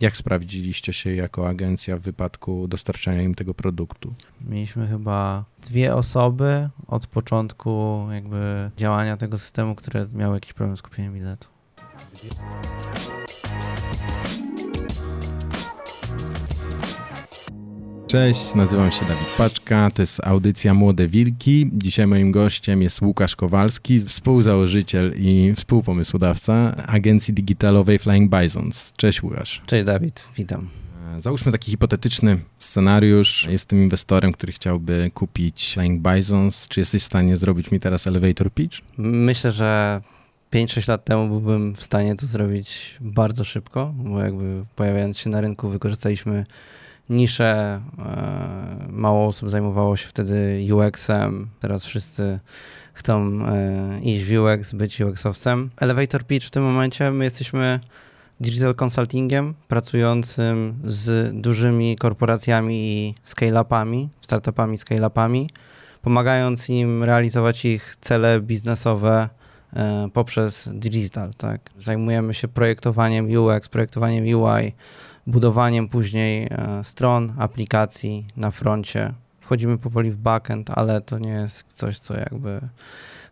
Jak 0.00 0.16
sprawdziliście 0.16 0.92
się 0.92 1.14
jako 1.14 1.48
agencja 1.48 1.96
w 1.96 2.00
wypadku 2.00 2.68
dostarczania 2.68 3.22
im 3.22 3.34
tego 3.34 3.54
produktu? 3.54 4.14
Mieliśmy 4.40 4.86
chyba 4.86 5.44
dwie 5.62 5.94
osoby 5.94 6.68
od 6.86 7.06
początku 7.06 8.06
jakby 8.12 8.70
działania 8.76 9.16
tego 9.16 9.38
systemu, 9.38 9.74
które 9.74 10.06
miały 10.12 10.34
jakiś 10.34 10.52
problem 10.52 10.76
z 10.76 10.82
kupieniem 10.82 11.14
biletu. 11.14 11.48
Cześć, 18.06 18.54
nazywam 18.54 18.92
się 18.92 19.04
Dawid 19.04 19.28
Paczka, 19.38 19.90
to 19.94 20.02
jest 20.02 20.26
audycja 20.26 20.74
Młode 20.74 21.08
Wilki. 21.08 21.70
Dzisiaj 21.72 22.06
moim 22.06 22.32
gościem 22.32 22.82
jest 22.82 23.02
Łukasz 23.02 23.36
Kowalski, 23.36 24.00
współzałożyciel 24.00 25.12
i 25.18 25.52
współpomysłodawca 25.56 26.76
agencji 26.76 27.34
digitalowej 27.34 27.98
Flying 27.98 28.30
Bisons. 28.36 28.92
Cześć 28.96 29.22
Łukasz. 29.22 29.62
Cześć 29.66 29.86
Dawid, 29.86 30.24
witam. 30.36 30.68
E, 31.16 31.20
załóżmy 31.20 31.52
taki 31.52 31.70
hipotetyczny 31.70 32.38
scenariusz. 32.58 33.46
Jestem 33.50 33.82
inwestorem, 33.82 34.32
który 34.32 34.52
chciałby 34.52 35.10
kupić 35.14 35.74
Flying 35.74 36.08
Bisons. 36.08 36.68
Czy 36.68 36.80
jesteś 36.80 37.02
w 37.02 37.06
stanie 37.06 37.36
zrobić 37.36 37.70
mi 37.70 37.80
teraz 37.80 38.06
elevator 38.06 38.52
pitch? 38.52 38.78
Myślę, 38.98 39.52
że 39.52 40.00
5-6 40.52 40.88
lat 40.88 41.04
temu 41.04 41.28
byłbym 41.28 41.74
w 41.74 41.82
stanie 41.82 42.16
to 42.16 42.26
zrobić 42.26 42.96
bardzo 43.00 43.44
szybko, 43.44 43.94
bo 43.96 44.20
jakby 44.20 44.64
pojawiając 44.76 45.18
się 45.18 45.30
na 45.30 45.40
rynku 45.40 45.68
wykorzystaliśmy 45.68 46.44
niszę. 47.10 47.80
E, 47.98 48.86
mało 48.90 49.26
osób 49.26 49.50
zajmowało 49.50 49.96
się 49.96 50.08
wtedy 50.08 50.66
UX-em. 50.74 51.48
Teraz 51.60 51.84
wszyscy 51.84 52.38
chcą 52.92 53.46
e, 53.46 54.00
iść 54.02 54.24
w 54.24 54.38
UX, 54.40 54.72
być 54.72 55.00
UX-owcem. 55.00 55.68
Elevator 55.76 56.24
pitch 56.24 56.46
w 56.46 56.50
tym 56.50 56.62
momencie 56.62 57.10
my 57.10 57.24
jesteśmy 57.24 57.80
digital 58.40 58.74
consultingiem 58.74 59.54
pracującym 59.68 60.74
z 60.84 61.32
dużymi 61.40 61.96
korporacjami 61.96 62.92
i 62.92 63.14
scale-upami, 63.24 64.08
startupami, 64.20 64.78
scale-upami, 64.78 65.48
pomagając 66.02 66.70
im 66.70 67.04
realizować 67.04 67.64
ich 67.64 67.96
cele 68.00 68.40
biznesowe 68.40 69.28
e, 69.72 70.08
poprzez 70.12 70.68
digital. 70.72 71.30
Tak? 71.36 71.60
Zajmujemy 71.80 72.34
się 72.34 72.48
projektowaniem 72.48 73.26
UX, 73.26 73.68
projektowaniem 73.68 74.24
UI, 74.24 74.72
budowaniem 75.26 75.88
później 75.88 76.48
e, 76.50 76.84
stron, 76.84 77.32
aplikacji 77.38 78.26
na 78.36 78.50
froncie. 78.50 79.12
Wchodzimy 79.40 79.78
powoli 79.78 80.10
w 80.10 80.16
backend, 80.16 80.70
ale 80.70 81.00
to 81.00 81.18
nie 81.18 81.30
jest 81.30 81.64
coś, 81.68 81.98
co 81.98 82.16
jakby 82.16 82.60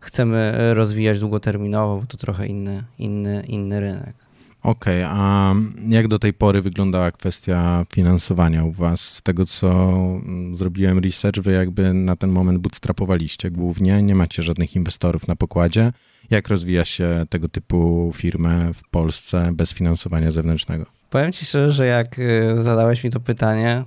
chcemy 0.01 0.53
rozwijać 0.73 1.19
długoterminowo, 1.19 1.99
bo 2.01 2.07
to 2.07 2.17
trochę 2.17 2.47
inny, 2.47 2.83
inny, 2.99 3.43
inny 3.47 3.79
rynek. 3.79 4.15
Okej, 4.65 5.03
okay, 5.03 5.17
a 5.19 5.55
jak 5.89 6.07
do 6.07 6.19
tej 6.19 6.33
pory 6.33 6.61
wyglądała 6.61 7.11
kwestia 7.11 7.85
finansowania 7.93 8.63
u 8.63 8.71
Was? 8.71 9.01
Z 9.01 9.21
tego, 9.21 9.45
co 9.45 9.67
mm, 9.69 10.55
zrobiłem 10.55 10.99
research, 10.99 11.39
Wy 11.39 11.51
jakby 11.51 11.93
na 11.93 12.15
ten 12.15 12.29
moment 12.29 12.59
bootstrapowaliście 12.59 13.51
głównie, 13.51 14.03
nie 14.03 14.15
macie 14.15 14.43
żadnych 14.43 14.75
inwestorów 14.75 15.27
na 15.27 15.35
pokładzie. 15.35 15.93
Jak 16.29 16.47
rozwija 16.47 16.85
się 16.85 17.25
tego 17.29 17.49
typu 17.49 18.11
firmę 18.15 18.73
w 18.73 18.89
Polsce 18.89 19.51
bez 19.53 19.73
finansowania 19.73 20.31
zewnętrznego? 20.31 20.94
Powiem 21.09 21.31
ci 21.31 21.45
szczerze, 21.45 21.71
że 21.71 21.85
jak 21.85 22.19
y, 22.19 22.63
zadałeś 22.63 23.03
mi 23.03 23.09
to 23.09 23.19
pytanie, 23.19 23.83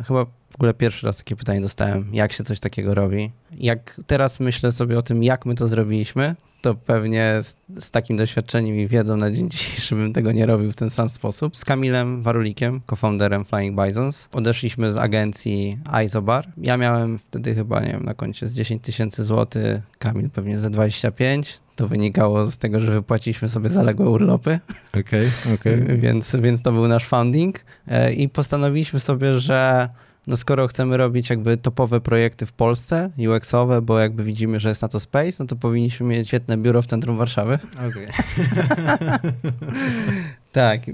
y, 0.00 0.04
chyba 0.04 0.26
w 0.52 0.54
ogóle 0.54 0.74
pierwszy 0.74 1.06
raz 1.06 1.16
takie 1.16 1.36
pytanie 1.36 1.60
dostałem, 1.60 2.14
jak 2.14 2.32
się 2.32 2.44
coś 2.44 2.60
takiego 2.60 2.94
robi. 2.94 3.30
Jak 3.50 4.00
teraz 4.06 4.40
myślę 4.40 4.72
sobie 4.72 4.98
o 4.98 5.02
tym, 5.02 5.22
jak 5.22 5.46
my 5.46 5.54
to 5.54 5.68
zrobiliśmy, 5.68 6.34
to 6.62 6.74
pewnie 6.74 7.40
z, 7.42 7.56
z, 7.84 7.90
takim 7.90 8.16
doświadczeniem 8.16 8.76
i 8.76 8.86
wiedzą 8.86 9.16
na 9.16 9.30
dzień 9.30 9.50
dzisiejszy 9.50 9.94
bym 9.94 10.12
tego 10.12 10.32
nie 10.32 10.46
robił 10.46 10.72
w 10.72 10.76
ten 10.76 10.90
sam 10.90 11.10
sposób. 11.10 11.56
Z 11.56 11.64
Kamilem 11.64 12.22
Warulikiem, 12.22 12.80
co-founderem 12.90 13.44
Flying 13.44 13.80
Bisons, 13.84 14.28
odeszliśmy 14.32 14.92
z 14.92 14.96
agencji 14.96 15.78
Isobar. 16.04 16.48
Ja 16.56 16.76
miałem 16.76 17.18
wtedy 17.18 17.54
chyba, 17.54 17.80
nie 17.80 17.92
wiem, 17.92 18.04
na 18.04 18.14
koncie 18.14 18.48
z 18.48 18.54
10 18.54 18.82
tysięcy 18.82 19.24
złotych, 19.24 19.82
Kamil 19.98 20.30
pewnie 20.30 20.58
ze 20.58 20.70
25. 20.70 21.60
To 21.76 21.88
wynikało 21.88 22.46
z 22.46 22.58
tego, 22.58 22.80
że 22.80 22.92
wypłaciliśmy 22.92 23.48
sobie 23.48 23.68
zaległe 23.68 24.08
urlopy. 24.10 24.60
Okej, 25.00 25.02
okay, 25.02 25.54
okej. 25.54 25.82
Okay. 25.82 25.98
więc, 25.98 26.36
więc 26.36 26.62
to 26.62 26.72
był 26.72 26.88
nasz 26.88 27.06
funding 27.06 27.64
e, 27.88 28.12
i 28.12 28.28
postanowiliśmy 28.28 29.00
sobie, 29.00 29.40
że 29.40 29.88
no 30.26 30.36
skoro 30.36 30.68
chcemy 30.68 30.96
robić 30.96 31.30
jakby 31.30 31.56
topowe 31.56 32.00
projekty 32.00 32.46
w 32.46 32.52
Polsce, 32.52 33.10
UX-owe, 33.18 33.82
bo 33.82 33.98
jakby 33.98 34.24
widzimy, 34.24 34.60
że 34.60 34.68
jest 34.68 34.82
na 34.82 34.88
to 34.88 35.00
space, 35.00 35.32
no 35.38 35.46
to 35.46 35.56
powinniśmy 35.56 36.06
mieć 36.06 36.28
świetne 36.28 36.56
biuro 36.56 36.82
w 36.82 36.86
centrum 36.86 37.16
Warszawy. 37.16 37.58
Okay. 37.88 38.08
Tak, 40.52 40.88
i, 40.88 40.92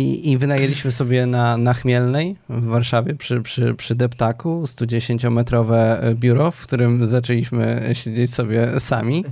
i, 0.00 0.30
i 0.30 0.38
wynajęliśmy 0.38 0.92
sobie 0.92 1.26
na, 1.26 1.56
na 1.56 1.74
Chmielnej 1.74 2.36
w 2.48 2.64
Warszawie 2.64 3.14
przy, 3.14 3.40
przy, 3.40 3.74
przy 3.74 3.94
Deptaku 3.94 4.62
110-metrowe 4.64 5.96
biuro, 6.14 6.50
w 6.50 6.62
którym 6.62 7.06
zaczęliśmy 7.06 7.90
siedzieć 7.92 8.34
sobie 8.34 8.80
sami 8.80 9.24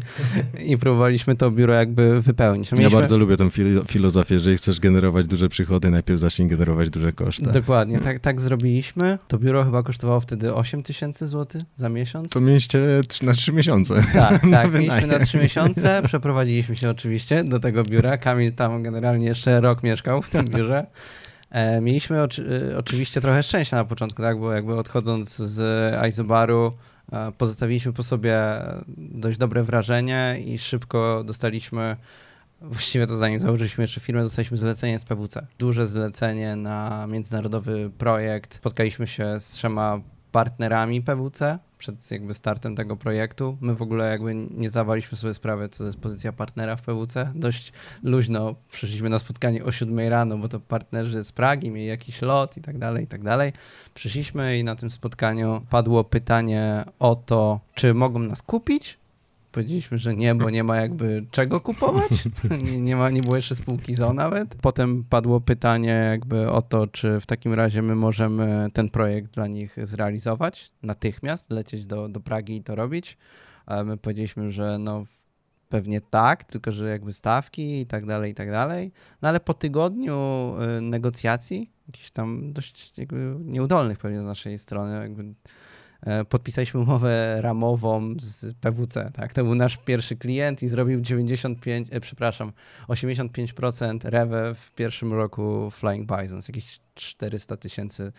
i 0.67 0.79
próbowaliśmy 0.79 1.37
to 1.37 1.51
biuro 1.51 1.75
jakby 1.75 2.21
wypełnić. 2.21 2.73
Mieliśmy... 2.73 2.91
Ja 2.91 3.01
bardzo 3.01 3.19
lubię 3.19 3.37
tę 3.37 3.49
filozofię, 3.89 4.41
że 4.41 4.55
chcesz 4.55 4.81
generować 4.81 5.27
duże 5.27 5.49
przychody, 5.49 5.91
najpierw 5.91 6.21
zacznij 6.21 6.49
generować 6.49 6.91
duże 6.91 7.13
koszty. 7.13 7.53
Dokładnie, 7.53 7.99
tak, 7.99 8.19
tak 8.19 8.41
zrobiliśmy. 8.41 9.19
To 9.29 9.39
biuro 9.39 9.65
chyba 9.65 9.83
kosztowało 9.83 10.21
wtedy 10.21 10.55
8 10.55 10.83
tysięcy 10.83 11.27
złotych 11.27 11.63
za 11.77 11.89
miesiąc. 11.89 12.33
To 12.33 12.41
mieliście 12.41 12.79
na 13.23 13.33
3 13.33 13.53
miesiące. 13.53 13.95
Tak, 14.13 14.43
tak, 14.51 14.73
mieliśmy 14.75 15.07
na 15.07 15.19
3 15.19 15.39
miesiące, 15.39 16.03
przeprowadziliśmy 16.07 16.77
się 16.77 16.91
oczywiście 16.91 17.45
do 17.45 17.61
tego 17.61 17.85
biura. 17.85 18.19
Kamil 18.19 18.53
tam 18.53 18.83
generalnie 18.83 19.27
jeszcze 19.27 19.60
rok 19.61 19.83
mieszkał 19.83 20.23
w 20.23 20.31
tym 20.31 20.45
biurze. 20.45 20.87
E, 21.51 21.81
mieliśmy 21.81 22.23
oczy, 22.23 22.75
oczywiście 22.79 23.21
trochę 23.21 23.43
szczęścia 23.43 23.77
na 23.77 23.85
początku, 23.85 24.23
tak? 24.23 24.39
bo 24.39 24.53
jakby 24.53 24.77
odchodząc 24.77 25.37
z 25.37 26.09
Izobaru 26.09 26.73
e, 27.13 27.33
pozostawiliśmy 27.39 27.93
po 27.93 28.03
sobie 28.03 28.41
dość 28.97 29.39
dobre 29.39 29.63
wrażenie 29.63 30.37
i 30.45 30.59
szybko 30.59 31.25
dostaliśmy, 31.25 31.97
właściwie 32.61 33.07
to 33.07 33.17
zanim 33.17 33.41
założyliśmy 33.41 33.85
jeszcze 33.85 34.01
firmę, 34.01 34.23
dostaliśmy 34.23 34.59
zlecenie 34.59 34.99
z 34.99 35.05
PWC. 35.05 35.47
Duże 35.59 35.87
zlecenie 35.87 36.57
na 36.57 37.07
międzynarodowy 37.09 37.91
projekt. 37.99 38.55
Spotkaliśmy 38.55 39.07
się 39.07 39.41
z 39.41 39.47
trzema 39.47 40.01
partnerami 40.33 41.03
PWC, 41.03 41.59
przed 41.81 42.11
jakby 42.11 42.35
startem 42.35 42.77
tego 42.77 42.97
projektu. 42.97 43.59
My 43.61 43.75
w 43.75 43.83
ogóle 43.83 44.11
jakby 44.11 44.35
nie 44.35 44.71
zdawaliśmy 44.71 45.19
sobie 45.19 45.35
sprawy, 45.35 45.69
co 45.69 45.79
to 45.79 45.85
jest 45.85 45.99
pozycja 45.99 46.33
partnera 46.33 46.77
w 46.77 46.83
PWC. 46.83 47.33
Dość 47.35 47.73
luźno 48.03 48.55
przyszliśmy 48.73 49.09
na 49.09 49.19
spotkanie 49.19 49.65
o 49.65 49.73
7 49.73 49.99
rano, 50.09 50.39
bo 50.39 50.49
to 50.49 50.61
partnerzy 50.61 51.25
z 51.25 51.33
Pragi 51.33 51.71
mieli 51.71 51.87
jakiś 51.87 52.23
lot 52.23 52.57
i 52.57 52.61
tak 52.61 52.79
dalej, 52.79 53.05
i 53.05 53.07
tak 53.07 53.23
dalej. 53.23 53.53
Przyszliśmy 53.95 54.59
i 54.59 54.65
na 54.65 54.77
tym 54.77 54.91
spotkaniu 54.91 55.63
padło 55.71 56.05
pytanie 56.05 56.85
o 56.99 57.17
to, 57.17 57.61
czy 57.75 57.95
mogą 57.95 58.19
nas 58.19 58.43
kupić, 58.43 59.00
Powiedzieliśmy, 59.53 59.99
że 59.99 60.15
nie, 60.15 60.35
bo 60.35 60.51
nie 60.51 60.65
ma 60.65 60.77
jakby 60.77 61.27
czego 61.31 61.61
kupować. 61.61 62.11
Nie, 62.65 62.81
nie, 62.81 62.97
ma, 62.97 63.11
nie 63.11 63.23
było 63.23 63.37
jeszcze 63.37 63.57
spółki 63.57 63.95
ZO 63.95 64.13
nawet. 64.13 64.55
Potem 64.55 65.05
padło 65.05 65.41
pytanie 65.41 66.07
jakby 66.11 66.51
o 66.51 66.63
to, 66.63 66.87
czy 66.87 67.21
w 67.21 67.27
takim 67.27 67.55
razie 67.55 67.83
my 67.83 67.95
możemy 67.95 68.69
ten 68.73 68.91
projekt 68.91 69.35
dla 69.35 69.47
nich 69.47 69.77
zrealizować 69.83 70.73
natychmiast, 70.83 71.51
lecieć 71.51 71.87
do, 71.87 72.09
do 72.09 72.21
Pragi 72.21 72.57
i 72.57 72.63
to 72.63 72.75
robić. 72.75 73.19
A 73.67 73.85
my 73.85 73.97
powiedzieliśmy, 73.97 74.53
że 74.53 74.79
no 74.79 75.05
pewnie 75.69 76.01
tak, 76.01 76.45
tylko 76.45 76.73
że 76.73 76.91
jakby 76.91 77.13
stawki 77.13 77.81
i 77.81 77.87
tak 77.87 78.07
dalej, 78.07 78.33
i 78.33 78.35
tak 78.35 78.51
dalej. 78.51 78.93
No 79.23 79.29
ale 79.29 79.41
po 79.41 79.55
tygodniu 79.55 80.53
y, 80.79 80.81
negocjacji, 80.81 81.71
jakichś 81.89 82.11
tam 82.11 82.53
dość 82.53 82.95
nieudolnych 83.41 83.99
pewnie 83.99 84.21
z 84.21 84.25
naszej 84.25 84.59
strony, 84.59 85.03
jakby 85.03 85.35
podpisaliśmy 86.29 86.81
umowę 86.81 87.39
ramową 87.41 88.15
z 88.21 88.55
PWC, 88.55 89.11
tak? 89.15 89.33
To 89.33 89.45
był 89.45 89.55
nasz 89.55 89.77
pierwszy 89.77 90.17
klient 90.17 90.63
i 90.63 90.69
zrobił 90.69 91.01
95, 91.01 91.89
e, 91.91 92.01
przepraszam, 92.01 92.53
85% 92.89 93.99
rewe 94.05 94.55
w 94.55 94.73
pierwszym 94.73 95.13
roku 95.13 95.71
Flying 95.71 96.09
Bisons, 96.13 96.49
jakieś 96.49 96.81
400 96.95 97.57
tysięcy 97.57 98.13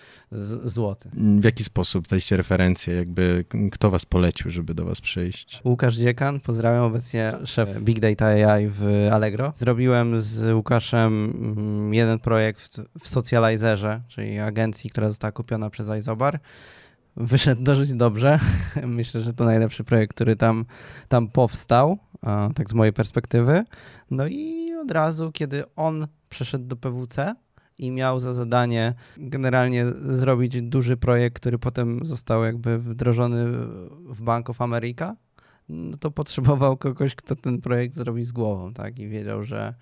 złotych. 0.63 1.11
W 1.13 1.43
jaki 1.43 1.63
sposób 1.63 2.07
daliście 2.07 2.37
referencje, 2.37 2.95
jakby 2.95 3.45
kto 3.71 3.91
was 3.91 4.05
polecił, 4.05 4.51
żeby 4.51 4.73
do 4.73 4.85
was 4.85 5.01
przyjść? 5.01 5.61
Łukasz 5.65 5.95
Dziekan, 5.95 6.39
pozdrawiam 6.39 6.83
obecnie 6.83 7.33
szef 7.45 7.81
Big 7.81 7.99
Data 7.99 8.25
AI 8.25 8.67
w 8.67 9.09
Allegro. 9.11 9.53
Zrobiłem 9.55 10.21
z 10.21 10.53
Łukaszem 10.53 11.33
mm, 11.57 11.93
jeden 11.93 12.19
projekt 12.19 12.81
w 12.99 13.07
Socializerze, 13.07 14.01
czyli 14.07 14.39
agencji, 14.39 14.89
która 14.89 15.07
została 15.07 15.31
kupiona 15.31 15.69
przez 15.69 15.87
Izobar 15.99 16.39
wyszedł 17.15 17.63
dosyć 17.63 17.93
dobrze. 17.93 18.39
Myślę, 18.87 19.21
że 19.21 19.33
to 19.33 19.45
najlepszy 19.45 19.83
projekt, 19.83 20.13
który 20.15 20.35
tam, 20.35 20.65
tam 21.07 21.27
powstał, 21.27 21.97
tak 22.55 22.69
z 22.69 22.73
mojej 22.73 22.93
perspektywy. 22.93 23.63
No 24.11 24.27
i 24.27 24.73
od 24.75 24.91
razu, 24.91 25.31
kiedy 25.31 25.63
on 25.75 26.07
przeszedł 26.29 26.65
do 26.65 26.75
PWC 26.75 27.35
i 27.77 27.91
miał 27.91 28.19
za 28.19 28.33
zadanie 28.33 28.93
generalnie 29.17 29.87
zrobić 29.87 30.61
duży 30.61 30.97
projekt, 30.97 31.39
który 31.39 31.59
potem 31.59 32.05
został 32.05 32.43
jakby 32.43 32.79
wdrożony 32.79 33.45
w 33.89 34.21
Bank 34.21 34.49
of 34.49 34.61
America, 34.61 35.15
no 35.69 35.97
to 35.97 36.11
potrzebował 36.11 36.77
kogoś, 36.77 37.15
kto 37.15 37.35
ten 37.35 37.61
projekt 37.61 37.95
zrobi 37.95 38.23
z 38.23 38.31
głową, 38.31 38.73
tak? 38.73 38.99
I 38.99 39.07
wiedział, 39.07 39.43
że 39.43 39.73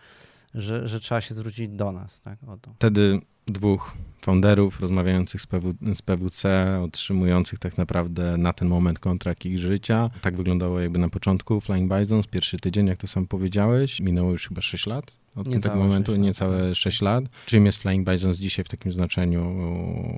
że, 0.55 0.87
że 0.87 0.99
trzeba 0.99 1.21
się 1.21 1.35
zwrócić 1.35 1.69
do 1.69 1.91
nas, 1.91 2.21
tak, 2.21 2.37
o 2.47 2.57
to. 2.57 2.73
Wtedy 2.75 3.19
dwóch 3.47 3.93
founderów 4.21 4.79
rozmawiających 4.79 5.41
z, 5.41 5.47
PW, 5.47 5.73
z 5.93 6.01
PWC, 6.01 6.79
otrzymujących 6.83 7.59
tak 7.59 7.77
naprawdę 7.77 8.37
na 8.37 8.53
ten 8.53 8.67
moment 8.67 8.99
kontrakt 8.99 9.45
ich 9.45 9.59
życia. 9.59 10.09
Tak 10.21 10.37
wyglądało 10.37 10.79
jakby 10.79 10.99
na 10.99 11.09
początku 11.09 11.61
Flying 11.61 11.93
Bisons, 11.93 12.27
pierwszy 12.27 12.57
tydzień, 12.57 12.87
jak 12.87 12.97
to 12.97 13.07
sam 13.07 13.27
powiedziałeś. 13.27 13.99
Minęło 13.99 14.31
już 14.31 14.47
chyba 14.47 14.61
6 14.61 14.85
lat 14.87 15.11
od 15.35 15.61
tego 15.61 15.75
momentu, 15.75 16.11
6 16.11 16.17
lat, 16.17 16.25
niecałe 16.25 16.75
6 16.75 17.01
lat. 17.01 17.23
Czym 17.45 17.65
jest 17.65 17.81
Flying 17.81 18.09
Bisons 18.09 18.37
dzisiaj 18.37 18.65
w 18.65 18.69
takim 18.69 18.91
znaczeniu, 18.91 19.55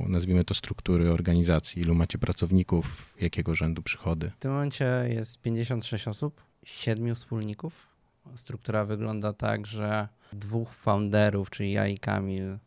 nazwijmy 0.07 0.43
to 0.43 0.53
struktury 0.53 1.11
organizacji? 1.11 1.81
Ilu 1.81 1.95
macie 1.95 2.17
pracowników, 2.17 3.15
jakiego 3.21 3.55
rzędu 3.55 3.81
przychody? 3.81 4.31
W 4.35 4.39
tym 4.39 4.51
momencie 4.51 4.85
jest 5.09 5.41
56 5.41 6.07
osób, 6.07 6.41
7 6.65 7.15
wspólników. 7.15 7.73
Struktura 8.35 8.85
wygląda 8.85 9.33
tak, 9.33 9.67
że 9.67 10.07
dwóch 10.33 10.73
founderów, 10.73 11.49
czyli 11.49 11.71
ja 11.71 11.87
i 11.87 11.97
Kamil, 11.97 12.57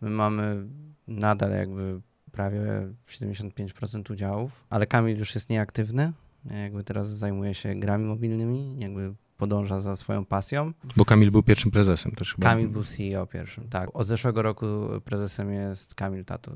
my 0.00 0.10
mamy 0.10 0.66
nadal 1.08 1.50
jakby 1.50 2.00
prawie 2.32 2.60
75% 3.08 4.12
udziałów, 4.12 4.66
ale 4.70 4.86
Kamil 4.86 5.18
już 5.18 5.34
jest 5.34 5.50
nieaktywny. 5.50 6.12
Jakby 6.50 6.84
teraz 6.84 7.08
zajmuje 7.08 7.54
się 7.54 7.74
grami 7.74 8.04
mobilnymi, 8.04 8.76
jakby 8.80 9.14
podąża 9.36 9.80
za 9.80 9.96
swoją 9.96 10.24
pasją. 10.24 10.72
Bo 10.96 11.04
Kamil 11.04 11.30
był 11.30 11.42
pierwszym 11.42 11.70
prezesem 11.70 12.12
też 12.12 12.34
chyba. 12.34 12.48
Kamil 12.48 12.68
był 12.68 12.84
CEO 12.84 13.26
pierwszym, 13.26 13.68
tak. 13.68 13.96
Od 13.96 14.06
zeszłego 14.06 14.42
roku 14.42 14.66
prezesem 15.04 15.52
jest 15.52 15.94
Kamil 15.94 16.24
Tato, 16.24 16.52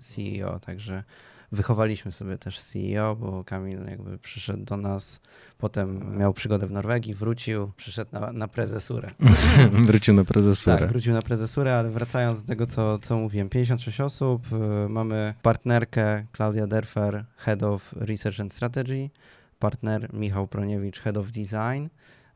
CEO, 0.00 0.60
także 0.60 1.04
wychowaliśmy 1.52 2.12
sobie 2.12 2.38
też 2.38 2.60
CEO, 2.60 3.16
bo 3.16 3.44
Kamil 3.44 3.78
jakby 3.90 4.18
przyszedł 4.18 4.64
do 4.64 4.76
nas, 4.76 5.20
potem 5.58 6.18
miał 6.18 6.34
przygodę 6.34 6.66
w 6.66 6.70
Norwegii, 6.70 7.14
wrócił, 7.14 7.72
przyszedł 7.76 8.10
na, 8.12 8.32
na 8.32 8.48
prezesurę. 8.48 9.10
wrócił 9.86 10.14
na 10.14 10.24
prezesurę. 10.24 10.78
Tak, 10.78 10.88
wrócił 10.88 11.12
na 11.12 11.22
prezesurę, 11.22 11.78
ale 11.78 11.90
wracając 11.90 12.42
do 12.42 12.48
tego, 12.48 12.66
co, 12.66 12.98
co 12.98 13.16
mówiłem, 13.16 13.48
56 13.48 14.00
osób, 14.00 14.46
y, 14.52 14.88
mamy 14.88 15.34
partnerkę 15.42 16.26
Klaudia 16.32 16.66
Derfer, 16.66 17.24
Head 17.36 17.62
of 17.62 17.92
Research 17.92 18.40
and 18.40 18.52
Strategy, 18.52 19.10
partner 19.58 20.12
Michał 20.12 20.48
Proniewicz, 20.48 21.00
Head 21.00 21.16
of 21.16 21.26
Design, 21.26 21.84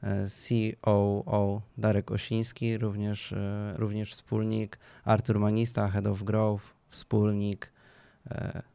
y, 0.03 0.77
COO 0.85 1.63
Darek 1.79 2.11
Osiński, 2.11 2.79
również, 2.79 3.33
y, 3.33 3.37
również 3.77 4.13
wspólnik, 4.13 4.79
Artur 5.05 5.39
Manista, 5.39 5.89
Head 5.89 6.07
of 6.07 6.23
Growth, 6.23 6.65
wspólnik, 6.89 7.72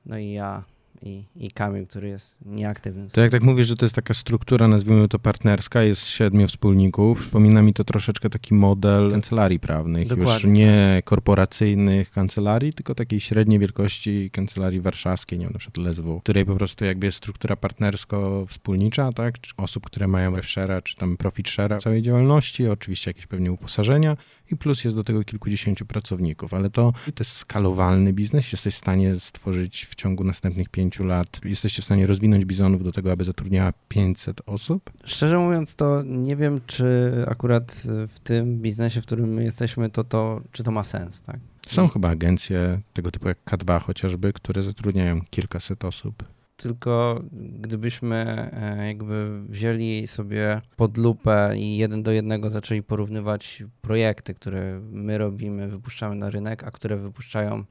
no 0.05 0.17
i 0.17 0.31
ja 0.31 0.63
i, 1.01 1.23
i 1.35 1.51
Kamil, 1.51 1.87
który 1.87 2.07
jest 2.07 2.37
nieaktywny. 2.45 3.07
To 3.07 3.21
jak 3.21 3.31
tak 3.31 3.43
mówisz, 3.43 3.67
że 3.67 3.75
to 3.75 3.85
jest 3.85 3.95
taka 3.95 4.13
struktura, 4.13 4.67
nazwijmy 4.67 5.07
to 5.07 5.19
partnerska, 5.19 5.83
jest 5.83 6.05
siedmiu 6.05 6.47
wspólników, 6.47 7.19
przypomina 7.19 7.61
mi 7.61 7.73
to 7.73 7.83
troszeczkę 7.83 8.29
taki 8.29 8.53
model 8.53 9.11
kancelarii 9.11 9.59
prawnych, 9.59 10.07
Dokładnie. 10.07 10.33
już 10.33 10.43
nie 10.43 11.01
korporacyjnych 11.05 12.11
kancelarii, 12.11 12.73
tylko 12.73 12.95
takiej 12.95 13.19
średniej 13.19 13.59
wielkości 13.59 14.29
kancelarii 14.33 14.81
warszawskiej, 14.81 15.39
nie 15.39 15.45
wiem, 15.45 15.53
na 15.53 15.59
przykład 15.59 15.87
LSW, 15.87 16.19
której 16.19 16.45
po 16.45 16.55
prostu 16.55 16.85
jakby 16.85 17.05
jest 17.05 17.17
struktura 17.17 17.55
partnersko-wspólnicza, 17.55 19.13
tak, 19.13 19.35
osób, 19.57 19.85
które 19.85 20.07
mają 20.07 20.31
share'a, 20.31 20.83
czy 20.83 20.95
tam 20.95 21.17
profit 21.17 21.47
share'a 21.47 21.79
całej 21.79 22.01
działalności, 22.01 22.67
oczywiście 22.67 23.09
jakieś 23.09 23.27
pewnie 23.27 23.51
uposażenia 23.51 24.17
i 24.51 24.57
plus 24.57 24.83
jest 24.83 24.95
do 24.95 25.03
tego 25.03 25.23
kilkudziesięciu 25.23 25.85
pracowników, 25.85 26.53
ale 26.53 26.69
to, 26.69 26.93
to 27.05 27.21
jest 27.21 27.31
skalowalny 27.31 28.13
biznes, 28.13 28.51
jesteś 28.51 28.75
w 28.75 28.77
stanie 28.77 29.19
stworzyć 29.19 29.85
w 29.85 29.95
ciągu 29.95 30.23
następnych 30.23 30.69
pięciu 30.69 31.03
lat 31.03 31.39
jesteście 31.43 31.81
w 31.81 31.85
stanie 31.85 32.07
rozwinąć 32.07 32.45
bizonów 32.45 32.83
do 32.83 32.91
tego, 32.91 33.11
aby 33.11 33.23
zatrudniała 33.23 33.73
500 33.89 34.41
osób? 34.45 34.91
Szczerze 35.05 35.37
mówiąc, 35.37 35.75
to 35.75 36.03
nie 36.05 36.35
wiem, 36.35 36.61
czy 36.67 37.11
akurat 37.27 37.83
w 38.07 38.19
tym 38.19 38.61
biznesie, 38.61 39.01
w 39.01 39.05
którym 39.05 39.33
my 39.33 39.43
jesteśmy, 39.43 39.89
to, 39.89 40.03
to 40.03 40.41
czy 40.51 40.63
to 40.63 40.71
ma 40.71 40.83
sens, 40.83 41.21
tak? 41.21 41.39
Są 41.67 41.87
chyba 41.87 42.09
agencje 42.09 42.81
tego 42.93 43.11
typu 43.11 43.27
jak 43.27 43.37
K2 43.45 43.81
chociażby, 43.81 44.33
które 44.33 44.63
zatrudniają 44.63 45.21
kilkaset 45.29 45.85
osób. 45.85 46.23
Tylko 46.57 47.23
gdybyśmy 47.59 48.15
e, 48.53 48.87
jakby 48.87 49.41
wzięli 49.49 50.07
sobie 50.07 50.61
pod 50.75 50.97
lupę 50.97 51.53
i 51.57 51.77
jeden 51.77 52.03
do 52.03 52.11
jednego 52.11 52.49
zaczęli 52.49 52.83
porównywać 52.83 53.63
projekty, 53.81 54.33
które 54.33 54.79
my 54.91 55.17
robimy, 55.17 55.67
wypuszczamy 55.67 56.15
na 56.15 56.29
rynek, 56.29 56.63
a 56.63 56.71
które 56.71 56.97
wypuszczają 56.97 57.63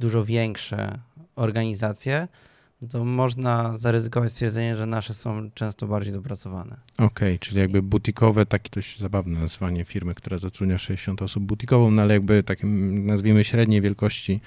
dużo 0.00 0.24
większe 0.24 0.98
organizacje, 1.36 2.28
to 2.90 3.04
można 3.04 3.78
zaryzykować 3.78 4.32
stwierdzenie, 4.32 4.76
że 4.76 4.86
nasze 4.86 5.14
są 5.14 5.50
często 5.54 5.86
bardziej 5.86 6.12
dopracowane. 6.12 6.76
Okej, 6.94 7.06
okay, 7.06 7.38
czyli 7.38 7.58
jakby 7.58 7.82
butikowe, 7.82 8.46
takie 8.46 8.70
dość 8.70 8.98
zabawne 8.98 9.40
nazwanie 9.40 9.84
firmy, 9.84 10.14
która 10.14 10.38
zatrudnia 10.38 10.78
60 10.78 11.22
osób 11.22 11.44
butikową, 11.44 11.90
no 11.90 12.02
ale 12.02 12.14
jakby 12.14 12.42
takim 12.42 13.06
nazwijmy 13.06 13.44
średniej 13.44 13.80
wielkości 13.80 14.40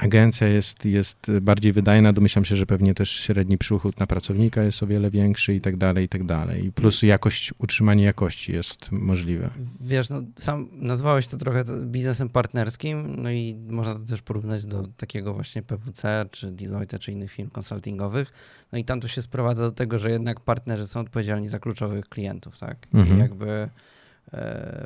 agencja 0.00 0.48
jest, 0.48 0.84
jest 0.84 1.30
bardziej 1.40 1.72
wydajna, 1.72 2.12
domyślam 2.12 2.44
się, 2.44 2.56
że 2.56 2.66
pewnie 2.66 2.94
też 2.94 3.10
średni 3.10 3.58
przychód 3.58 4.00
na 4.00 4.06
pracownika 4.06 4.62
jest 4.62 4.82
o 4.82 4.86
wiele 4.86 5.10
większy 5.10 5.54
i 5.54 5.60
tak 5.60 5.76
dalej, 5.76 6.04
i 6.04 6.08
tak 6.08 6.24
dalej. 6.24 6.66
I 6.66 6.72
plus 6.72 7.02
jakość, 7.02 7.54
utrzymanie 7.58 8.04
jakości 8.04 8.52
jest 8.52 8.92
możliwe. 8.92 9.50
Wiesz, 9.80 10.10
no, 10.10 10.22
sam 10.36 10.68
nazwałeś 10.72 11.28
to 11.28 11.36
trochę 11.36 11.64
biznesem 11.86 12.28
partnerskim, 12.28 13.22
no 13.22 13.30
i 13.30 13.54
można 13.68 13.94
to 13.94 14.00
też 14.00 14.22
porównać 14.22 14.66
do 14.66 14.86
takiego 14.96 15.34
właśnie 15.34 15.62
PWC, 15.62 16.26
czy 16.30 16.50
Deloitte, 16.50 16.98
czy 16.98 17.12
innych 17.12 17.32
firm 17.32 17.50
konsultingowych. 17.50 18.32
No 18.72 18.78
i 18.78 18.84
tam 18.84 19.00
to 19.00 19.08
się 19.08 19.22
sprowadza 19.22 19.62
do 19.62 19.70
tego, 19.70 19.98
że 19.98 20.10
jednak 20.10 20.40
partnerzy 20.40 20.86
są 20.86 21.00
odpowiedzialni 21.00 21.48
za 21.48 21.58
kluczowych 21.58 22.08
klientów, 22.08 22.58
tak? 22.58 22.76
Mhm. 22.94 23.16
I 23.16 23.20
jakby 23.20 23.50
e, 23.50 23.68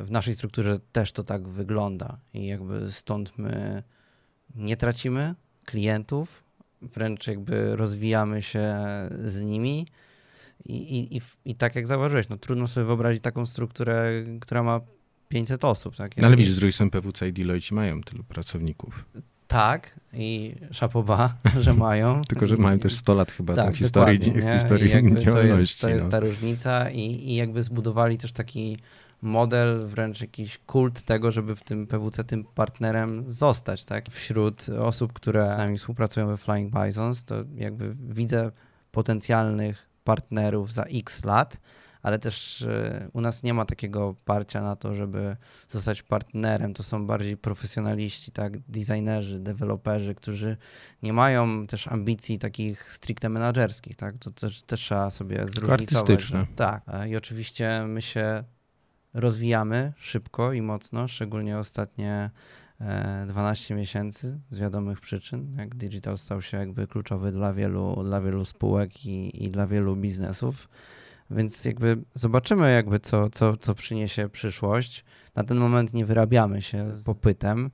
w 0.05 0.11
naszej 0.11 0.35
strukturze 0.35 0.79
też 0.93 1.13
to 1.13 1.25
tak 1.25 1.49
wygląda 1.49 2.19
i 2.35 2.47
jakby 2.47 2.93
stąd 2.93 3.39
my 3.39 3.83
nie 4.59 4.77
tracimy 4.77 5.35
klientów, 5.65 6.43
wręcz 6.83 7.27
jakby 7.27 7.77
rozwijamy 7.77 8.43
się 8.43 8.77
z 9.11 9.43
nimi. 9.43 9.87
I, 10.65 10.77
i, 10.77 11.17
i, 11.17 11.21
i 11.45 11.55
tak 11.55 11.77
jak 11.77 11.87
zauważyłeś, 11.87 12.29
no 12.29 12.37
trudno 12.37 12.69
sobie 12.69 12.87
wyobrazić 12.87 13.23
taką 13.23 13.47
strukturę, 13.47 14.13
która 14.41 14.63
ma 14.63 14.81
500 15.29 15.65
osób. 15.65 15.97
Tak? 15.97 16.17
No 16.17 16.27
ale 16.27 16.37
widzisz, 16.37 16.53
z 16.53 16.57
drugiej 16.57 16.73
strony 16.73 16.91
PWC 16.91 17.29
i 17.29 17.33
Deloitte 17.33 17.75
mają 17.75 18.03
tylu 18.03 18.25
pracowników. 18.25 19.05
Tak, 19.47 20.01
i 20.13 20.55
szapoba, 20.71 21.35
że 21.61 21.75
mają. 21.75 22.23
Tylko, 22.29 22.47
że 22.47 22.57
mają 22.57 22.79
też 22.79 22.95
100 22.95 23.15
lat 23.15 23.33
chyba 23.33 23.55
tak, 23.55 23.77
historii, 23.77 24.21
historii 24.59 24.91
działalności. 25.21 25.33
To 25.33 25.57
jest, 25.59 25.81
to 25.81 25.89
jest 25.89 26.05
no. 26.05 26.11
ta 26.11 26.21
różnica 26.21 26.91
i, 26.91 27.01
i 27.01 27.35
jakby 27.35 27.63
zbudowali 27.63 28.19
też 28.19 28.33
taki 28.33 28.77
model, 29.23 29.87
wręcz 29.87 30.21
jakiś 30.21 30.59
kult 30.59 31.03
tego, 31.03 31.31
żeby 31.31 31.57
w 31.57 31.63
tym 31.63 31.87
PWC 31.87 32.25
tym 32.25 32.45
partnerem 32.45 33.25
zostać, 33.31 33.85
tak? 33.85 34.11
Wśród 34.11 34.69
osób, 34.69 35.13
które 35.13 35.55
z 35.55 35.59
nami 35.59 35.79
współpracują 35.79 36.27
we 36.27 36.37
Flying 36.37 36.75
Bisons, 36.75 37.25
to 37.25 37.35
jakby 37.55 37.95
widzę 37.95 38.51
potencjalnych 38.91 39.89
partnerów 40.05 40.73
za 40.73 40.83
x 40.83 41.25
lat, 41.25 41.61
ale 42.03 42.19
też 42.19 42.63
e, 42.63 43.09
u 43.13 43.21
nas 43.21 43.43
nie 43.43 43.55
ma 43.55 43.65
takiego 43.65 44.15
parcia 44.25 44.63
na 44.63 44.77
to, 44.77 44.95
żeby 44.95 45.37
zostać 45.69 46.03
partnerem. 46.03 46.75
To 46.75 46.83
są 46.83 47.07
bardziej 47.07 47.37
profesjonaliści, 47.37 48.33
tak, 48.33 48.59
designerzy, 48.59 49.39
deweloperzy, 49.39 50.15
którzy 50.15 50.57
nie 51.03 51.13
mają 51.13 51.67
też 51.67 51.89
ambicji 51.89 52.39
takich 52.39 52.93
stricte 52.93 53.29
menedżerskich, 53.29 53.97
tak. 53.97 54.15
To 54.19 54.31
też, 54.31 54.63
też 54.63 54.81
trzeba 54.81 55.11
sobie 55.11 55.37
zróżnicować. 55.37 55.81
Artystyczne. 55.81 56.47
Tak. 56.57 56.83
I 57.09 57.17
oczywiście 57.17 57.85
my 57.87 58.03
się 58.03 58.45
rozwijamy 59.15 59.93
szybko 59.97 60.53
i 60.53 60.63
mocno, 60.63 61.09
szczególnie 61.09 61.59
ostatnie 61.59 62.31
12 63.27 63.75
e, 63.75 63.77
miesięcy 63.77 64.41
z 64.51 64.59
wiadomych 64.59 65.01
przyczyn, 65.01 65.57
jak 65.59 65.75
digital 65.75 66.19
stał 66.19 66.43
się 66.43 66.57
jakby 66.57 66.87
kluczowy 66.87 67.33
dla 67.33 67.53
wielu, 67.53 68.03
dla 68.05 68.21
wielu 68.21 68.45
spółek 68.45 69.07
i, 69.07 69.45
i 69.45 69.51
dla 69.51 69.67
wielu 69.67 69.97
biznesów. 69.97 70.69
Więc 71.31 71.65
jakby 71.65 71.99
zobaczymy 72.15 72.73
jakby 72.73 73.01
co, 73.01 73.31
co, 73.31 73.57
co 73.57 73.75
przyniesie 73.75 74.29
przyszłość. 74.29 75.05
Na 75.35 75.45
ten 75.45 75.57
moment 75.57 75.95
nie 75.95 76.07
wyrabiamy 76.07 76.63
się 76.63 76.97
z 76.97 77.05
popytem, 77.05 77.71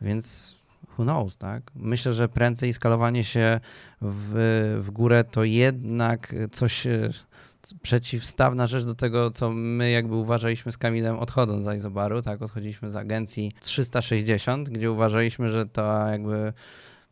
więc 0.00 0.56
who 0.98 1.04
knows, 1.04 1.36
tak? 1.36 1.62
Myślę, 1.74 2.12
że 2.12 2.28
prędzej 2.28 2.72
skalowanie 2.72 3.24
się 3.24 3.60
w, 4.00 4.80
w 4.82 4.90
górę 4.90 5.24
to 5.24 5.44
jednak 5.44 6.34
coś 6.52 6.86
przeciwstawna 7.82 8.66
rzecz 8.66 8.84
do 8.84 8.94
tego, 8.94 9.30
co 9.30 9.50
my 9.50 9.90
jakby 9.90 10.14
uważaliśmy 10.14 10.72
z 10.72 10.78
Kamilem 10.78 11.18
odchodząc 11.18 11.64
z 11.64 11.76
Izobaru, 11.76 12.22
tak, 12.22 12.42
odchodziliśmy 12.42 12.90
z 12.90 12.96
agencji 12.96 13.52
360, 13.60 14.68
gdzie 14.70 14.90
uważaliśmy, 14.90 15.52
że 15.52 15.66
to 15.66 16.08
jakby 16.08 16.52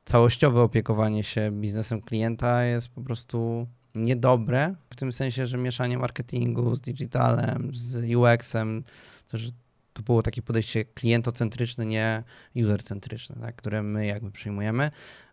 całościowe 0.05 0.61
opiekowanie 0.61 1.25
się 1.25 1.51
biznesem 1.53 2.03
klienta 2.03 2.65
jest 2.65 2.89
po 2.89 3.03
prostu 3.03 3.67
niedobre, 3.95 4.75
w 4.91 4.97
tym 4.97 5.13
sensie, 5.13 5.47
że 5.47 5.59
mieszanie 5.59 5.99
marketingu 5.99 6.77
z 6.77 6.81
digitalem, 6.81 7.71
z 7.75 8.15
UX-em, 8.15 8.85
to, 9.29 9.39
to 9.93 10.03
było 10.03 10.23
takie 10.23 10.43
podejście 10.43 10.85
klientocentryczne, 10.85 11.87
nie 11.87 12.23
usercentryczne, 12.55 13.37
tak, 13.41 13.57
które 13.57 13.83
my 13.83 14.07
jakby 14.07 14.31
przyjmujemy. 14.31 14.91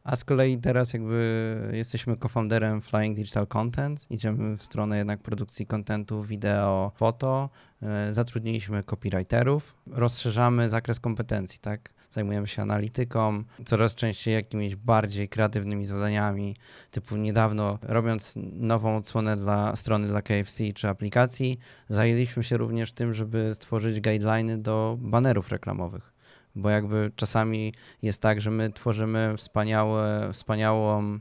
A 0.10 0.16
z 0.16 0.24
kolei 0.24 0.58
teraz 0.58 0.94
jakby 0.94 1.72
jesteśmy 1.74 2.18
co-founderem 2.18 2.82
Flying 2.82 3.16
Digital 3.16 3.48
Content, 3.48 4.06
idziemy 4.10 4.58
w 4.58 4.64
stronę 4.64 4.98
jednak 4.98 5.20
produkcji 5.20 5.66
kontentu 5.66 6.24
wideo, 6.24 6.92
foto, 6.96 7.50
e, 7.82 8.14
zatrudniliśmy 8.14 8.84
copywriterów, 8.84 9.76
rozszerzamy 9.88 10.70
zakres 10.70 11.00
kompetencji, 11.00 11.60
tak? 11.60 11.94
Zajmujemy 12.12 12.48
się 12.48 12.62
analityką, 12.62 13.44
coraz 13.66 13.96
częściej 13.96 14.34
jakimiś 14.34 14.76
bardziej 14.76 15.30
kreatywnymi 15.30 15.86
zadaniami, 15.86 16.56
typu 16.92 17.16
niedawno 17.16 17.80
robiąc 17.82 18.34
nową 18.54 18.98
odsłonę 18.98 19.38
dla 19.38 19.76
strony 19.76 20.08
dla 20.08 20.22
KFC 20.22 20.64
czy 20.74 20.90
aplikacji, 20.90 21.60
zajęliśmy 21.90 22.44
się 22.44 22.58
również 22.58 22.94
tym, 22.94 23.14
żeby 23.14 23.52
stworzyć 23.56 24.02
guideliny 24.02 24.58
do 24.58 24.98
banerów 25.00 25.50
reklamowych 25.50 26.19
bo 26.62 26.70
jakby 26.70 27.12
czasami 27.16 27.74
jest 28.02 28.22
tak, 28.22 28.42
że 28.42 28.52
my 28.52 28.70
tworzymy 28.70 29.34
wspaniałe, 29.38 30.30
wspaniałą 30.34 31.20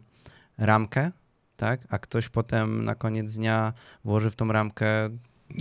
ramkę, 0.59 1.11
tak? 1.57 1.81
a 1.89 1.99
ktoś 1.99 2.29
potem 2.29 2.85
na 2.85 2.95
koniec 2.95 3.35
dnia 3.35 3.73
włoży 4.05 4.31
w 4.31 4.37
tą 4.37 4.53
ramkę 4.53 4.87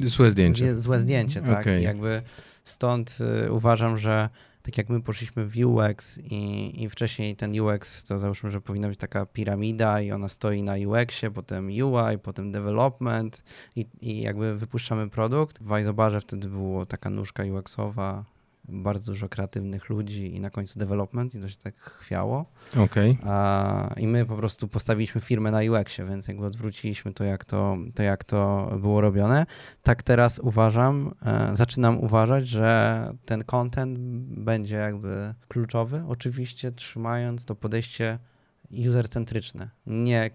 złe 0.04 0.32
zdjęcie. 0.32 0.76
Złe 0.76 1.00
zdjęcie, 1.00 1.42
tak? 1.42 1.62
Okay. 1.62 1.82
jakby 1.82 2.22
stąd 2.64 3.18
y, 3.46 3.52
uważam, 3.52 3.98
że 3.98 4.30
tak 4.62 4.78
jak 4.78 4.90
my 4.90 5.02
poszliśmy 5.02 5.46
w 5.46 5.58
UX 5.66 6.20
i, 6.24 6.84
i 6.84 6.90
wcześniej 6.90 7.36
ten 7.36 7.60
UX, 7.60 8.04
to 8.04 8.18
załóżmy, 8.18 8.52
że 8.52 8.62
powinna 8.62 8.88
być 8.88 9.00
taka 9.00 9.26
piramida 9.26 10.02
i 10.02 10.12
ona 10.12 10.30
stoi 10.30 10.64
na 10.64 10.74
UX-ie, 10.74 11.32
potem 11.32 11.68
UI, 11.68 12.18
potem 12.24 12.52
development 12.52 13.44
i, 13.76 13.86
i 14.02 14.22
jakby 14.22 14.58
wypuszczamy 14.58 15.10
produkt. 15.10 15.64
W 15.64 15.80
Izobarze 15.80 16.22
wtedy 16.22 16.48
była 16.48 16.86
taka 16.86 17.10
nóżka 17.10 17.44
UX-owa, 17.44 18.24
bardzo 18.68 19.12
dużo 19.12 19.30
kreatywnych 19.30 19.90
ludzi 19.90 20.36
i 20.36 20.40
na 20.40 20.50
końcu 20.50 20.80
development 20.80 21.36
i 21.36 21.40
to 21.40 21.50
się 21.50 21.58
tak 21.58 21.80
chwiało. 21.80 22.46
Okay. 22.78 23.18
A, 23.24 23.94
I 23.98 24.08
my 24.08 24.26
po 24.26 24.36
prostu 24.36 24.68
postawiliśmy 24.68 25.22
firmę 25.22 25.52
na 25.52 25.60
UX-ie, 25.60 26.10
więc 26.10 26.28
jakby 26.28 26.46
odwróciliśmy 26.46 27.14
to 27.14 27.24
jak 27.24 27.46
to, 27.46 27.78
to, 27.96 28.04
jak 28.04 28.24
to 28.24 28.72
było 28.80 29.02
robione. 29.02 29.46
Tak 29.84 30.04
teraz 30.04 30.40
uważam, 30.40 31.14
e, 31.26 31.56
zaczynam 31.56 32.00
uważać, 32.00 32.48
że 32.48 33.10
ten 33.26 33.44
content 33.44 34.00
będzie 34.30 34.76
jakby 34.76 35.34
kluczowy, 35.48 36.04
oczywiście 36.08 36.72
trzymając 36.72 37.46
to 37.46 37.56
podejście 37.56 38.20
user-centryczne, 38.72 39.70
nie 39.86 40.30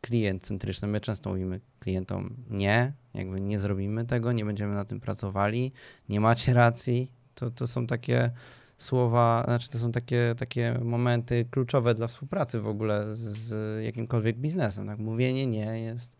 klient-centryczne. 0.00 0.88
My 0.88 1.00
często 1.00 1.30
mówimy 1.30 1.60
klientom 1.78 2.36
nie, 2.50 2.92
jakby 3.14 3.40
nie 3.40 3.58
zrobimy 3.58 4.04
tego, 4.04 4.32
nie 4.32 4.44
będziemy 4.44 4.74
na 4.74 4.84
tym 4.84 5.00
pracowali, 5.00 5.72
nie 6.08 6.20
macie 6.20 6.54
racji, 6.54 7.10
to, 7.40 7.50
to 7.50 7.66
są 7.66 7.86
takie 7.86 8.30
słowa, 8.78 9.42
znaczy 9.46 9.70
to 9.70 9.78
są 9.78 9.92
takie, 9.92 10.34
takie 10.38 10.78
momenty 10.82 11.46
kluczowe 11.50 11.94
dla 11.94 12.06
współpracy 12.06 12.60
w 12.60 12.66
ogóle 12.66 13.16
z, 13.16 13.84
jakimkolwiek 13.84 14.36
biznesem. 14.36 14.86
Tak? 14.86 14.98
Mówienie 14.98 15.46
nie 15.46 15.80
jest. 15.80 16.16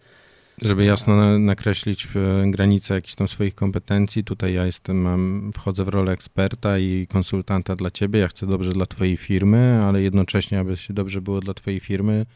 Żeby 0.63 0.85
jasno 0.85 1.39
nakreślić 1.39 2.09
e, 2.17 2.51
granice 2.51 2.95
jakichś 2.95 3.15
tam 3.15 3.29
swoich 3.29 3.55
kompetencji, 3.55 4.25
tutaj 4.25 4.55
ja 4.55 4.67
jestem, 4.67 4.97
mam, 5.03 5.51
wchodzę 5.55 5.85
w 5.85 5.89
rolę 5.89 6.13
eksperta 6.13 6.79
i 6.79 7.07
konsultanta 7.07 7.77
dla 7.77 7.91
ciebie, 7.91 8.21
ja 8.21 8.29
chcę 8.29 8.47
dobrze 8.47 8.73
dla 8.73 8.87
twojej 8.87 9.17
firmy, 9.17 9.81
ale 9.85 10.03
jednocześnie, 10.03 10.59
aby 10.61 10.77
się 10.77 10.95
dobrze 10.95 11.21
było 11.21 11.41
dla 11.41 11.55
twojej 11.55 11.81
firmy, 11.81 12.27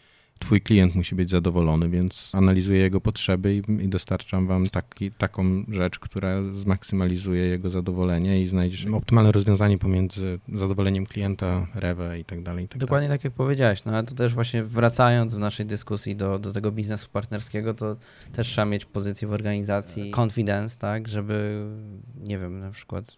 twój 0.45 0.61
klient 0.61 0.95
musi 0.95 1.15
być 1.15 1.31
zadowolony, 1.31 1.89
więc 1.89 2.31
analizuję 2.33 2.79
jego 2.79 3.01
potrzeby 3.01 3.55
i, 3.55 3.85
i 3.85 3.89
dostarczam 3.89 4.47
wam 4.47 4.67
taki, 4.67 5.11
taką 5.11 5.65
rzecz, 5.69 5.99
która 5.99 6.43
zmaksymalizuje 6.53 7.43
jego 7.47 7.71
zadowolenie 7.71 8.43
i 8.43 8.47
znajdziesz 8.47 8.87
optymalne 8.87 9.33
rozwiązanie 9.33 9.79
pomiędzy 9.79 10.39
zadowoleniem 10.53 11.07
klienta, 11.07 11.67
rewę 11.75 12.19
i 12.19 12.25
tak 12.25 12.43
dalej. 12.43 12.65
I 12.65 12.69
tak 12.69 12.79
Dokładnie 12.79 13.09
dalej. 13.09 13.19
tak 13.19 13.25
jak 13.25 13.33
powiedziałeś, 13.35 13.85
no 13.85 13.93
ale 13.93 14.03
to 14.03 14.15
też 14.15 14.35
właśnie 14.35 14.65
wracając 14.65 15.35
w 15.35 15.39
naszej 15.39 15.67
dyskusji 15.67 16.17
do, 16.17 16.39
do 16.39 16.53
tego 16.53 16.73
biznesu 16.73 17.09
partnerskiego, 17.13 17.75
to 17.75 17.97
też 18.33 18.49
trzeba 18.49 18.65
mieć 18.65 18.85
pozycję 18.85 19.29
w 19.29 19.33
organizacji 19.33 20.13
confidence, 20.21 20.79
tak, 20.79 21.09
żeby 21.09 21.67
nie 22.25 22.39
wiem, 22.39 22.61
na 22.61 22.71
przykład 22.71 23.17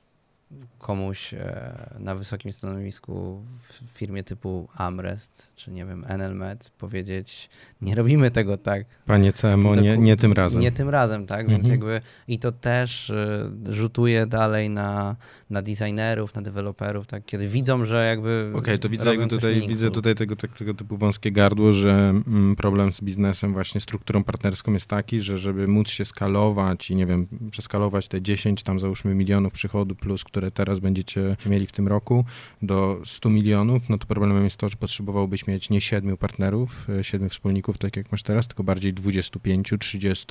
komuś 0.79 1.35
e, 1.35 1.97
na 1.99 2.15
wysokim 2.15 2.53
stanowisku 2.53 3.45
w 3.69 3.99
firmie 3.99 4.25
typu 4.25 4.69
Amrest, 4.75 5.53
czy 5.57 5.71
nie 5.71 5.87
wiem, 5.87 6.05
Enelmed 6.09 6.71
powiedzieć, 6.79 7.51
nie 7.81 7.95
robimy 7.95 8.31
tego 8.31 8.57
tak. 8.57 8.85
Panie 9.07 9.33
CMO, 9.33 9.75
nie, 9.75 9.99
nie 9.99 10.17
tym 10.17 10.33
razem. 10.33 10.61
Nie 10.61 10.73
tym 10.73 10.89
razem, 10.89 11.27
tak, 11.27 11.41
mhm. 11.41 11.59
więc 11.59 11.71
jakby 11.71 12.01
i 12.29 12.39
to 12.39 12.53
też 12.53 13.11
e, 13.11 13.51
rzutuje 13.69 14.27
dalej 14.27 14.71
na, 14.71 15.17
na 15.51 15.63
designerów, 15.63 16.35
na 16.35 16.43
deweloperów, 16.43 17.07
tak, 17.07 17.25
kiedy 17.25 17.49
widzą, 17.49 17.85
że 17.85 18.07
jakby 18.07 18.47
Okej, 18.49 18.61
okay, 18.61 18.79
to 18.79 18.89
widzę 18.89 19.11
jakby 19.11 19.27
tutaj, 19.27 19.67
widzę 19.69 19.91
tutaj 19.91 20.15
tego, 20.15 20.37
tego, 20.37 20.55
tego 20.55 20.75
typu 20.75 20.97
wąskie 20.97 21.33
gardło, 21.33 21.73
że 21.73 21.93
mm, 22.27 22.57
problem 22.57 22.93
z 22.93 23.01
biznesem, 23.01 23.53
właśnie 23.53 23.81
strukturą 23.81 24.25
partnerską 24.25 24.73
jest 24.73 24.87
taki, 24.87 25.21
że 25.21 25.39
żeby 25.39 25.69
móc 25.69 25.89
się 25.89 26.05
skalować 26.05 26.91
i 26.91 26.97
nie 26.97 27.07
wiem, 27.07 27.27
przeskalować 27.51 28.09
te 28.09 28.23
10 28.23 28.63
tam 28.63 28.81
załóżmy 28.81 29.15
milionów 29.15 29.53
przychodu 29.53 29.95
plus, 29.95 30.25
które 30.25 30.46
teraz 30.51 30.79
będziecie 30.79 31.37
mieli 31.47 31.67
w 31.67 31.73
tym 31.73 31.89
roku 31.89 32.25
do 32.63 33.01
100 33.05 33.31
milionów, 33.31 33.89
no 33.89 33.99
to 33.99 34.07
problemem 34.07 34.45
jest 34.45 34.57
to, 34.57 34.69
że 34.69 34.77
potrzebowałbyś 34.77 35.47
mieć 35.47 35.71
nie 35.71 35.81
siedmiu 35.81 36.17
partnerów, 36.17 36.87
e, 36.89 37.05
siedmiu 37.05 37.29
wspólników, 37.29 37.79
tak 37.79 37.97
jak 37.97 38.13
masz 38.13 38.23
teraz, 38.23 38.47
tylko 38.47 38.65
bardziej 38.65 38.95
25, 38.95 39.73
30 39.79 40.27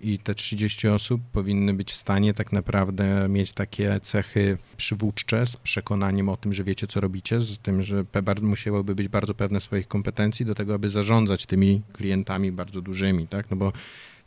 i 0.00 0.18
te 0.18 0.34
30 0.34 0.88
osób 0.88 1.20
powinny 1.32 1.74
być 1.74 1.90
w 1.90 1.94
stanie 1.94 2.34
tak 2.34 2.52
naprawdę 2.52 3.28
mieć 3.28 3.52
takie 3.52 4.00
cechy 4.00 4.58
przywódcze 4.76 5.46
z 5.46 5.56
przekonaniem 5.56 6.28
o 6.28 6.36
tym, 6.36 6.54
że 6.54 6.64
wiecie, 6.64 6.86
co 6.86 7.00
robicie, 7.00 7.40
z 7.40 7.58
tym, 7.58 7.82
że 7.82 8.04
musiałyby 8.42 8.94
być 8.94 9.08
bardzo 9.08 9.34
pewne 9.34 9.60
swoich 9.60 9.88
kompetencji 9.88 10.46
do 10.46 10.54
tego, 10.54 10.74
aby 10.74 10.88
zarządzać 10.88 11.46
tymi 11.46 11.82
klientami 11.92 12.52
bardzo 12.52 12.80
dużymi, 12.80 13.28
tak, 13.28 13.50
no 13.50 13.56
bo 13.56 13.72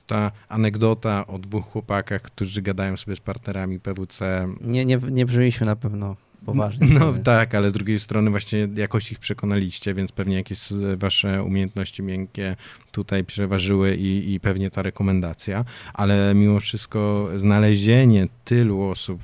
ta 0.08 0.32
anegdota 0.50 1.28
o 1.28 1.40
dwóch 1.40 1.66
chłopakach, 1.66 2.22
którzy 2.22 2.62
gadają 2.62 2.98
sobie 2.98 3.16
z 3.16 3.20
partnerami 3.20 3.80
PWC. 3.80 4.48
Nie, 4.62 4.86
nie, 4.86 5.00
nie 5.12 5.26
brzmieliśmy 5.26 5.66
na 5.66 5.76
pewno 5.76 6.16
poważnie. 6.46 6.88
No, 6.88 7.14
tak, 7.14 7.56
ale 7.56 7.70
z 7.70 7.74
drugiej 7.74 8.00
strony 8.00 8.30
właśnie 8.30 8.68
jakoś 8.76 9.12
ich 9.12 9.20
przekonaliście, 9.20 9.94
więc 9.94 10.12
pewnie 10.12 10.36
jakieś 10.36 10.60
wasze 10.98 11.44
umiejętności 11.44 12.04
miękkie 12.04 12.56
tutaj 12.92 13.24
przeważyły 13.24 13.96
i, 13.96 14.34
i 14.34 14.40
pewnie 14.40 14.70
ta 14.70 14.82
rekomendacja, 14.82 15.66
ale 15.94 16.34
mimo 16.36 16.60
wszystko 16.60 17.30
znalezienie 17.36 18.28
tylu 18.46 18.82
osób, 18.82 19.22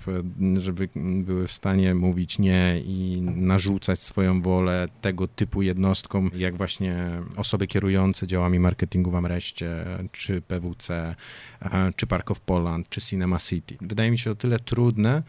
żeby 0.57 0.89
były 0.95 1.47
w 1.47 1.51
stanie 1.51 1.95
mówić 1.95 2.39
nie 2.39 2.81
i 2.85 3.21
narzucać 3.21 3.99
swoją 4.01 4.41
wolę 4.41 4.87
tego 5.01 5.27
typu 5.27 5.61
jednostkom, 5.61 6.31
jak 6.35 6.57
właśnie 6.57 6.95
osoby 7.35 7.67
kierujące 7.67 8.27
działami 8.27 8.59
marketingu 8.59 9.11
w 9.11 9.15
Amreście, 9.15 9.85
czy 10.11 10.41
PWC, 10.41 11.15
czy 11.95 12.07
Park 12.07 12.31
of 12.31 12.39
Poland, 12.39 12.89
czy 12.89 13.01
Cinema 13.01 13.39
City. 13.39 13.77
Wydaje 13.81 14.11
mi 14.11 14.17
się 14.17 14.31
o 14.31 14.35
tyle 14.35 14.59
trudne, 14.59 15.23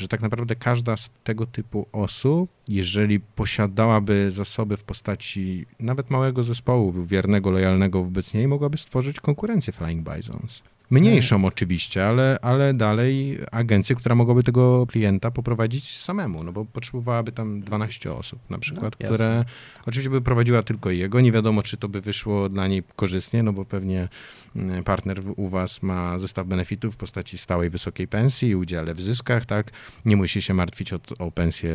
że 0.00 0.08
tak 0.08 0.22
naprawdę 0.22 0.56
każda 0.56 0.96
z 0.96 1.10
tego 1.24 1.46
typu 1.46 1.86
osób, 1.92 2.50
jeżeli 2.68 3.20
posiadałaby 3.20 4.30
zasoby 4.30 4.76
w 4.76 4.82
postaci 4.84 5.66
nawet 5.80 6.10
małego 6.10 6.42
zespołu, 6.42 6.92
wiernego, 6.92 7.50
lojalnego 7.50 8.04
wobec 8.04 8.34
niej, 8.34 8.48
mogłaby 8.48 8.78
stworzyć 8.78 9.20
konkurencję 9.20 9.72
Flying 9.72 10.08
Bisons. 10.08 10.62
Mniejszą 10.90 11.36
hmm. 11.36 11.44
oczywiście, 11.44 12.06
ale, 12.06 12.38
ale 12.42 12.74
dalej 12.74 13.38
agencję, 13.50 13.96
która 13.96 14.14
mogłaby 14.14 14.42
tego 14.42 14.86
klienta 14.86 15.30
poprowadzić 15.30 15.98
samemu, 16.00 16.44
no 16.44 16.52
bo 16.52 16.64
potrzebowałaby 16.64 17.32
tam 17.32 17.60
12 17.60 18.12
osób 18.12 18.38
na 18.50 18.58
przykład, 18.58 18.96
no, 19.00 19.06
które 19.06 19.44
oczywiście 19.86 20.10
by 20.10 20.20
prowadziła 20.20 20.62
tylko 20.62 20.90
jego. 20.90 21.20
Nie 21.20 21.32
wiadomo, 21.32 21.62
czy 21.62 21.76
to 21.76 21.88
by 21.88 22.00
wyszło 22.00 22.48
dla 22.48 22.68
niej 22.68 22.82
korzystnie, 22.96 23.42
no 23.42 23.52
bo 23.52 23.64
pewnie 23.64 24.08
mm, 24.56 24.84
partner 24.84 25.22
u 25.36 25.48
was 25.48 25.82
ma 25.82 26.18
zestaw 26.18 26.46
benefitów 26.46 26.94
w 26.94 26.96
postaci 26.96 27.38
stałej 27.38 27.70
wysokiej 27.70 28.08
pensji, 28.08 28.56
udziale 28.56 28.94
w 28.94 29.00
zyskach, 29.00 29.46
tak? 29.46 29.70
Nie 30.04 30.16
musi 30.16 30.42
się 30.42 30.54
martwić 30.54 30.92
o, 30.92 31.00
o 31.18 31.30
pensję, 31.30 31.74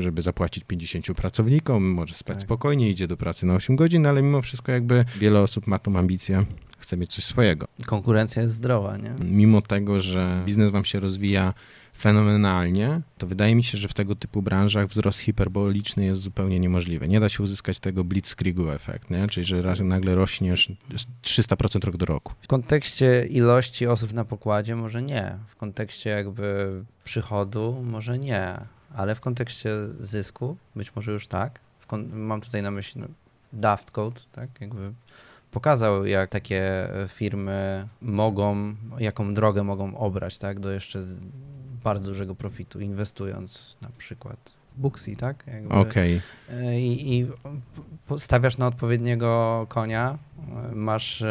żeby 0.00 0.22
zapłacić 0.22 0.64
50 0.64 1.06
pracownikom, 1.16 1.84
może 1.84 2.14
spać 2.14 2.36
tak. 2.36 2.42
spokojnie, 2.42 2.90
idzie 2.90 3.06
do 3.06 3.16
pracy 3.16 3.46
na 3.46 3.54
8 3.54 3.76
godzin, 3.76 4.06
ale 4.06 4.22
mimo 4.22 4.42
wszystko 4.42 4.72
jakby 4.72 5.04
wiele 5.20 5.40
osób 5.40 5.66
ma 5.66 5.78
tą 5.78 5.98
ambicję 5.98 6.44
chce 6.82 6.96
mieć 6.96 7.14
coś 7.14 7.24
swojego. 7.24 7.68
Konkurencja 7.86 8.42
jest 8.42 8.54
zdrowa, 8.54 8.96
nie? 8.96 9.14
Mimo 9.24 9.62
tego, 9.62 10.00
że 10.00 10.42
biznes 10.46 10.70
wam 10.70 10.84
się 10.84 11.00
rozwija 11.00 11.54
fenomenalnie, 11.96 13.00
to 13.18 13.26
wydaje 13.26 13.54
mi 13.54 13.64
się, 13.64 13.78
że 13.78 13.88
w 13.88 13.94
tego 13.94 14.14
typu 14.14 14.42
branżach 14.42 14.86
wzrost 14.86 15.18
hiperboliczny 15.18 16.04
jest 16.04 16.20
zupełnie 16.20 16.60
niemożliwy. 16.60 17.08
Nie 17.08 17.20
da 17.20 17.28
się 17.28 17.42
uzyskać 17.42 17.80
tego 17.80 18.04
blitzkriegu 18.04 18.70
efekt, 18.70 19.10
nie? 19.10 19.28
czyli 19.28 19.46
że 19.46 19.84
nagle 19.84 20.14
rośniesz 20.14 20.72
300% 21.22 21.84
rok 21.84 21.96
do 21.96 22.06
roku. 22.06 22.32
W 22.42 22.46
kontekście 22.46 23.26
ilości 23.26 23.86
osób 23.86 24.12
na 24.12 24.24
pokładzie 24.24 24.76
może 24.76 25.02
nie, 25.02 25.36
w 25.46 25.56
kontekście 25.56 26.10
jakby 26.10 26.84
przychodu 27.04 27.82
może 27.84 28.18
nie, 28.18 28.58
ale 28.94 29.14
w 29.14 29.20
kontekście 29.20 29.70
zysku 30.00 30.56
być 30.76 30.96
może 30.96 31.12
już 31.12 31.26
tak. 31.26 31.60
Mam 32.12 32.40
tutaj 32.40 32.62
na 32.62 32.70
myśli 32.70 33.00
no, 33.00 33.06
Daft 33.52 33.90
Code, 33.90 34.20
tak? 34.32 34.48
Jakby 34.60 34.92
pokazał, 35.52 36.06
jak 36.06 36.30
takie 36.30 36.88
firmy 37.08 37.88
mogą, 38.02 38.74
jaką 38.98 39.34
drogę 39.34 39.64
mogą 39.64 39.96
obrać, 39.96 40.38
tak, 40.38 40.60
do 40.60 40.70
jeszcze 40.70 41.04
bardzo 41.84 42.10
dużego 42.10 42.34
profitu, 42.34 42.80
inwestując 42.80 43.76
na 43.82 43.88
przykład 43.98 44.54
w 44.76 44.80
Booksy, 44.80 45.16
tak? 45.16 45.44
Okej. 45.68 46.20
Okay. 46.48 46.80
I, 46.80 47.18
I 47.18 47.26
stawiasz 48.18 48.58
na 48.58 48.66
odpowiedniego 48.66 49.66
konia, 49.68 50.18
masz 50.72 51.24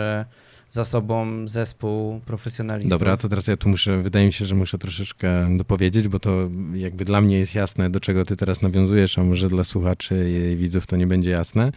za 0.70 0.86
sobą 0.86 1.48
zespół 1.48 2.20
profesjonalistów. 2.20 2.90
Dobra, 2.90 3.18
to 3.18 3.30
teraz 3.30 3.48
ja 3.48 3.58
tu 3.58 3.70
muszę, 3.70 4.02
wydaje 4.02 4.26
mi 4.26 4.34
się, 4.34 4.46
że 4.46 4.56
muszę 4.56 4.78
troszeczkę 4.78 5.58
dopowiedzieć, 5.58 6.08
bo 6.08 6.20
to 6.20 6.50
jakby 6.74 7.06
dla 7.06 7.22
mnie 7.22 7.40
jest 7.40 7.56
jasne, 7.56 7.90
do 7.90 8.00
czego 8.00 8.26
ty 8.26 8.36
teraz 8.36 8.62
nawiązujesz, 8.62 9.18
a 9.18 9.24
może 9.24 9.50
dla 9.50 9.64
słuchaczy 9.64 10.32
i 10.54 10.58
widzów 10.58 10.88
to 10.88 10.98
nie 10.98 11.08
będzie 11.08 11.30
jasne. 11.30 11.72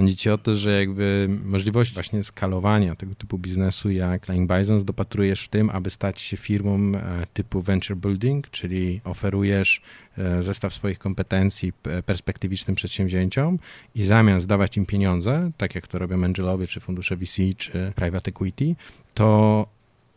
Chodzi 0.00 0.30
o 0.30 0.38
to, 0.38 0.56
że 0.56 0.80
jakby 0.80 1.28
możliwość 1.44 1.94
właśnie 1.94 2.24
skalowania 2.24 2.96
tego 2.96 3.14
typu 3.14 3.38
biznesu 3.38 3.90
jak 3.90 4.26
Flying 4.26 4.52
Bisons 4.52 4.84
dopatrujesz 4.84 5.44
w 5.44 5.48
tym, 5.48 5.70
aby 5.70 5.90
stać 5.90 6.20
się 6.20 6.36
firmą 6.36 6.92
e, 6.94 7.26
typu 7.34 7.62
venture 7.62 7.96
building, 7.96 8.50
czyli 8.50 9.00
oferujesz 9.04 9.82
e, 10.18 10.42
zestaw 10.42 10.74
swoich 10.74 10.98
kompetencji 10.98 11.72
perspektywicznym 12.06 12.74
przedsięwzięciom 12.76 13.58
i 13.94 14.02
zamiast 14.02 14.46
dawać 14.46 14.76
im 14.76 14.86
pieniądze, 14.86 15.50
tak 15.56 15.74
jak 15.74 15.88
to 15.88 15.98
robią 15.98 16.24
angelowie, 16.24 16.66
czy 16.66 16.80
fundusze 16.80 17.16
VC, 17.16 17.42
czy 17.56 17.92
private 17.96 18.28
equity, 18.28 18.74
to 19.14 19.66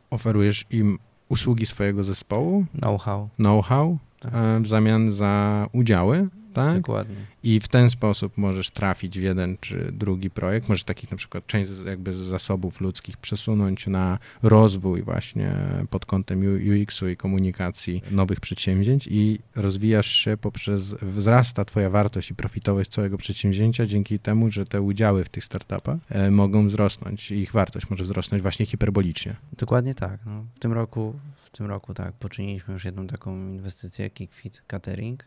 oferujesz 0.09 0.65
im 0.71 0.99
usługi 1.29 1.65
swojego 1.65 2.03
zespołu, 2.03 2.65
know-how, 2.79 3.29
know-how 3.35 3.97
tak. 4.19 4.33
E, 4.33 4.59
w 4.59 4.67
zamian 4.67 5.11
za 5.11 5.67
udziały 5.71 6.27
tak? 6.53 6.77
Dokładnie. 6.77 7.15
I 7.43 7.59
w 7.59 7.67
ten 7.67 7.89
sposób 7.89 8.37
możesz 8.37 8.69
trafić 8.69 9.19
w 9.19 9.21
jeden 9.21 9.57
czy 9.61 9.91
drugi 9.91 10.29
projekt. 10.29 10.69
Możesz 10.69 10.83
takich 10.83 11.11
na 11.11 11.17
przykład 11.17 11.47
część 11.47 11.71
jakby 11.85 12.13
zasobów 12.13 12.81
ludzkich 12.81 13.17
przesunąć 13.17 13.87
na 13.87 14.19
rozwój 14.43 15.03
właśnie 15.03 15.55
pod 15.89 16.05
kątem 16.05 16.41
UX-u 16.41 17.07
i 17.07 17.17
komunikacji 17.17 18.01
nowych 18.11 18.39
przedsięwzięć 18.39 19.07
i 19.11 19.39
rozwijasz 19.55 20.07
się 20.07 20.37
poprzez, 20.37 20.93
wzrasta 20.93 21.65
twoja 21.65 21.89
wartość 21.89 22.31
i 22.31 22.35
profitowość 22.35 22.89
całego 22.89 23.17
przedsięwzięcia 23.17 23.85
dzięki 23.85 24.19
temu, 24.19 24.51
że 24.51 24.65
te 24.65 24.81
udziały 24.81 25.23
w 25.23 25.29
tych 25.29 25.45
startupach 25.45 25.97
e, 26.09 26.31
mogą 26.31 26.65
wzrosnąć. 26.65 27.31
Ich 27.31 27.51
wartość 27.51 27.89
może 27.89 28.03
wzrosnąć 28.03 28.41
właśnie 28.41 28.65
hiperbolicznie. 28.65 29.35
Dokładnie 29.57 29.95
tak. 29.95 30.19
No, 30.25 30.45
w 30.55 30.59
tym 30.59 30.73
roku 30.73 31.13
w 31.53 31.57
tym 31.57 31.65
roku 31.65 31.93
tak, 31.93 32.13
poczyniliśmy 32.13 32.73
już 32.73 32.85
jedną 32.85 33.07
taką 33.07 33.49
inwestycję, 33.49 34.09
Kickfit 34.09 34.63
Catering, 34.67 35.25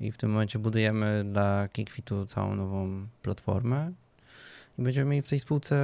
i 0.00 0.12
w 0.12 0.16
tym 0.16 0.30
momencie 0.30 0.58
budujemy 0.58 1.24
dla 1.24 1.68
KickFitu 1.68 2.26
całą 2.26 2.54
nową 2.54 3.06
platformę 3.22 3.92
i 4.78 4.82
będziemy 4.82 5.10
mieli 5.10 5.22
w 5.22 5.28
tej 5.28 5.40
spółce 5.40 5.76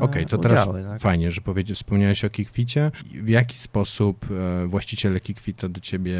Okej, 0.00 0.22
okay, 0.22 0.26
to 0.26 0.38
teraz 0.38 0.68
tak? 0.72 1.00
fajnie, 1.00 1.32
że 1.32 1.40
powiedzieć, 1.40 1.76
wspomniałeś 1.76 2.24
o 2.24 2.30
Kickficie. 2.30 2.90
W 3.22 3.28
jaki 3.28 3.58
sposób 3.58 4.26
e, 4.30 4.66
właściciele 4.66 5.20
Kickfita 5.20 5.68
do 5.68 5.80
ciebie 5.80 6.18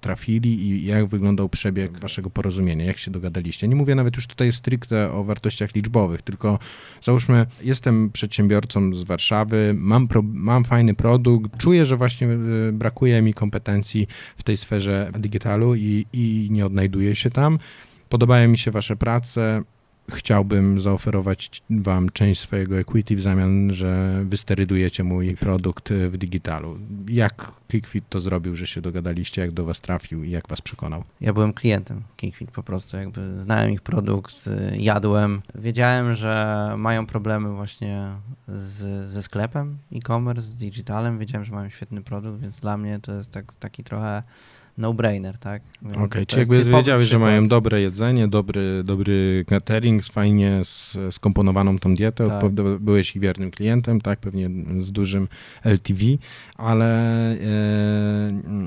trafili 0.00 0.68
i 0.68 0.86
jak 0.86 1.06
wyglądał 1.06 1.48
przebieg 1.48 1.98
waszego 1.98 2.30
porozumienia? 2.30 2.84
Jak 2.84 2.98
się 2.98 3.10
dogadaliście? 3.10 3.68
Nie 3.68 3.76
mówię 3.76 3.94
nawet 3.94 4.16
już 4.16 4.26
tutaj 4.26 4.52
stricte 4.52 5.12
o 5.12 5.24
wartościach 5.24 5.74
liczbowych, 5.74 6.22
tylko 6.22 6.58
załóżmy, 7.02 7.46
jestem 7.62 8.10
przedsiębiorcą 8.10 8.94
z 8.94 9.02
Warszawy, 9.02 9.74
mam, 9.76 10.08
pro, 10.08 10.22
mam 10.22 10.64
fajny 10.64 10.94
produkt, 10.94 11.56
czuję, 11.56 11.86
że 11.86 11.96
właśnie 11.96 12.28
e, 12.28 12.72
brakuje 12.72 13.22
mi 13.22 13.34
kompetencji 13.34 14.06
w 14.36 14.42
tej 14.42 14.56
sferze 14.56 15.10
digitalu 15.18 15.74
i, 15.74 16.06
i 16.12 16.48
nie 16.50 16.66
odnajduję 16.66 17.14
się 17.14 17.30
tam. 17.30 17.58
Podobają 18.08 18.48
mi 18.48 18.58
się 18.58 18.70
wasze 18.70 18.96
prace, 18.96 19.62
chciałbym 20.10 20.80
zaoferować 20.80 21.62
wam 21.70 22.10
część 22.10 22.40
swojego 22.40 22.78
equity 22.78 23.16
w 23.16 23.20
zamian, 23.20 23.72
że 23.72 24.22
wysterydujecie 24.24 25.04
mój 25.04 25.36
produkt 25.36 25.92
w 25.92 26.16
digitalu. 26.16 26.78
Jak 27.08 27.52
Kickfit 27.68 28.04
to 28.08 28.20
zrobił, 28.20 28.56
że 28.56 28.66
się 28.66 28.80
dogadaliście, 28.80 29.42
jak 29.42 29.52
do 29.52 29.64
was 29.64 29.80
trafił 29.80 30.24
i 30.24 30.30
jak 30.30 30.48
was 30.48 30.60
przekonał? 30.60 31.04
Ja 31.20 31.32
byłem 31.32 31.52
klientem 31.52 32.02
Kickfit 32.16 32.50
po 32.50 32.62
prostu, 32.62 32.96
jakby 32.96 33.40
znałem 33.40 33.70
ich 33.70 33.82
produkt, 33.82 34.48
jadłem. 34.72 35.42
Wiedziałem, 35.54 36.14
że 36.14 36.74
mają 36.78 37.06
problemy 37.06 37.52
właśnie 37.52 38.10
z, 38.48 39.10
ze 39.10 39.22
sklepem 39.22 39.78
e-commerce, 39.92 40.42
z 40.42 40.56
digitalem. 40.56 41.18
Wiedziałem, 41.18 41.44
że 41.44 41.52
mają 41.52 41.68
świetny 41.68 42.02
produkt, 42.02 42.40
więc 42.40 42.60
dla 42.60 42.76
mnie 42.76 42.98
to 43.02 43.12
jest 43.12 43.30
tak, 43.30 43.54
taki 43.54 43.84
trochę 43.84 44.22
no-brainer, 44.78 45.38
tak? 45.38 45.62
Okej, 45.90 46.04
okay, 46.04 46.26
czyli 46.26 46.40
jakby 46.40 46.64
wiedziałeś, 46.64 47.08
że 47.08 47.18
mają 47.18 47.46
dobre 47.46 47.80
jedzenie, 47.80 48.28
dobry, 48.28 48.82
dobry 48.84 49.44
catering, 49.48 50.04
fajnie 50.04 50.60
skomponowaną 51.10 51.78
tą 51.78 51.94
dietę, 51.94 52.28
tak. 52.28 52.52
byłeś 52.80 53.16
ich 53.16 53.22
wiernym 53.22 53.50
klientem, 53.50 54.00
tak, 54.00 54.18
pewnie 54.18 54.50
z 54.78 54.92
dużym 54.92 55.28
LTV, 55.64 56.00
ale 56.56 56.86
e, 57.32 57.38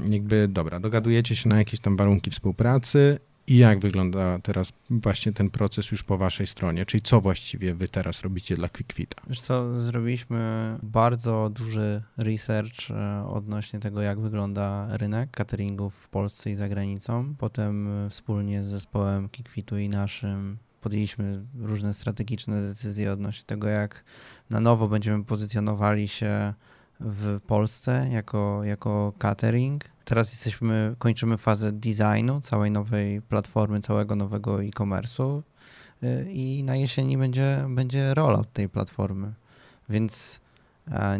jakby, 0.09 0.47
dobra, 0.47 0.79
dogadujecie 0.79 1.35
się 1.35 1.49
na 1.49 1.57
jakieś 1.57 1.79
tam 1.79 1.97
warunki 1.97 2.31
współpracy 2.31 3.19
i 3.47 3.57
jak 3.57 3.79
wygląda 3.79 4.39
teraz 4.39 4.73
właśnie 4.89 5.33
ten 5.33 5.49
proces 5.49 5.91
już 5.91 6.03
po 6.03 6.17
waszej 6.17 6.47
stronie? 6.47 6.85
Czyli 6.85 7.01
co 7.01 7.21
właściwie 7.21 7.75
wy 7.75 7.87
teraz 7.87 8.21
robicie 8.21 8.55
dla 8.55 8.69
QuickFita? 8.69 9.21
Co, 9.37 9.81
zrobiliśmy 9.81 10.77
bardzo 10.83 11.49
duży 11.49 12.01
research 12.17 12.91
e, 12.91 13.25
odnośnie 13.27 13.79
tego, 13.79 14.01
jak 14.01 14.19
wygląda 14.19 14.97
rynek 14.97 15.31
cateringów 15.31 15.95
w 15.95 16.09
Polsce 16.09 16.51
i 16.51 16.55
za 16.55 16.69
granicą. 16.69 17.35
Potem 17.37 18.05
e, 18.05 18.09
wspólnie 18.09 18.63
z 18.63 18.67
zespołem 18.67 19.29
QuickFitu 19.29 19.77
i 19.77 19.89
naszym 19.89 20.57
podjęliśmy 20.81 21.45
różne 21.59 21.93
strategiczne 21.93 22.67
decyzje 22.67 23.11
odnośnie 23.11 23.43
tego, 23.45 23.67
jak 23.67 24.03
na 24.49 24.59
nowo 24.59 24.87
będziemy 24.87 25.23
pozycjonowali 25.23 26.07
się 26.07 26.53
w 26.99 27.39
Polsce 27.47 28.07
jako, 28.11 28.63
jako 28.63 29.13
catering 29.17 29.90
Teraz 30.05 30.31
jesteśmy, 30.31 30.95
kończymy 30.99 31.37
fazę 31.37 31.71
designu 31.71 32.41
całej 32.41 32.71
nowej 32.71 33.21
platformy, 33.21 33.79
całego 33.79 34.15
nowego 34.15 34.63
e-commerce'u 34.63 35.41
y, 36.03 36.31
i 36.31 36.63
na 36.63 36.75
jesieni 36.75 37.17
będzie, 37.17 37.65
będzie 37.69 38.13
rollout 38.13 38.53
tej 38.53 38.69
platformy. 38.69 39.33
Więc 39.89 40.41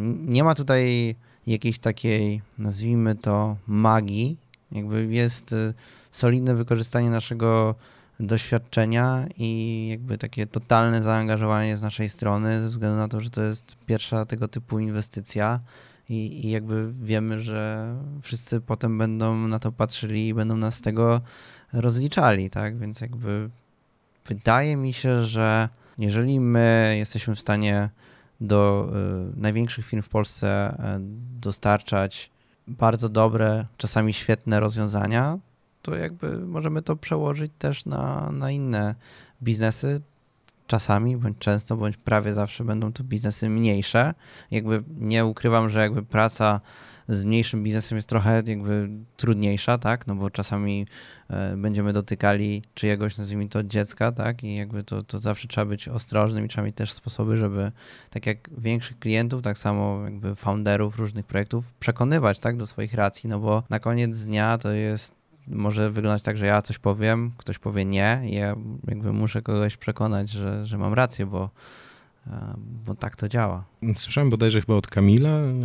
nie 0.07 0.43
ma 0.43 0.55
tutaj 0.55 1.15
jakiejś 1.47 1.79
takiej, 1.79 2.41
nazwijmy 2.57 3.15
to, 3.15 3.57
magii. 3.67 4.37
Jakby 4.71 5.05
jest 5.05 5.53
y, 5.53 5.73
solidne 6.11 6.55
wykorzystanie 6.55 7.09
naszego 7.09 7.75
doświadczenia 8.19 9.25
i 9.37 9.87
jakby 9.91 10.17
takie 10.17 10.47
totalne 10.47 11.03
zaangażowanie 11.03 11.77
z 11.77 11.81
naszej 11.81 12.09
strony, 12.09 12.59
ze 12.59 12.69
względu 12.69 12.97
na 12.97 13.07
to, 13.07 13.21
że 13.21 13.29
to 13.29 13.41
jest 13.41 13.75
pierwsza 13.85 14.25
tego 14.25 14.47
typu 14.47 14.79
inwestycja 14.79 15.59
i, 16.11 16.45
i 16.45 16.51
jakby 16.51 16.93
wiemy, 16.93 17.39
że 17.39 17.95
wszyscy 18.21 18.61
potem 18.61 18.97
będą 18.97 19.47
na 19.47 19.59
to 19.59 19.71
patrzyli 19.71 20.27
i 20.27 20.33
będą 20.33 20.57
nas 20.57 20.75
z 20.75 20.81
tego 20.81 21.21
rozliczali, 21.73 22.49
tak? 22.49 22.77
Więc 22.77 23.01
jakby 23.01 23.49
wydaje 24.25 24.75
mi 24.75 24.93
się, 24.93 25.25
że 25.25 25.69
jeżeli 25.97 26.39
my 26.39 26.95
jesteśmy 26.97 27.35
w 27.35 27.39
stanie 27.39 27.89
do 28.41 28.89
y, 29.35 29.39
największych 29.39 29.85
firm 29.85 30.01
w 30.01 30.09
Polsce 30.09 30.73
y, 30.73 30.77
dostarczać 31.39 32.31
bardzo 32.67 33.09
dobre, 33.09 33.65
czasami 33.77 34.13
świetne 34.13 34.59
rozwiązania, 34.59 35.39
to 35.81 35.95
jakby 35.95 36.39
możemy 36.39 36.81
to 36.81 36.95
przełożyć 36.95 37.51
też 37.59 37.85
na, 37.85 38.31
na 38.31 38.51
inne 38.51 38.95
biznesy, 39.43 40.01
czasami, 40.71 41.17
bądź 41.17 41.37
często, 41.37 41.77
bądź 41.77 41.97
prawie 41.97 42.33
zawsze 42.33 42.63
będą 42.63 42.93
to 42.93 43.03
biznesy 43.03 43.49
mniejsze. 43.49 44.13
Jakby 44.51 44.83
nie 44.97 45.25
ukrywam, 45.25 45.69
że 45.69 45.79
jakby 45.79 46.03
praca 46.03 46.61
z 47.07 47.23
mniejszym 47.23 47.63
biznesem 47.63 47.95
jest 47.95 48.09
trochę 48.09 48.43
jakby 48.45 48.89
trudniejsza, 49.17 49.77
tak, 49.77 50.07
no 50.07 50.15
bo 50.15 50.29
czasami 50.29 50.85
e, 51.29 51.57
będziemy 51.57 51.93
dotykali 51.93 52.63
czyjegoś, 52.73 53.17
nazwijmy 53.17 53.49
to 53.49 53.63
dziecka, 53.63 54.11
tak, 54.11 54.43
i 54.43 54.55
jakby 54.55 54.83
to, 54.83 55.03
to 55.03 55.19
zawsze 55.19 55.47
trzeba 55.47 55.65
być 55.65 55.87
ostrożnym 55.87 56.45
i 56.45 56.47
trzeba 56.47 56.65
mieć 56.65 56.75
też 56.75 56.93
sposoby, 56.93 57.37
żeby 57.37 57.71
tak 58.09 58.25
jak 58.25 58.49
większych 58.57 58.99
klientów, 58.99 59.41
tak 59.41 59.57
samo 59.57 60.03
jakby 60.03 60.35
founderów 60.35 60.99
różnych 60.99 61.25
projektów 61.25 61.73
przekonywać, 61.73 62.39
tak, 62.39 62.57
do 62.57 62.67
swoich 62.67 62.93
racji, 62.93 63.29
no 63.29 63.39
bo 63.39 63.63
na 63.69 63.79
koniec 63.79 64.19
dnia 64.19 64.57
to 64.57 64.71
jest 64.71 65.20
może 65.47 65.91
wyglądać 65.91 66.23
tak, 66.23 66.37
że 66.37 66.45
ja 66.45 66.61
coś 66.61 66.79
powiem, 66.79 67.31
ktoś 67.37 67.59
powie 67.59 67.85
nie 67.85 68.21
i 68.25 68.35
ja 68.35 68.55
jakby 68.87 69.13
muszę 69.13 69.41
kogoś 69.41 69.77
przekonać, 69.77 70.29
że, 70.29 70.65
że 70.65 70.77
mam 70.77 70.93
rację, 70.93 71.25
bo, 71.25 71.49
bo 72.85 72.95
tak 72.95 73.15
to 73.15 73.29
działa. 73.29 73.63
Słyszałem 73.95 74.29
bodajże 74.29 74.61
chyba 74.61 74.75
od 74.75 74.87
Kamila 74.87 75.29
e, 75.29 75.55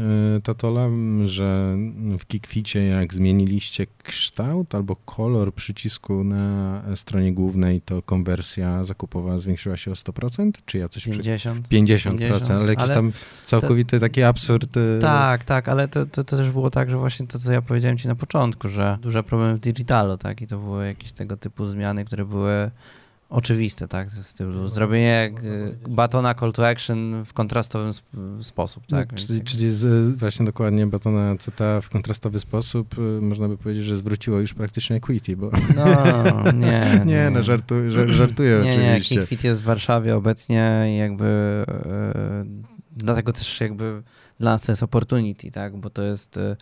Tatola, 0.42 0.88
że 1.24 1.76
w 2.18 2.26
Kikwicie 2.26 2.84
jak 2.84 3.14
zmieniliście 3.14 3.86
kształt 4.02 4.74
albo 4.74 4.96
kolor 4.96 5.54
przycisku 5.54 6.24
na 6.24 6.82
stronie 6.94 7.32
głównej, 7.32 7.80
to 7.80 8.02
konwersja 8.02 8.84
zakupowa 8.84 9.38
zwiększyła 9.38 9.76
się 9.76 9.90
o 9.90 9.94
100%? 9.94 10.50
Czy 10.66 10.78
ja 10.78 10.88
coś 10.88 11.04
50. 11.04 11.68
Przy... 11.68 11.76
50%, 11.76 12.18
50%, 12.18 12.52
ale 12.52 12.68
jakiś 12.68 12.84
ale 12.84 12.94
tam 12.94 13.12
całkowity 13.46 13.96
to, 13.96 14.00
taki 14.00 14.22
absurd. 14.22 14.76
E, 14.76 15.00
tak, 15.00 15.44
tak, 15.44 15.68
ale 15.68 15.88
to, 15.88 16.06
to, 16.06 16.24
to, 16.24 16.36
też 16.36 16.50
było 16.50 16.70
tak, 16.70 16.90
że 16.90 16.98
właśnie 16.98 17.26
to, 17.26 17.38
co 17.38 17.52
ja 17.52 17.62
powiedziałem 17.62 17.98
ci 17.98 18.08
na 18.08 18.14
początku, 18.14 18.68
że 18.68 18.98
duże 19.00 19.22
problemy 19.22 19.54
w 19.54 19.60
digitalu, 19.60 20.16
tak, 20.16 20.42
i 20.42 20.46
to 20.46 20.58
były 20.58 20.86
jakieś 20.86 21.12
tego 21.12 21.36
typu 21.36 21.66
zmiany, 21.66 22.04
które 22.04 22.24
były 22.24 22.70
oczywiste, 23.28 23.88
tak? 23.88 24.10
Z 24.10 24.42
zrobienie 24.66 25.34
batona 25.88 26.34
call 26.34 26.52
to 26.52 26.68
action 26.68 27.24
w 27.24 27.32
kontrastowym 27.32 27.88
sp 27.98 28.06
sposób, 28.40 28.86
tak? 28.86 29.12
No, 29.12 29.18
czyli, 29.18 29.40
czyli 29.40 29.70
z, 29.70 30.14
właśnie 30.16 30.46
dokładnie 30.46 30.86
batona 30.86 31.36
CT 31.36 31.60
w 31.82 31.88
kontrastowy 31.88 32.40
sposób 32.40 32.98
y, 32.98 33.00
można 33.00 33.48
by 33.48 33.56
powiedzieć, 33.56 33.84
że 33.84 33.96
zwróciło 33.96 34.40
już 34.40 34.54
praktycznie 34.54 34.96
equity, 34.96 35.36
bo... 35.36 35.50
No, 35.76 35.84
nie. 36.52 37.02
nie, 37.04 37.04
nie. 37.04 37.30
no 37.30 37.42
żartu, 37.42 37.74
żartuję 38.06 38.60
nie, 38.64 38.72
oczywiście. 38.72 39.14
Nie, 39.14 39.20
Kickfit 39.20 39.44
jest 39.44 39.60
w 39.60 39.64
Warszawie 39.64 40.16
obecnie 40.16 40.84
i 40.88 40.96
jakby 40.96 41.64
yy, 41.66 42.64
dlatego 42.96 43.32
też 43.32 43.60
jakby 43.60 44.02
dla 44.40 44.52
nas 44.52 44.62
to 44.62 44.72
jest 44.72 44.82
opportunity, 44.82 45.50
tak? 45.50 45.76
Bo 45.76 45.90
to 45.90 46.02
jest 46.02 46.36
yy, 46.36 46.56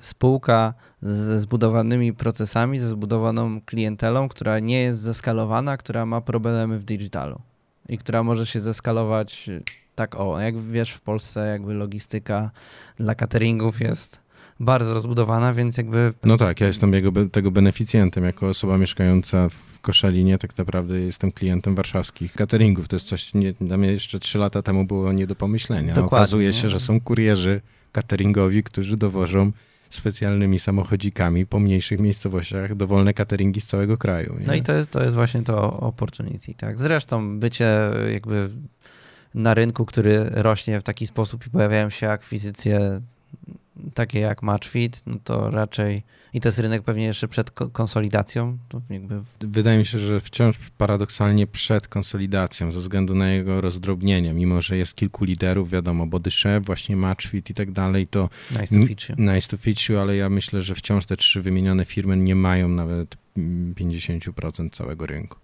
spółka 0.00 0.74
ze 1.02 1.40
zbudowanymi 1.40 2.12
procesami, 2.12 2.78
ze 2.78 2.88
zbudowaną 2.88 3.60
klientelą, 3.60 4.28
która 4.28 4.58
nie 4.58 4.80
jest 4.80 5.00
zeskalowana, 5.00 5.76
która 5.76 6.06
ma 6.06 6.20
problemy 6.20 6.78
w 6.78 6.84
digitalu 6.84 7.40
i 7.88 7.98
która 7.98 8.22
może 8.22 8.46
się 8.46 8.60
zeskalować 8.60 9.50
tak 9.94 10.20
o, 10.20 10.40
jak 10.40 10.58
wiesz 10.58 10.90
w 10.90 11.00
Polsce 11.00 11.46
jakby 11.46 11.74
logistyka 11.74 12.50
dla 12.96 13.14
cateringów 13.14 13.80
jest 13.80 14.20
bardzo 14.60 14.94
rozbudowana, 14.94 15.54
więc 15.54 15.76
jakby... 15.76 16.12
No 16.24 16.36
tak, 16.36 16.60
ja 16.60 16.66
jestem 16.66 16.92
jego, 16.92 17.12
tego 17.32 17.50
beneficjentem. 17.50 18.24
Jako 18.24 18.48
osoba 18.48 18.78
mieszkająca 18.78 19.48
w 19.48 19.80
Koszalinie 19.80 20.38
tak 20.38 20.58
naprawdę 20.58 21.00
jestem 21.00 21.32
klientem 21.32 21.74
warszawskich 21.74 22.32
cateringów. 22.32 22.88
To 22.88 22.96
jest 22.96 23.06
coś, 23.06 23.34
nie, 23.34 23.52
dla 23.52 23.76
mnie 23.76 23.92
jeszcze 23.92 24.18
trzy 24.18 24.38
lata 24.38 24.62
temu 24.62 24.84
było 24.84 25.12
nie 25.12 25.26
do 25.26 25.36
pomyślenia. 25.36 25.94
Dokładnie. 25.94 26.16
Okazuje 26.16 26.52
się, 26.52 26.68
że 26.68 26.80
są 26.80 27.00
kurierzy 27.00 27.60
cateringowi, 27.92 28.62
którzy 28.62 28.96
dowożą 28.96 29.52
specjalnymi 29.90 30.58
samochodzikami 30.58 31.46
po 31.46 31.58
mniejszych 31.58 32.00
miejscowościach 32.00 32.74
dowolne 32.74 33.14
cateringi 33.14 33.60
z 33.60 33.66
całego 33.66 33.98
kraju. 33.98 34.36
Nie? 34.38 34.46
No 34.46 34.54
i 34.54 34.62
to 34.62 34.72
jest, 34.72 34.90
to 34.90 35.02
jest 35.02 35.14
właśnie 35.14 35.42
to 35.42 35.80
opportunity, 35.80 36.54
tak. 36.54 36.78
Zresztą 36.78 37.38
bycie 37.38 37.78
jakby 38.12 38.50
na 39.34 39.54
rynku, 39.54 39.86
który 39.86 40.24
rośnie 40.30 40.80
w 40.80 40.82
taki 40.82 41.06
sposób 41.06 41.46
i 41.46 41.50
pojawiają 41.50 41.90
się 41.90 42.10
akwizycje 42.10 43.00
takie 43.94 44.20
jak 44.20 44.42
MatchFit, 44.42 45.02
no 45.06 45.16
to 45.24 45.50
raczej 45.50 46.02
i 46.34 46.40
to 46.40 46.48
jest 46.48 46.58
rynek 46.58 46.82
pewnie 46.82 47.04
jeszcze 47.04 47.28
przed 47.28 47.50
konsolidacją. 47.50 48.58
Jakby... 48.90 49.22
Wydaje 49.40 49.78
mi 49.78 49.86
się, 49.86 49.98
że 49.98 50.20
wciąż 50.20 50.58
paradoksalnie 50.78 51.46
przed 51.46 51.88
konsolidacją 51.88 52.72
ze 52.72 52.80
względu 52.80 53.14
na 53.14 53.30
jego 53.30 53.60
rozdrobnienie, 53.60 54.34
mimo 54.34 54.62
że 54.62 54.76
jest 54.76 54.94
kilku 54.94 55.24
liderów, 55.24 55.70
wiadomo, 55.70 56.06
Body 56.06 56.30
Chef, 56.30 56.64
właśnie 56.64 56.96
MatchFit 56.96 57.50
i 57.50 57.54
tak 57.54 57.72
dalej, 57.72 58.06
to 58.06 58.28
nice 58.50 58.66
to 58.66 59.12
you. 59.12 59.32
Nice 59.34 59.56
to 59.56 59.70
you, 59.88 59.98
ale 59.98 60.16
ja 60.16 60.28
myślę, 60.28 60.62
że 60.62 60.74
wciąż 60.74 61.06
te 61.06 61.16
trzy 61.16 61.42
wymienione 61.42 61.84
firmy 61.84 62.16
nie 62.16 62.34
mają 62.34 62.68
nawet 62.68 63.16
50% 63.36 64.70
całego 64.70 65.06
rynku. 65.06 65.38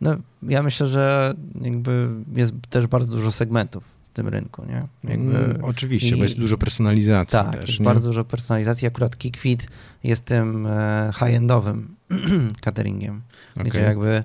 No, 0.00 0.16
ja 0.42 0.62
myślę, 0.62 0.86
że 0.86 1.34
jakby 1.60 2.08
jest 2.34 2.54
też 2.70 2.86
bardzo 2.86 3.16
dużo 3.16 3.32
segmentów 3.32 3.99
tym 4.12 4.28
rynku, 4.28 4.64
nie? 4.64 4.86
Jakby... 5.10 5.38
Mm, 5.38 5.64
oczywiście, 5.64 6.14
I, 6.14 6.18
bo 6.18 6.22
jest 6.22 6.38
dużo 6.38 6.58
personalizacji 6.58 7.38
tak, 7.38 7.56
też. 7.56 7.68
jest 7.68 7.80
nie? 7.80 7.84
bardzo 7.84 8.08
dużo 8.08 8.24
personalizacji. 8.24 8.88
Akurat 8.88 9.16
KickFit 9.18 9.68
jest 10.04 10.24
tym 10.24 10.66
e, 10.66 11.10
high-endowym 11.14 11.88
cateringiem, 12.64 13.22
okay. 13.56 13.64
gdzie 13.64 13.80
jakby 13.80 14.24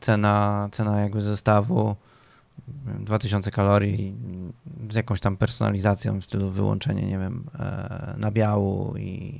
cena, 0.00 0.68
cena 0.72 1.00
jakby 1.00 1.22
zestawu 1.22 1.96
2000 3.00 3.50
kalorii 3.50 4.14
z 4.90 4.94
jakąś 4.94 5.20
tam 5.20 5.36
personalizacją 5.36 6.20
w 6.20 6.24
stylu 6.24 6.50
wyłączenie, 6.50 7.06
nie 7.06 7.18
wiem, 7.18 7.44
e, 7.58 8.14
nabiału 8.18 8.96
i 8.96 9.32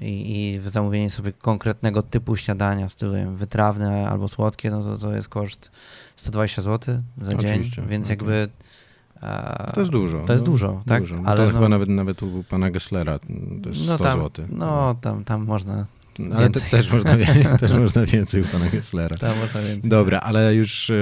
i, 0.00 0.60
i 0.64 0.70
zamówienie 0.70 1.10
sobie 1.10 1.32
konkretnego 1.32 2.02
typu 2.02 2.36
śniadania 2.36 2.88
w 2.88 2.92
stylu 2.92 3.12
wiem, 3.12 3.36
wytrawne 3.36 4.08
albo 4.08 4.28
słodkie, 4.28 4.70
no 4.70 4.82
to, 4.82 4.98
to 4.98 5.12
jest 5.12 5.28
koszt 5.28 5.70
120 6.16 6.62
zł 6.62 7.02
za 7.18 7.34
Oczywiście, 7.34 7.76
dzień, 7.76 7.88
więc 7.88 8.06
okay. 8.06 8.12
jakby 8.12 8.48
to 9.74 9.80
jest 9.80 9.90
dużo. 9.90 10.24
To 10.26 10.32
jest 10.32 10.44
no, 10.44 10.52
dużo, 10.52 10.82
tak? 10.86 11.02
Dużo. 11.02 11.16
No 11.16 11.28
Ale 11.28 11.36
to 11.36 11.46
no, 11.46 11.52
chyba 11.52 11.68
nawet, 11.68 11.88
nawet 11.88 12.22
u 12.22 12.44
pana 12.50 12.70
Gesslera 12.70 13.18
to 13.62 13.68
jest 13.68 13.86
no 13.86 13.94
100 13.94 14.04
tam, 14.04 14.20
zł. 14.20 14.46
No, 14.50 14.94
tam, 15.00 15.24
tam 15.24 15.44
można 15.44 15.86
ale 16.36 16.50
te, 16.50 16.60
też, 16.60 16.90
można, 16.90 17.16
też 17.60 17.72
można 17.72 18.06
więcej 18.06 18.42
u 18.42 18.44
pana 18.44 18.68
Gesslera. 18.68 19.16
Tam 19.18 19.38
można 19.38 19.60
więcej. 19.60 19.90
Dobra, 19.90 20.20
ale 20.20 20.54
już 20.54 20.90
e, 20.90 20.94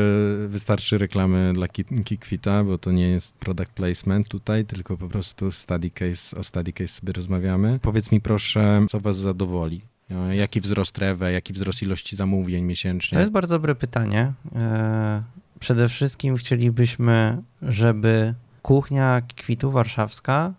wystarczy 0.49 0.99
reklamy 0.99 1.53
dla 1.55 1.69
Kikwita, 2.05 2.65
bo 2.65 2.79
to 2.79 2.93
nie 2.93 3.09
jest 3.09 3.37
product 3.37 3.71
placement 3.71 4.29
tutaj, 4.29 4.65
tylko 4.65 4.97
po 4.97 5.09
prostu 5.09 5.51
study 5.51 5.91
case, 5.91 6.37
o 6.37 6.43
study 6.43 6.73
case 6.73 6.89
sobie 6.89 7.13
rozmawiamy. 7.13 7.79
Powiedz 7.83 8.13
mi 8.13 8.21
proszę, 8.21 8.87
co 8.89 9.01
was 9.01 9.17
zadowoli? 9.17 9.81
E, 10.11 10.37
jaki 10.37 10.61
wzrost 10.61 10.99
rewe, 10.99 11.33
jaki 11.33 11.53
wzrost 11.53 11.83
ilości 11.83 12.17
zamówień 12.17 12.65
miesięcznie? 12.65 13.17
To 13.17 13.21
jest 13.21 13.33
bardzo 13.33 13.55
dobre 13.55 13.75
pytanie. 13.75 14.33
E, 14.57 15.23
przede 15.61 15.89
wszystkim 15.89 16.37
chcielibyśmy, 16.37 17.43
żeby 17.63 18.35
kuchnia 18.63 19.23
Kwitu 19.37 19.71
warszawska 19.71 20.53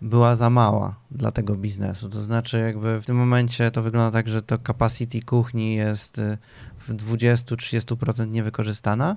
była 0.00 0.36
za 0.36 0.50
mała 0.50 0.94
dla 1.10 1.32
tego 1.32 1.54
biznesu. 1.54 2.08
To 2.08 2.20
znaczy, 2.20 2.58
jakby 2.58 3.00
w 3.00 3.06
tym 3.06 3.16
momencie 3.16 3.70
to 3.70 3.82
wygląda 3.82 4.10
tak, 4.10 4.28
że 4.28 4.42
to 4.42 4.58
capacity 4.58 5.22
kuchni 5.22 5.74
jest 5.74 6.18
y, 6.18 6.38
w 6.78 6.94
20-30% 6.94 8.28
niewykorzystana. 8.28 9.16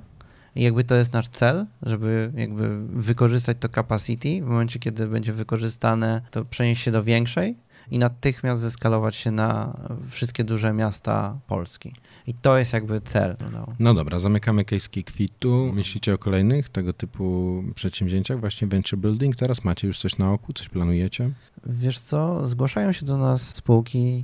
I 0.56 0.64
jakby 0.64 0.84
to 0.84 0.96
jest 0.96 1.14
nasz 1.14 1.28
cel, 1.28 1.66
żeby 1.82 2.32
jakby 2.36 2.88
wykorzystać 2.88 3.58
to 3.60 3.70
capacity. 3.70 4.42
W 4.42 4.46
momencie, 4.46 4.80
kiedy 4.80 5.08
będzie 5.08 5.34
wykorzystane, 5.34 6.22
to 6.32 6.46
przenieść 6.46 6.84
się 6.84 6.92
do 6.92 7.04
większej 7.04 7.56
i 7.92 8.00
natychmiast 8.00 8.62
zeskalować 8.62 9.16
się 9.16 9.32
na 9.32 9.78
wszystkie 10.10 10.44
duże 10.44 10.74
miasta 10.74 11.38
Polski. 11.48 11.94
I 12.28 12.34
to 12.34 12.58
jest 12.58 12.74
jakby 12.74 13.02
cel. 13.02 13.36
No, 13.52 13.68
no 13.80 13.94
dobra, 13.94 14.20
zamykamy 14.20 14.66
case 14.66 14.90
Kikwitu. 14.90 15.72
Myślicie 15.74 16.14
o 16.14 16.18
kolejnych 16.18 16.70
tego 16.70 16.94
typu 16.94 17.64
przedsięwzięciach, 17.76 18.40
właśnie 18.40 18.68
venture 18.68 19.00
building? 19.00 19.36
Teraz 19.36 19.64
macie 19.64 19.88
już 19.88 20.00
coś 20.00 20.18
na 20.18 20.32
oku, 20.32 20.54
coś 20.54 20.70
planujecie? 20.70 21.30
Wiesz 21.66 22.00
co, 22.00 22.48
zgłaszają 22.48 22.92
się 22.92 23.06
do 23.06 23.18
nas 23.18 23.42
spółki, 23.42 24.24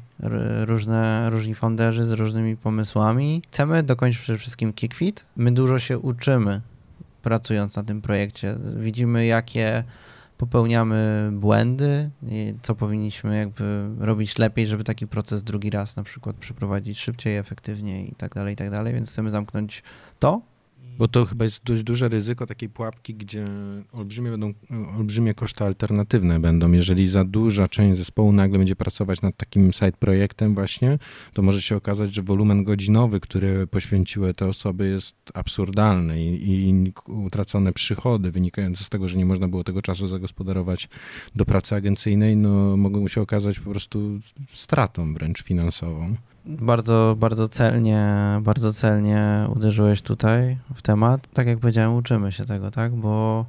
różne, 0.66 1.30
różni 1.30 1.56
founderzy 1.56 2.06
z 2.06 2.12
różnymi 2.12 2.58
pomysłami. 2.58 3.42
Chcemy 3.48 3.84
dokończyć 3.84 4.22
przede 4.22 4.40
wszystkim 4.40 4.74
Kickfit. 4.74 5.26
My 5.36 5.52
dużo 5.52 5.80
się 5.80 6.00
uczymy 6.00 6.62
pracując 7.24 7.76
na 7.76 7.84
tym 7.84 8.02
projekcie. 8.02 8.56
Widzimy, 8.78 9.26
jakie 9.26 9.84
popełniamy 10.38 11.30
błędy, 11.34 12.10
co 12.62 12.76
powinniśmy 12.76 13.38
jakby 13.38 13.90
robić 14.00 14.38
lepiej, 14.38 14.68
żeby 14.68 14.84
taki 14.84 15.08
proces 15.08 15.44
drugi 15.44 15.70
raz 15.70 15.96
na 15.96 16.04
przykład 16.04 16.36
przeprowadzić 16.36 17.00
szybciej, 17.00 17.38
efektywniej 17.38 18.12
i 18.12 18.16
tak 18.16 18.36
dalej, 18.36 18.54
i 18.54 18.58
tak 18.58 18.70
dalej, 18.70 18.94
więc 18.94 19.10
chcemy 19.10 19.30
zamknąć 19.30 19.84
to 20.20 20.42
bo 20.98 21.08
to 21.08 21.26
chyba 21.26 21.44
jest 21.44 21.64
dość 21.64 21.84
duże 21.84 22.10
ryzyko 22.10 22.46
takiej 22.46 22.70
pułapki, 22.70 23.16
gdzie 23.16 23.46
olbrzymie, 23.92 24.32
będą, 24.32 24.54
olbrzymie 24.98 25.34
koszty 25.34 25.64
alternatywne 25.64 26.40
będą. 26.40 26.72
Jeżeli 26.72 27.08
za 27.08 27.24
duża 27.24 27.68
część 27.68 27.98
zespołu 27.98 28.32
nagle 28.32 28.58
będzie 28.58 28.76
pracować 28.76 29.22
nad 29.22 29.38
takim 29.38 29.74
side 29.74 29.92
projektem 29.92 30.56
właśnie, 30.56 31.00
to 31.34 31.42
może 31.42 31.62
się 31.62 31.76
okazać, 31.76 32.16
że 32.16 32.22
wolumen 32.22 32.64
godzinowy, 32.64 33.20
który 33.20 33.68
poświęciły 33.68 34.34
te 34.34 34.48
osoby 34.48 34.90
jest 34.90 35.16
absurdalny 35.34 36.24
i, 36.24 36.70
i 36.70 36.94
utracone 37.08 37.74
przychody 37.74 38.32
wynikające 38.32 38.84
z 38.84 38.90
tego, 38.90 39.08
że 39.08 39.18
nie 39.18 39.26
można 39.26 39.48
było 39.48 39.64
tego 39.64 39.82
czasu 39.82 40.08
zagospodarować 40.08 40.90
do 41.36 41.46
pracy 41.46 41.76
agencyjnej, 41.76 42.38
no 42.38 42.78
mogą 42.78 43.08
się 43.08 43.22
okazać 43.22 43.60
po 43.60 43.72
prostu 43.72 44.20
stratą 44.48 45.14
wręcz 45.14 45.44
finansową. 45.44 46.16
Bardzo, 46.48 47.16
bardzo 47.20 47.50
celnie, 47.50 48.08
bardzo 48.42 48.74
celnie 48.74 49.48
uderzyłeś 49.56 50.02
tutaj 50.02 50.58
w 50.76 50.82
temat. 50.82 51.28
Tak 51.34 51.48
jak 51.48 51.60
powiedziałem, 51.60 51.96
uczymy 51.96 52.32
się 52.32 52.46
tego, 52.46 52.72
tak? 52.72 52.96
Bo 52.96 53.46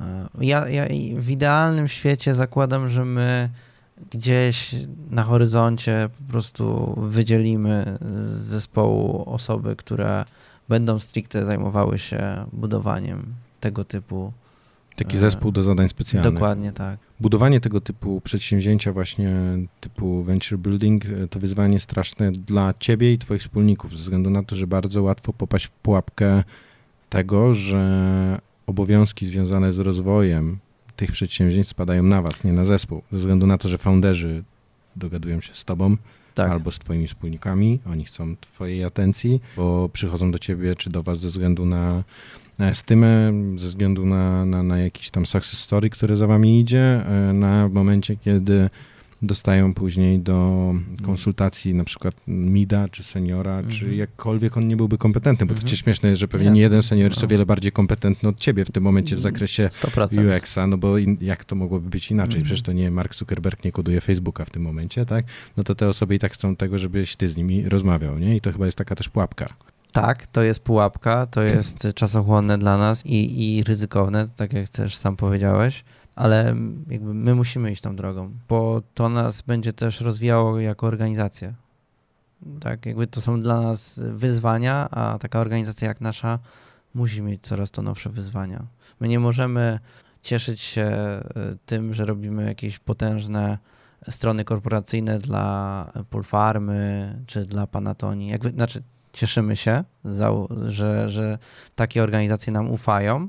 e, 0.00 0.26
ja, 0.40 0.68
ja 0.68 0.86
w 1.16 1.30
idealnym 1.30 1.88
świecie 1.88 2.34
zakładam, 2.34 2.88
że 2.88 3.04
my 3.04 3.50
gdzieś 4.10 4.74
na 5.10 5.22
horyzoncie 5.22 6.08
po 6.18 6.32
prostu 6.32 6.94
wydzielimy 7.00 7.98
z 8.18 8.24
zespołu 8.24 9.24
osoby, 9.26 9.76
które 9.76 10.24
będą 10.68 10.98
stricte 10.98 11.44
zajmowały 11.44 11.98
się 11.98 12.46
budowaniem 12.52 13.34
tego 13.60 13.84
typu 13.84 14.32
Taki 14.96 15.18
zespół 15.18 15.52
do 15.52 15.62
zadań 15.62 15.88
specjalnych. 15.88 16.32
Dokładnie 16.32 16.72
tak. 16.72 16.98
Budowanie 17.20 17.60
tego 17.60 17.80
typu 17.80 18.20
przedsięwzięcia, 18.20 18.92
właśnie 18.92 19.32
typu 19.80 20.22
venture 20.22 20.58
building, 20.58 21.04
e, 21.06 21.28
to 21.28 21.40
wyzwanie 21.40 21.80
straszne 21.80 22.32
dla 22.32 22.74
ciebie 22.80 23.12
i 23.12 23.18
twoich 23.18 23.40
wspólników, 23.40 23.90
ze 23.90 23.96
względu 23.96 24.30
na 24.30 24.42
to, 24.42 24.56
że 24.56 24.66
bardzo 24.66 25.02
łatwo 25.02 25.32
popaść 25.32 25.66
w 25.66 25.70
pułapkę 25.70 26.42
tego, 27.08 27.54
że 27.54 28.38
obowiązki 28.66 29.26
związane 29.26 29.72
z 29.72 29.78
rozwojem 29.78 30.58
tych 30.96 31.12
przedsięwzięć 31.12 31.68
spadają 31.68 32.02
na 32.02 32.22
was, 32.22 32.44
nie 32.44 32.52
na 32.52 32.64
zespół. 32.64 33.02
Ze 33.12 33.18
względu 33.18 33.46
na 33.46 33.58
to, 33.58 33.68
że 33.68 33.78
founderzy 33.78 34.44
dogadują 34.96 35.40
się 35.40 35.54
z 35.54 35.64
tobą, 35.64 35.96
tak. 36.34 36.50
albo 36.50 36.70
z 36.70 36.78
twoimi 36.78 37.06
wspólnikami, 37.06 37.78
oni 37.90 38.04
chcą 38.04 38.36
twojej 38.36 38.84
atencji, 38.84 39.40
bo 39.56 39.88
przychodzą 39.88 40.30
do 40.30 40.38
ciebie 40.38 40.76
czy 40.76 40.90
do 40.90 41.02
was 41.02 41.18
ze 41.18 41.28
względu 41.28 41.66
na 41.66 42.04
stymę 42.72 43.32
ze 43.56 43.66
względu 43.66 44.06
na, 44.06 44.44
na, 44.44 44.62
na 44.62 44.78
jakiś 44.78 45.10
tam 45.10 45.26
success 45.26 45.58
story, 45.60 45.90
który 45.90 46.16
za 46.16 46.26
wami 46.26 46.60
idzie, 46.60 47.02
e, 47.06 47.32
na 47.32 47.68
momencie, 47.68 48.16
kiedy 48.16 48.70
dostają 49.22 49.74
później 49.74 50.18
do 50.18 50.74
konsultacji 51.02 51.74
na 51.74 51.84
przykład 51.84 52.14
mida, 52.28 52.88
czy 52.88 53.02
seniora, 53.02 53.62
czy 53.62 53.78
Mhm. 53.84 53.94
jakkolwiek 53.94 54.56
on 54.56 54.68
nie 54.68 54.76
byłby 54.76 54.98
kompetentny, 54.98 55.46
bo 55.46 55.54
to 55.54 55.58
Mhm. 55.60 55.68
cię 55.70 55.76
śmieszne 55.76 56.08
jest, 56.08 56.20
że 56.20 56.28
pewnie 56.28 56.44
Jasne. 56.44 56.54
nie 56.56 56.60
jeden 56.62 56.82
senior 56.82 57.10
jest 57.10 57.18
o 57.18 57.22
No. 57.22 57.28
wiele 57.28 57.46
bardziej 57.46 57.72
kompetentny 57.72 58.28
od 58.28 58.38
ciebie 58.38 58.64
w 58.64 58.70
tym 58.72 58.82
momencie 58.82 59.16
w 59.16 59.20
zakresie 59.20 59.68
100%. 59.72 60.36
UX-a, 60.36 60.66
no 60.66 60.78
bo 60.78 60.98
in, 60.98 61.16
jak 61.20 61.44
to 61.44 61.56
mogłoby 61.56 61.90
być 61.90 62.10
inaczej? 62.10 62.34
Mhm. 62.34 62.44
Przecież 62.44 62.62
to 62.62 62.72
nie 62.72 62.90
Mark 62.90 63.14
Zuckerberg 63.14 63.64
nie 63.64 63.72
koduje 63.72 64.00
Facebooka 64.00 64.44
w 64.44 64.50
tym 64.50 64.62
momencie, 64.62 65.06
tak? 65.06 65.24
No 65.56 65.64
to 65.64 65.74
te 65.74 65.88
osoby 65.88 66.14
i 66.14 66.18
tak 66.18 66.32
chcą 66.32 66.56
tego, 66.56 66.78
żebyś 66.78 67.16
ty 67.16 67.28
z 67.28 67.36
nimi 67.36 67.68
rozmawiał, 67.68 68.18
nie? 68.18 68.36
I 68.36 68.40
to 68.40 68.52
chyba 68.52 68.66
jest 68.66 68.78
taka 68.78 68.94
też 68.94 69.08
pułapka. 69.08 69.46
Tak, 69.92 70.26
to 70.26 70.42
jest 70.42 70.60
pułapka, 70.60 71.26
to 71.26 71.42
jest 71.56 71.88
czasochłonne 71.94 72.58
dla 72.58 72.76
nas 72.76 73.06
i, 73.06 73.56
i 73.58 73.62
ryzykowne, 73.62 74.28
tak 74.36 74.52
jak 74.52 74.68
też 74.68 74.96
sam 74.96 75.16
powiedziałeś, 75.16 75.84
ale 76.14 76.54
jakby 76.88 77.14
my 77.14 77.34
musimy 77.34 77.72
iść 77.72 77.82
tą 77.82 77.96
drogą, 77.96 78.30
bo 78.48 78.82
to 78.94 79.08
nas 79.08 79.42
będzie 79.42 79.72
też 79.72 80.00
rozwijało 80.00 80.60
jako 80.60 80.86
organizację. 80.86 81.54
Tak, 82.60 82.86
jakby 82.86 83.06
to 83.06 83.20
są 83.20 83.40
dla 83.40 83.60
nas 83.60 84.00
wyzwania, 84.12 84.88
a 84.90 85.18
taka 85.18 85.40
organizacja 85.40 85.88
jak 85.88 86.00
nasza 86.00 86.38
musi 86.94 87.22
mieć 87.22 87.42
coraz 87.42 87.70
to 87.70 87.82
nowsze 87.82 88.10
wyzwania. 88.10 88.66
My 89.00 89.08
nie 89.08 89.18
możemy 89.18 89.78
cieszyć 90.22 90.60
się 90.60 90.86
y, 91.52 91.58
tym, 91.66 91.94
że 91.94 92.04
robimy 92.04 92.44
jakieś 92.44 92.78
potężne 92.78 93.58
strony 94.10 94.44
korporacyjne 94.44 95.18
dla 95.18 95.92
Polfarmy 96.10 97.14
czy 97.26 97.46
dla 97.46 97.66
Panatonii. 97.66 98.30
Jakby, 98.30 98.50
znaczy, 98.50 98.82
cieszymy 99.16 99.56
się, 99.56 99.84
że, 100.68 101.10
że 101.10 101.38
takie 101.74 102.02
organizacje 102.02 102.52
nam 102.52 102.70
ufają, 102.70 103.28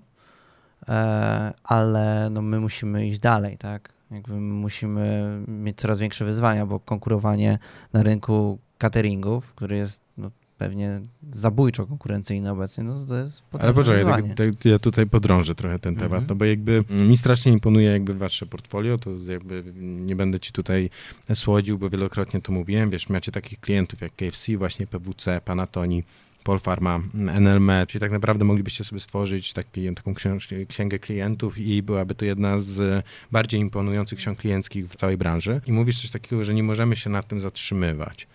e, 0.89 1.53
ale 1.63 2.29
no 2.31 2.41
my 2.41 2.59
musimy 2.59 3.07
iść 3.07 3.19
dalej, 3.19 3.57
tak? 3.57 3.89
Jakby 4.11 4.33
musimy 4.33 5.37
mieć 5.47 5.77
coraz 5.77 5.99
większe 5.99 6.25
wyzwania, 6.25 6.65
bo 6.65 6.79
konkurowanie 6.79 7.59
na 7.93 8.03
rynku 8.03 8.59
cateringów, 8.77 9.53
który 9.53 9.77
jest 9.77 10.03
no, 10.17 10.31
pewnie 10.57 11.01
zabójczo 11.31 11.85
konkurencyjny 11.85 12.51
obecnie, 12.51 12.83
no 12.83 13.05
to 13.05 13.15
jest 13.17 13.43
Ale 13.59 13.73
poczekaj, 13.73 14.05
tak, 14.05 14.25
tak, 14.35 14.65
ja 14.65 14.79
tutaj 14.79 15.07
podrążę 15.07 15.55
trochę 15.55 15.79
ten 15.79 15.93
Mhm. 15.93 16.11
temat, 16.11 16.29
no 16.29 16.35
bo 16.35 16.45
jakby 16.45 16.83
mi 16.89 17.17
strasznie 17.17 17.51
imponuje 17.51 17.89
jakby 17.91 18.13
wasze 18.13 18.45
portfolio, 18.45 18.97
to 18.97 19.09
jakby 19.27 19.63
nie 19.81 20.15
będę 20.15 20.39
ci 20.39 20.51
tutaj 20.51 20.89
słodził, 21.33 21.77
bo 21.77 21.89
wielokrotnie 21.89 22.41
to 22.41 22.51
mówiłem, 22.51 22.89
wiesz, 22.89 23.09
macie 23.09 23.31
takich 23.31 23.59
klientów 23.59 24.01
jak 24.01 24.11
KFC, 24.15 24.57
właśnie 24.57 24.87
PWC, 24.87 25.41
Panatoni, 25.45 26.03
Polfarma, 26.43 26.99
NLM, 27.13 27.71
czyli 27.87 27.99
tak 27.99 28.11
naprawdę 28.11 28.45
moglibyście 28.45 28.83
sobie 28.83 29.01
stworzyć 29.01 29.53
taki, 29.53 29.93
taką 29.95 30.13
książ- 30.13 30.65
księgę 30.67 30.99
klientów 30.99 31.57
i 31.57 31.83
byłaby 31.83 32.15
to 32.15 32.25
jedna 32.25 32.59
z 32.59 33.05
bardziej 33.31 33.59
imponujących 33.61 34.19
ksiąg 34.19 34.39
klienckich 34.39 34.89
w 34.89 34.95
całej 34.95 35.17
branży. 35.17 35.61
I 35.65 35.71
mówisz 35.71 36.01
coś 36.01 36.11
takiego, 36.11 36.43
że 36.43 36.53
nie 36.53 36.63
możemy 36.63 36.95
się 36.95 37.09
nad 37.09 37.27
tym 37.27 37.41
zatrzymywać. 37.41 38.27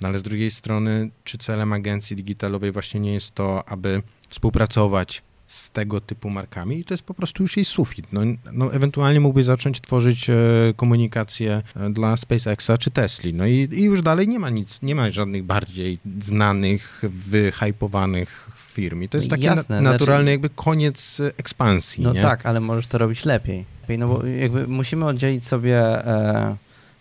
No 0.00 0.08
ale 0.08 0.18
z 0.18 0.22
drugiej 0.22 0.50
strony, 0.50 1.10
czy 1.24 1.38
celem 1.38 1.72
agencji 1.72 2.16
digitalowej 2.16 2.72
właśnie 2.72 3.00
nie 3.00 3.14
jest 3.14 3.34
to, 3.34 3.68
aby 3.68 4.02
współpracować 4.28 5.22
z 5.46 5.70
tego 5.70 6.00
typu 6.00 6.30
markami 6.30 6.78
i 6.78 6.84
to 6.84 6.94
jest 6.94 7.02
po 7.04 7.14
prostu 7.14 7.42
już 7.42 7.56
jej 7.56 7.64
sufit. 7.64 8.06
No, 8.12 8.20
no 8.52 8.74
ewentualnie 8.74 9.20
mógłbyś 9.20 9.44
zacząć 9.44 9.80
tworzyć 9.80 10.30
e, 10.30 10.34
komunikację 10.76 11.62
e, 11.76 11.90
dla 11.90 12.16
SpaceXa 12.16 12.70
czy 12.78 12.90
Tesli. 12.90 13.34
No 13.34 13.46
i, 13.46 13.68
i 13.72 13.82
już 13.84 14.02
dalej 14.02 14.28
nie 14.28 14.38
ma 14.38 14.50
nic, 14.50 14.82
nie 14.82 14.94
ma 14.94 15.10
żadnych 15.10 15.44
bardziej 15.44 15.98
znanych, 16.20 17.02
wyhypowanych 17.08 18.50
firm. 18.56 19.02
I 19.02 19.08
to 19.08 19.16
jest 19.18 19.30
taki 19.30 19.42
Jasne, 19.42 19.82
na, 19.82 19.92
naturalny 19.92 20.22
znaczy- 20.22 20.30
jakby 20.30 20.50
koniec 20.50 21.20
e, 21.20 21.26
ekspansji, 21.36 22.04
No 22.04 22.12
nie? 22.12 22.22
tak, 22.22 22.46
ale 22.46 22.60
możesz 22.60 22.86
to 22.86 22.98
robić 22.98 23.24
lepiej. 23.24 23.64
Lepiej, 23.82 23.98
No 23.98 24.08
bo 24.08 24.26
jakby 24.26 24.66
musimy 24.68 25.06
oddzielić 25.06 25.46
sobie 25.46 25.78
e, 26.06 26.56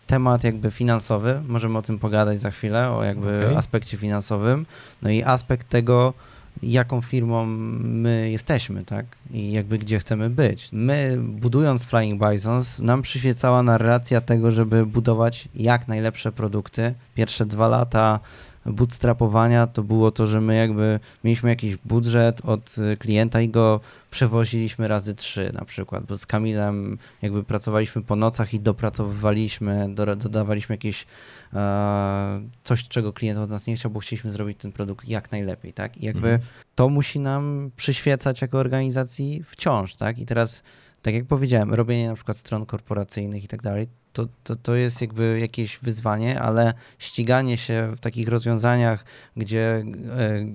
temat 0.10 0.44
jakby 0.44 0.72
finansowy, 0.72 1.42
możemy 1.48 1.78
o 1.78 1.82
tym 1.82 2.00
pogadać 2.00 2.40
za 2.40 2.52
chwilę, 2.52 2.92
o 2.92 3.04
jakby 3.04 3.46
Okej. 3.46 3.56
aspekcie 3.56 3.98
finansowym, 3.98 4.66
no 5.02 5.10
i 5.10 5.24
aspekt 5.24 5.70
tego, 5.70 6.14
jaką 6.64 7.02
firmą 7.02 7.46
my 7.46 8.30
jesteśmy, 8.32 8.86
tak? 8.86 9.06
I 9.32 9.52
jakby 9.52 9.78
gdzie 9.78 10.00
chcemy 10.00 10.30
być. 10.30 10.70
My 10.72 11.18
budując 11.20 11.86
Flying 11.86 12.30
Bisons, 12.30 12.80
nam 12.80 13.02
przyświecała 13.02 13.64
narracja 13.64 14.22
tego, 14.22 14.52
żeby 14.52 14.86
budować 14.86 15.50
jak 15.56 15.88
najlepsze 15.88 16.32
produkty. 16.32 16.94
Pierwsze 17.16 17.46
dwa 17.46 17.68
lata 17.68 18.20
bootstrapowania 18.66 19.68
to 19.68 19.84
było 19.84 20.12
to, 20.12 20.28
że 20.28 20.42
my 20.42 20.56
jakby 20.56 21.00
mieliśmy 21.24 21.50
jakiś 21.50 21.78
budżet 21.78 22.42
od 22.46 22.76
klienta 23.00 23.42
i 23.42 23.50
go 23.50 23.80
przewoziliśmy 24.12 24.88
razy 24.88 25.16
trzy 25.16 25.52
na 25.54 25.66
przykład, 25.66 26.06
bo 26.06 26.18
z 26.18 26.26
Kamilem 26.26 26.98
jakby 27.22 27.44
pracowaliśmy 27.44 28.02
po 28.02 28.16
nocach 28.16 28.54
i 28.54 28.60
dopracowywaliśmy, 28.60 29.94
do, 29.96 30.16
dodawaliśmy 30.16 30.74
jakieś 30.74 31.06
e, 31.54 32.42
coś, 32.64 32.88
czego 32.88 33.14
klient 33.14 33.40
od 33.40 33.50
nas 33.50 33.68
nie 33.68 33.76
chciał, 33.76 33.92
bo 33.92 34.00
chcieliśmy 34.00 34.32
zrobić 34.32 34.58
ten 34.58 34.72
produkt 34.72 35.08
jak 35.08 35.32
najlepiej, 35.32 35.74
tak? 35.74 35.98
I 35.98 36.06
jakby 36.06 36.28
Mhm. 36.30 36.42
to 36.76 36.90
musi 36.90 37.20
nam 37.20 37.72
przyświecać 37.76 38.42
jako 38.42 38.58
organizacji 38.58 39.44
wciąż, 39.46 39.96
tak? 39.96 40.20
I 40.20 40.26
teraz, 40.26 40.64
tak 41.02 41.14
jak 41.14 41.26
powiedziałem, 41.26 41.74
robienie 41.74 42.08
na 42.08 42.16
przykład 42.16 42.38
stron 42.38 42.66
korporacyjnych 42.66 43.44
i 43.44 43.48
tak 43.48 43.62
dalej, 43.62 43.88
to, 44.14 44.28
to, 44.44 44.56
to 44.56 44.76
jest 44.76 45.02
jakby 45.02 45.40
jakieś 45.40 45.80
wyzwanie, 45.80 46.42
ale 46.42 46.74
ściganie 47.00 47.58
się 47.58 47.92
w 47.98 48.00
takich 48.00 48.28
rozwiązaniach, 48.28 49.06
gdzie 49.38 49.84
e, 50.18 50.46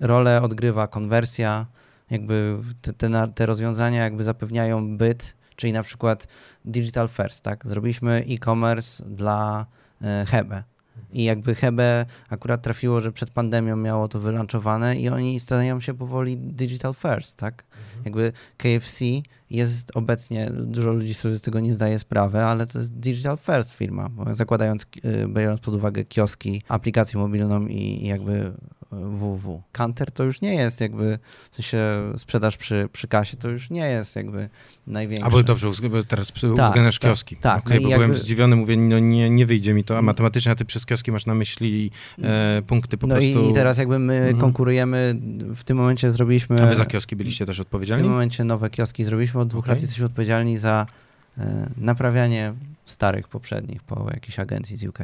rolę 0.00 0.42
odgrywa 0.42 0.86
konwersja, 0.86 1.66
jakby 2.10 2.58
te, 2.82 2.92
te, 2.92 3.28
te 3.34 3.46
rozwiązania 3.46 4.04
jakby 4.04 4.24
zapewniają 4.24 4.96
byt, 4.96 5.36
czyli 5.56 5.72
na 5.72 5.82
przykład 5.82 6.28
digital 6.64 7.08
first, 7.08 7.44
tak? 7.44 7.66
Zrobiliśmy 7.66 8.24
e-commerce 8.28 9.04
dla 9.04 9.66
e, 10.02 10.24
Hebe. 10.28 10.75
I 11.12 11.24
jakby 11.24 11.54
Hebe 11.54 12.06
akurat 12.28 12.62
trafiło, 12.62 13.00
że 13.00 13.12
przed 13.12 13.30
pandemią 13.30 13.76
miało 13.76 14.08
to 14.08 14.20
wylanczowane 14.20 14.96
i 14.96 15.08
oni 15.08 15.40
stają 15.40 15.80
się 15.80 15.94
powoli 15.94 16.36
digital 16.38 16.94
first, 16.94 17.36
tak? 17.36 17.64
Jakby 18.04 18.32
KFC 18.56 19.04
jest 19.50 19.96
obecnie, 19.96 20.50
dużo 20.50 20.92
ludzi 20.92 21.14
sobie 21.14 21.36
z 21.36 21.42
tego 21.42 21.60
nie 21.60 21.74
zdaje 21.74 21.98
sprawy, 21.98 22.42
ale 22.42 22.66
to 22.66 22.78
jest 22.78 22.92
digital 22.92 23.38
first 23.38 23.72
firma, 23.72 24.10
zakładając, 24.32 24.82
y, 24.82 25.28
biorąc 25.28 25.60
pod 25.60 25.74
uwagę 25.74 26.04
kioski, 26.04 26.62
aplikację 26.68 27.20
mobilną 27.20 27.66
i 27.66 28.06
jakby 28.06 28.52
www. 28.90 29.62
Kanter 29.72 30.10
to 30.10 30.24
już 30.24 30.40
nie 30.40 30.54
jest 30.54 30.80
jakby, 30.80 31.18
w 31.50 31.56
sensie 31.56 31.78
sprzedaż 32.16 32.56
przy, 32.56 32.88
przy 32.92 33.08
kasie 33.08 33.36
to 33.36 33.48
już 33.48 33.70
nie 33.70 33.88
jest 33.88 34.16
jakby 34.16 34.48
największa. 34.86 35.26
A 35.26 35.30
bo 35.30 35.42
dobrze, 35.42 35.68
teraz 36.08 36.32
Tak, 36.32 36.44
uwzględniasz 36.44 36.98
tak, 36.98 37.10
kioski. 37.10 37.36
tak. 37.36 37.68
No 37.68 37.76
i 37.76 37.80
bo 37.80 37.88
jakby- 37.88 38.04
byłem 38.06 38.18
zdziwiony, 38.20 38.56
mówię, 38.56 38.76
no 38.76 38.98
nie, 38.98 39.30
nie 39.30 39.46
wyjdzie 39.46 39.74
mi 39.74 39.84
to, 39.84 39.94
a 39.94 39.98
Mm. 39.98 40.04
matematycznie, 40.06 40.54
ty 40.54 40.64
przez 40.64 40.86
kioski 40.86 41.12
masz 41.12 41.26
na 41.26 41.34
myśli 41.34 41.90
e, 42.22 42.62
punkty 42.66 42.98
po 42.98 43.06
no 43.06 43.14
prostu... 43.14 43.40
i, 43.46 43.50
i 43.50 43.54
teraz 43.54 43.78
jakby 43.78 43.98
my 43.98 44.14
Mhm. 44.16 44.38
konkurujemy, 44.38 45.14
w 45.56 45.64
tym 45.64 45.76
momencie 45.76 46.10
zrobiliśmy... 46.10 46.62
A 46.62 46.66
wy 46.66 46.74
za 46.76 46.86
kioski 46.86 47.16
byliście 47.16 47.46
też 47.46 47.58
W 47.58 47.60
odpowiedzialni? 47.60 48.04
tym 48.04 48.12
momencie 48.12 48.44
nowe 48.44 48.70
kioski 48.70 49.04
zrobiliśmy. 49.04 49.40
Od 49.40 49.48
dwóch 49.48 49.64
Okej. 49.64 49.70
lat 49.74 49.80
jesteśmy 49.82 50.06
odpowiedzialni 50.06 50.58
za 50.58 50.86
e, 51.38 51.70
naprawianie 51.76 52.52
starych 52.84 53.28
poprzednich 53.28 53.82
po 53.82 54.06
jakiejś 54.14 54.38
agencji 54.38 54.76
z 54.76 54.84
UK. 54.84 54.98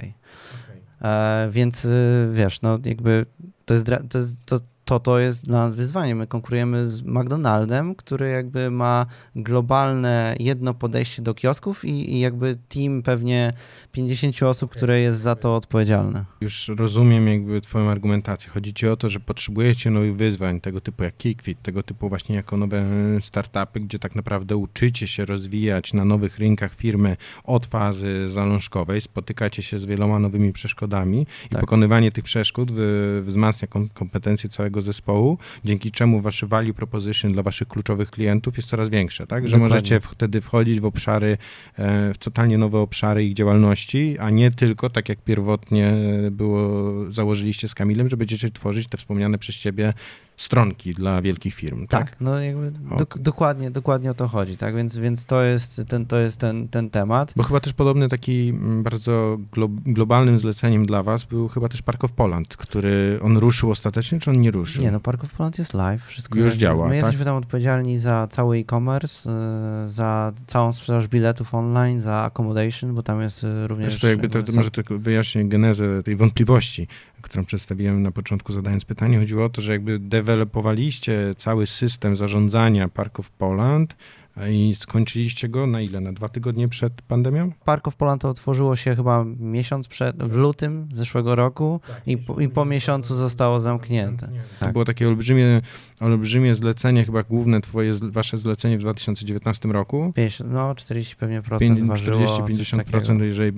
E, 1.02 1.48
więc 1.52 1.84
y, 1.84 2.28
wiesz, 2.32 2.62
no 2.62 2.78
jakby 2.84 3.26
to 3.64 3.74
jest, 3.74 3.86
to, 4.08 4.18
jest 4.18 4.36
to, 4.46 4.58
to, 4.92 5.00
to 5.00 5.18
jest 5.18 5.46
dla 5.46 5.58
nas 5.58 5.74
wyzwanie. 5.74 6.14
My 6.14 6.26
konkurujemy 6.26 6.86
z 6.86 7.02
McDonaldem, 7.02 7.94
który 7.94 8.30
jakby 8.30 8.70
ma 8.70 9.06
globalne 9.36 10.36
jedno 10.40 10.74
podejście 10.74 11.22
do 11.22 11.34
kiosków 11.34 11.84
i, 11.84 12.14
i 12.14 12.20
jakby 12.20 12.56
team 12.68 13.02
pewnie 13.02 13.52
50 13.92 14.42
osób, 14.42 14.70
które 14.70 15.00
jest 15.00 15.20
za 15.20 15.34
to 15.36 15.56
odpowiedzialne. 15.56 16.24
Już 16.40 16.68
rozumiem 16.68 17.28
jakby 17.28 17.60
twoją 17.60 17.90
argumentację. 17.90 18.50
Chodzi 18.50 18.74
ci 18.74 18.88
o 18.88 18.96
to, 18.96 19.08
że 19.08 19.20
potrzebujecie 19.20 19.90
nowych 19.90 20.16
wyzwań, 20.16 20.60
tego 20.60 20.80
typu 20.80 21.04
jak 21.04 21.16
Kickfit, 21.16 21.62
tego 21.62 21.82
typu 21.82 22.08
właśnie 22.08 22.36
jako 22.36 22.56
nowe 22.56 22.84
startupy, 23.20 23.80
gdzie 23.80 23.98
tak 23.98 24.14
naprawdę 24.14 24.56
uczycie 24.56 25.06
się 25.06 25.24
rozwijać 25.24 25.92
na 25.92 26.04
nowych 26.04 26.38
rynkach 26.38 26.74
firmy 26.74 27.16
od 27.44 27.66
fazy 27.66 28.28
zalążkowej, 28.30 29.00
spotykacie 29.00 29.62
się 29.62 29.78
z 29.78 29.84
wieloma 29.86 30.18
nowymi 30.18 30.52
przeszkodami 30.52 31.26
i 31.46 31.48
Tak. 31.48 31.60
pokonywanie 31.60 32.12
tych 32.12 32.24
przeszkód 32.24 32.72
wzmacnia 33.22 33.68
kom- 33.68 33.88
kompetencje 33.88 34.50
całego 34.50 34.81
zespołu, 34.82 35.38
dzięki 35.64 35.90
czemu 35.90 36.20
wasze 36.20 36.46
value 36.46 36.74
proposition 36.74 37.32
dla 37.32 37.42
waszych 37.42 37.68
kluczowych 37.68 38.10
klientów 38.10 38.56
jest 38.56 38.68
coraz 38.68 38.88
większe, 38.88 39.26
tak? 39.26 39.46
Że 39.46 39.52
Dokładnie. 39.52 39.74
możecie 39.74 40.00
wtedy 40.00 40.40
wchodzić 40.40 40.80
w 40.80 40.84
obszary, 40.84 41.38
e, 41.78 42.14
w 42.14 42.18
totalnie 42.18 42.58
nowe 42.58 42.78
obszary 42.78 43.24
ich 43.24 43.34
działalności, 43.34 44.16
a 44.18 44.30
nie 44.30 44.50
tylko, 44.50 44.90
tak 44.90 45.08
jak 45.08 45.18
pierwotnie 45.18 45.94
było, 46.30 46.70
założyliście 47.10 47.68
z 47.68 47.74
Kamilem, 47.74 48.08
że 48.08 48.16
będziecie 48.16 48.50
tworzyć 48.50 48.88
te 48.88 48.98
wspomniane 48.98 49.38
przez 49.38 49.56
ciebie 49.56 49.94
stronki 50.42 50.94
dla 50.94 51.22
wielkich 51.22 51.54
firm, 51.54 51.86
tak? 51.86 52.10
Tak, 52.10 52.20
no 52.20 52.40
jakby 52.40 52.72
dok- 52.72 53.18
dokładnie, 53.18 53.70
dokładnie 53.70 54.10
o 54.10 54.14
to 54.14 54.28
chodzi, 54.28 54.56
tak? 54.56 54.76
Więc, 54.76 54.96
więc 54.96 55.26
to 55.26 55.42
jest 55.42 55.82
ten, 55.88 56.06
to 56.06 56.16
jest 56.16 56.36
ten, 56.36 56.68
ten 56.68 56.90
temat. 56.90 57.32
Bo 57.36 57.42
chyba 57.42 57.60
też 57.60 57.72
podobny 57.72 58.08
taki 58.08 58.48
mm, 58.48 58.82
bardzo 58.82 59.38
glo 59.52 59.68
globalnym 59.68 60.38
zleceniem 60.38 60.86
dla 60.86 61.02
was 61.02 61.24
był 61.24 61.48
chyba 61.48 61.68
też 61.68 61.82
Park 61.82 62.04
of 62.04 62.12
Poland, 62.12 62.56
który 62.56 63.18
on 63.22 63.36
ruszył 63.36 63.70
ostatecznie, 63.70 64.20
czy 64.20 64.30
on 64.30 64.40
nie 64.40 64.50
ruszył? 64.50 64.82
Nie, 64.82 64.90
no 64.90 65.00
Park 65.00 65.24
of 65.24 65.32
Poland 65.32 65.58
jest 65.58 65.74
live, 65.74 66.04
wszystko 66.06 66.38
Już 66.38 66.54
działa, 66.54 66.84
My 66.88 66.90
tak? 66.90 66.96
jesteśmy 66.96 67.24
tam 67.24 67.36
odpowiedzialni 67.36 67.98
za 67.98 68.26
cały 68.30 68.58
e-commerce, 68.58 69.30
y, 69.84 69.88
za 69.88 70.32
całą 70.46 70.72
sprzedaż 70.72 71.08
biletów 71.08 71.54
online, 71.54 72.00
za 72.00 72.14
accommodation, 72.14 72.94
bo 72.94 73.02
tam 73.02 73.20
jest 73.20 73.44
y, 73.44 73.68
również... 73.68 73.92
Wiesz, 73.92 74.00
to 74.00 74.08
jakby 74.08 74.28
to, 74.28 74.42
to 74.42 74.52
może 74.52 74.70
tylko 74.70 74.98
wyjaśnię 74.98 75.44
genezę 75.44 76.02
tej 76.02 76.16
wątpliwości, 76.16 76.88
którą 77.22 77.44
przedstawiłem 77.44 78.02
na 78.02 78.10
początku 78.10 78.52
zadając 78.52 78.84
pytanie. 78.84 79.18
Chodziło 79.18 79.44
o 79.44 79.48
to, 79.48 79.60
że 79.60 79.72
jakby 79.72 79.98
dewelopowaliście 79.98 81.34
cały 81.36 81.66
system 81.66 82.16
zarządzania 82.16 82.88
Park 82.88 83.20
of 83.20 83.30
Poland 83.30 83.96
i 84.50 84.74
skończyliście 84.74 85.48
go 85.48 85.66
na 85.66 85.80
ile? 85.80 86.00
Na 86.00 86.12
dwa 86.12 86.28
tygodnie 86.28 86.68
przed 86.68 87.02
pandemią? 87.02 87.52
Park 87.64 87.88
of 87.88 87.96
Poland 87.96 88.22
to 88.22 88.28
otworzyło 88.28 88.76
się 88.76 88.96
chyba 88.96 89.24
miesiąc 89.40 89.88
przed, 89.88 90.22
w 90.22 90.36
lutym 90.36 90.88
zeszłego 90.92 91.34
roku 91.34 91.80
i, 92.06 92.18
po, 92.18 92.40
i 92.40 92.48
po 92.48 92.64
miesiącu 92.64 93.14
zostało 93.14 93.60
zamknięte. 93.60 94.26
To 94.26 94.32
Tak. 94.60 94.72
było 94.72 94.84
takie 94.84 95.08
olbrzymie, 95.08 95.60
olbrzymie 96.00 96.54
zlecenie, 96.54 97.04
chyba 97.04 97.22
główne 97.22 97.60
twoje, 97.60 97.92
wasze 98.02 98.38
zlecenie 98.38 98.78
w 98.78 98.80
2019 98.80 99.68
roku. 99.68 100.12
50, 100.16 100.50
no 100.52 100.74
40 100.74 101.16
pewnie 101.16 101.42
procent 101.42 101.86
ważyło, 101.86 102.26
coś 102.26 102.38
40-50%, 102.38 102.76
takiego. 102.76 103.24
jeżeli 103.24 103.52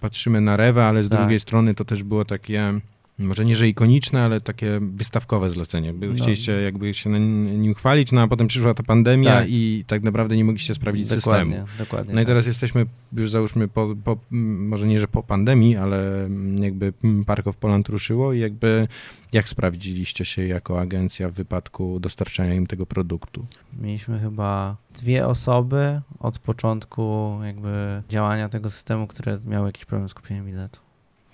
patrzymy 0.00 0.40
na 0.40 0.56
Rewę, 0.56 0.84
ale 0.86 1.02
z 1.02 1.08
Tak. 1.08 1.18
drugiej 1.20 1.40
strony 1.40 1.74
to 1.74 1.84
też 1.84 2.02
było 2.02 2.24
takie, 2.24 2.80
może 3.18 3.44
nie 3.44 3.56
że 3.56 3.68
ikoniczne, 3.68 4.22
ale 4.22 4.40
takie 4.40 4.80
wystawkowe 4.82 5.50
zlecenie. 5.50 5.92
No. 5.92 6.14
Chcieliście 6.14 6.52
jakby 6.52 6.94
się 6.94 7.10
na 7.10 7.18
nim 7.18 7.74
chwalić, 7.74 8.12
no 8.12 8.22
a 8.22 8.28
potem 8.28 8.46
przyszła 8.46 8.74
ta 8.74 8.82
pandemia 8.82 9.34
Tak. 9.34 9.46
i 9.48 9.84
tak 9.86 10.02
naprawdę 10.02 10.36
nie 10.36 10.44
mogliście 10.44 10.74
sprawdzić 10.74 11.08
dokładnie, 11.08 11.54
systemu. 11.54 11.78
Dokładnie. 11.78 12.14
No 12.14 12.20
i 12.20 12.24
tak. 12.24 12.28
teraz 12.28 12.46
jesteśmy 12.46 12.86
już 13.12 13.30
załóżmy 13.30 13.68
po, 13.68 13.96
po, 14.04 14.16
może 14.30 14.86
nie, 14.86 15.00
że 15.00 15.08
po 15.08 15.22
pandemii, 15.22 15.76
ale 15.76 16.28
jakby 16.60 16.92
Park 17.26 17.46
of 17.46 17.56
Poland 17.56 17.88
ruszyło 17.88 18.32
i 18.32 18.38
jakby 18.38 18.88
jak 19.32 19.48
sprawdziliście 19.48 20.24
się 20.24 20.46
jako 20.46 20.80
agencja 20.80 21.28
w 21.28 21.32
wypadku 21.32 22.00
dostarczania 22.00 22.54
im 22.54 22.66
tego 22.66 22.86
produktu? 22.86 23.46
Mieliśmy 23.80 24.18
chyba 24.18 24.76
dwie 24.94 25.26
osoby 25.26 26.00
od 26.18 26.38
początku 26.38 27.38
jakby 27.44 28.02
działania 28.08 28.48
tego 28.48 28.70
systemu, 28.70 29.06
które 29.06 29.38
miały 29.46 29.66
jakiś 29.66 29.84
problem 29.84 30.08
z 30.08 30.14
kupieniem 30.14 30.46
biletu. 30.46 30.83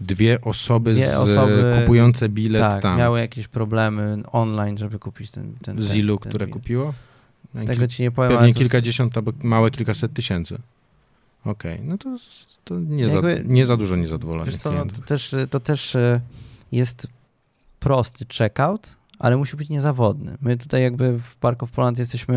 Dwie 0.00 0.40
osoby, 0.40 0.94
Dwie 0.94 1.10
z, 1.10 1.14
osoby, 1.14 1.74
kupujące 1.80 2.28
bilet 2.28 2.62
tak, 2.62 2.82
tam. 2.82 2.98
miały 2.98 3.20
jakieś 3.20 3.48
problemy 3.48 4.22
online, 4.32 4.78
żeby 4.78 4.98
kupić 4.98 5.30
ten, 5.30 5.52
ten 5.62 5.82
Z 5.82 5.94
ilu, 5.94 6.18
ten 6.18 6.30
które 6.30 6.46
bilet. 6.46 6.60
kupiło? 6.62 6.94
Tego 7.66 7.88
ci 7.88 8.02
nie 8.02 8.10
powiem, 8.10 8.32
Pewnie 8.38 8.54
kilkadziesiąt 8.54 9.16
albo 9.16 9.32
małe 9.42 9.70
kilkaset 9.70 10.12
tysięcy. 10.12 10.58
Okej, 11.44 11.80
no 11.84 11.98
to, 11.98 12.16
to 12.64 12.78
nie, 12.80 13.04
Jakby- 13.04 13.36
za, 13.36 13.42
nie 13.44 13.66
za 13.66 13.76
dużo 13.76 13.96
niezadowolonych 13.96 14.52
Wiesz 14.52 14.60
co, 14.62 14.72
no, 14.72 14.86
to, 14.86 15.02
też, 15.02 15.34
to 15.50 15.60
też 15.60 15.96
e, 15.96 16.20
jest 16.72 17.06
prosty 17.80 18.24
checkout, 18.38 18.96
ale 19.18 19.36
musi 19.36 19.56
być 19.56 19.68
niezawodny. 19.68 20.36
My 20.42 20.56
tutaj 20.56 20.82
jakby 20.82 21.18
w 21.18 21.36
Park 21.36 21.62
of 21.62 21.70
Poland 21.70 21.98
jesteśmy, 21.98 22.34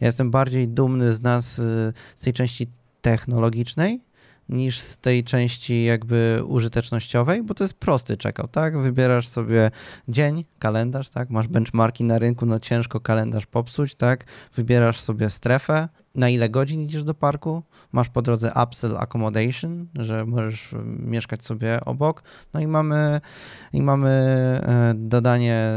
ja 0.00 0.06
jestem 0.06 0.30
bardziej 0.30 0.68
dumny 0.68 1.12
z 1.12 1.22
nas, 1.22 1.58
e, 1.58 1.92
z 2.16 2.20
tej 2.20 2.32
części 2.32 2.66
technologicznej, 3.02 4.00
niż 4.48 4.80
z 4.80 4.98
tej 4.98 5.24
części 5.24 5.84
jakby 5.84 6.42
użytecznościowej, 6.46 7.42
bo 7.42 7.54
to 7.54 7.64
jest 7.64 7.74
prosty 7.74 8.16
checkout, 8.22 8.50
tak? 8.50 8.78
Wybierasz 8.78 9.28
sobie 9.28 9.70
dzień, 10.08 10.44
kalendarz, 10.58 11.10
tak? 11.10 11.30
Masz 11.30 11.48
benchmarki 11.48 12.04
na 12.04 12.18
rynku, 12.18 12.46
no 12.46 12.58
ciężko 12.58 13.00
kalendarz 13.00 13.46
popsuć, 13.46 13.94
tak? 13.94 14.24
Wybierasz 14.54 15.00
sobie 15.00 15.30
strefę, 15.30 15.88
na 16.16 16.28
ile 16.28 16.48
godzin 16.48 16.82
idziesz 16.82 17.04
do 17.04 17.14
parku, 17.14 17.62
masz 17.92 18.08
po 18.08 18.22
drodze 18.22 18.52
upsell 18.64 18.96
accommodation, 18.96 19.86
że 19.94 20.26
możesz 20.26 20.74
mieszkać 20.98 21.44
sobie 21.44 21.80
obok, 21.84 22.22
no 22.54 22.60
i 22.60 22.66
mamy, 22.66 23.20
i 23.72 23.82
mamy 23.82 24.08
e, 24.10 24.94
dodanie 24.96 25.70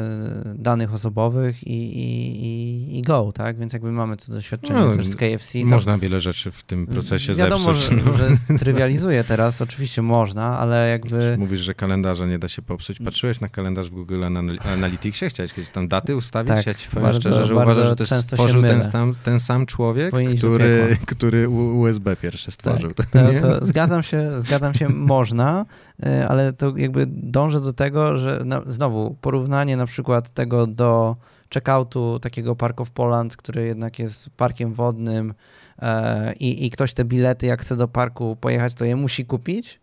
danych 0.55 0.93
osobowych 0.93 1.63
i, 1.67 1.73
i, 1.99 2.97
i, 2.97 3.01
go, 3.01 3.31
tak? 3.31 3.57
Więc 3.57 3.73
jakby 3.73 3.91
mamy 3.91 4.17
to 4.17 4.31
doświadczenie 4.33 4.79
No, 4.79 4.95
też 4.95 5.07
z 5.07 5.15
KFC. 5.15 5.59
tam- 5.59 5.67
Można 5.69 5.97
wiele 5.97 6.19
rzeczy 6.21 6.51
w 6.51 6.63
tym 6.63 6.87
procesie 6.87 7.33
Wiadomo, 7.33 7.73
zepsuć. 7.73 7.99
że, 8.03 8.11
no. 8.11 8.17
że 8.17 8.57
trywializuje 8.59 9.23
teraz, 9.23 9.61
oczywiście 9.61 10.01
można, 10.01 10.59
ale 10.59 10.89
jakby... 10.89 11.35
Mówisz, 11.39 11.59
że 11.59 11.73
kalendarza 11.73 12.25
nie 12.25 12.39
da 12.39 12.47
się 12.47 12.61
popsuć. 12.61 12.99
Patrzyłeś 12.99 13.39
na 13.41 13.49
kalendarz 13.49 13.89
w 13.89 13.93
Google 13.93 14.21
Anal- 14.23 14.67
Analyticsie? 14.73 15.25
Chciałeś 15.29 15.53
kiedyś 15.53 15.69
tam 15.71 15.87
daty 15.87 16.15
ustawić? 16.15 16.53
Tak, 16.55 16.65
ja 16.67 16.73
ci 16.73 16.87
powiem 16.89 17.03
bardzo- 17.03 17.19
szczerze, 17.19 17.45
że 17.45 17.53
uważam, 17.55 17.83
że 17.83 17.95
to 17.95 18.03
jest 18.15 18.25
stworzył 18.27 18.61
ten 18.61 18.83
sam, 18.83 19.15
ten 19.23 19.39
sam 19.39 19.65
człowiek, 19.65 20.11
Powinien 20.11 20.28
do 20.35 20.37
który, 20.37 20.97
który 21.15 21.49
USB 21.49 22.15
pierwszy 22.15 22.51
stworzył. 22.51 22.93
Tak, 22.93 23.07
to 23.41 23.59
to, 23.59 23.65
zgadzam 23.65 24.03
się, 24.03 24.41
zgadzam 24.41 24.73
się, 24.73 24.89
można, 25.13 25.65
y, 26.05 26.27
ale 26.27 26.53
to 26.53 26.77
jakby 26.77 27.05
dążę 27.07 27.61
do 27.61 27.73
tego, 27.73 28.17
że 28.17 28.41
na, 28.45 28.61
znowu 28.65 29.15
porównanie 29.21 29.77
na 29.77 29.85
przykład 29.85 30.29
tego 30.29 30.67
do 30.67 31.15
checkoutu 31.53 32.19
takiego 32.19 32.55
Park 32.55 32.81
of 32.81 32.91
Poland, 32.91 33.37
który 33.37 33.65
jednak 33.65 33.99
jest 33.99 34.29
parkiem 34.29 34.73
wodnym 34.73 35.33
e, 35.81 36.33
i, 36.33 36.65
i 36.65 36.69
ktoś 36.69 36.93
te 36.93 37.05
bilety, 37.05 37.45
jak 37.45 37.61
chce 37.61 37.75
do 37.75 37.87
parku 37.87 38.37
pojechać, 38.41 38.73
to 38.73 38.85
je 38.85 38.95
musi 38.95 39.25
kupić. 39.25 39.79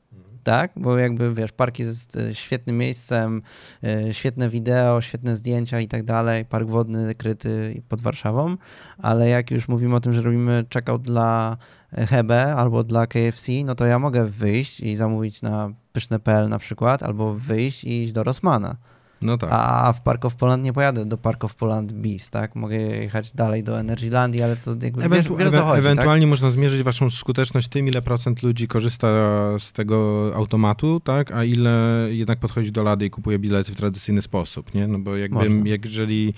Tak, 0.46 0.72
bo 0.76 0.98
jakby 0.98 1.34
wiesz, 1.34 1.52
park 1.52 1.78
jest 1.78 2.16
e, 2.16 2.34
świetnym 2.34 2.78
miejscem, 2.78 3.42
e, 3.84 4.14
świetne 4.14 4.48
wideo, 4.48 5.00
świetne 5.00 5.36
zdjęcia 5.36 5.80
i 5.80 5.88
tak 5.88 6.02
dalej, 6.02 6.44
park 6.44 6.68
wodny 6.68 7.14
kryty 7.14 7.82
pod 7.88 8.00
Warszawą, 8.00 8.56
ale 8.98 9.28
jak 9.28 9.50
już 9.50 9.68
mówimy 9.68 9.94
o 9.94 10.00
tym, 10.00 10.12
że 10.12 10.22
robimy 10.22 10.64
checkout 10.74 11.02
dla 11.02 11.56
Hebe 11.92 12.54
albo 12.54 12.84
dla 12.84 13.06
KFC, 13.06 13.52
no 13.64 13.74
to 13.74 13.86
ja 13.86 13.98
mogę 13.98 14.24
wyjść 14.24 14.80
i 14.80 14.96
zamówić 14.96 15.42
na 15.42 15.70
pyszne.pl 15.92 16.48
na 16.48 16.58
przykład, 16.58 17.02
albo 17.02 17.34
wyjść 17.34 17.84
i 17.84 18.02
iść 18.02 18.12
do 18.12 18.24
Rossmana. 18.24 18.76
No 19.22 19.38
tak. 19.38 19.50
A 19.52 19.92
w 19.92 20.02
Park 20.02 20.24
of 20.24 20.34
Poland 20.34 20.64
nie 20.64 20.72
pojadę 20.72 21.06
do 21.06 21.18
Park 21.18 21.44
of 21.44 21.54
Poland 21.54 21.92
Beast, 21.92 22.30
tak? 22.30 22.54
Mogę 22.54 22.76
jechać 22.76 23.32
dalej 23.32 23.64
do 23.64 23.80
Energylandii, 23.80 24.42
ale 24.42 24.56
to 24.56 24.70
jakby 24.82 25.02
Ewentu- 25.02 25.10
wiesz, 25.10 25.24
wiesz, 25.38 25.48
ewe- 25.48 25.62
chodzi, 25.62 25.68
tak? 25.70 25.78
ewentualnie 25.78 26.26
można 26.26 26.50
zmierzyć 26.50 26.82
waszą 26.82 27.10
skuteczność 27.10 27.68
tym, 27.68 27.88
ile 27.88 28.02
procent 28.02 28.42
ludzi 28.42 28.68
korzysta 28.68 29.08
z 29.58 29.72
tego 29.72 30.30
automatu, 30.34 31.00
tak, 31.00 31.32
a 31.32 31.44
ile 31.44 32.06
jednak 32.10 32.38
podchodzi 32.38 32.72
do 32.72 32.82
lady 32.82 33.06
i 33.06 33.10
kupuje 33.10 33.38
bilety 33.38 33.72
w 33.72 33.76
tradycyjny 33.76 34.22
sposób, 34.22 34.74
nie? 34.74 34.88
No 34.88 34.98
bo 34.98 35.16
jakby, 35.16 35.50
Można. 35.50 35.70
jak 35.70 35.84
jeżeli, 35.84 36.34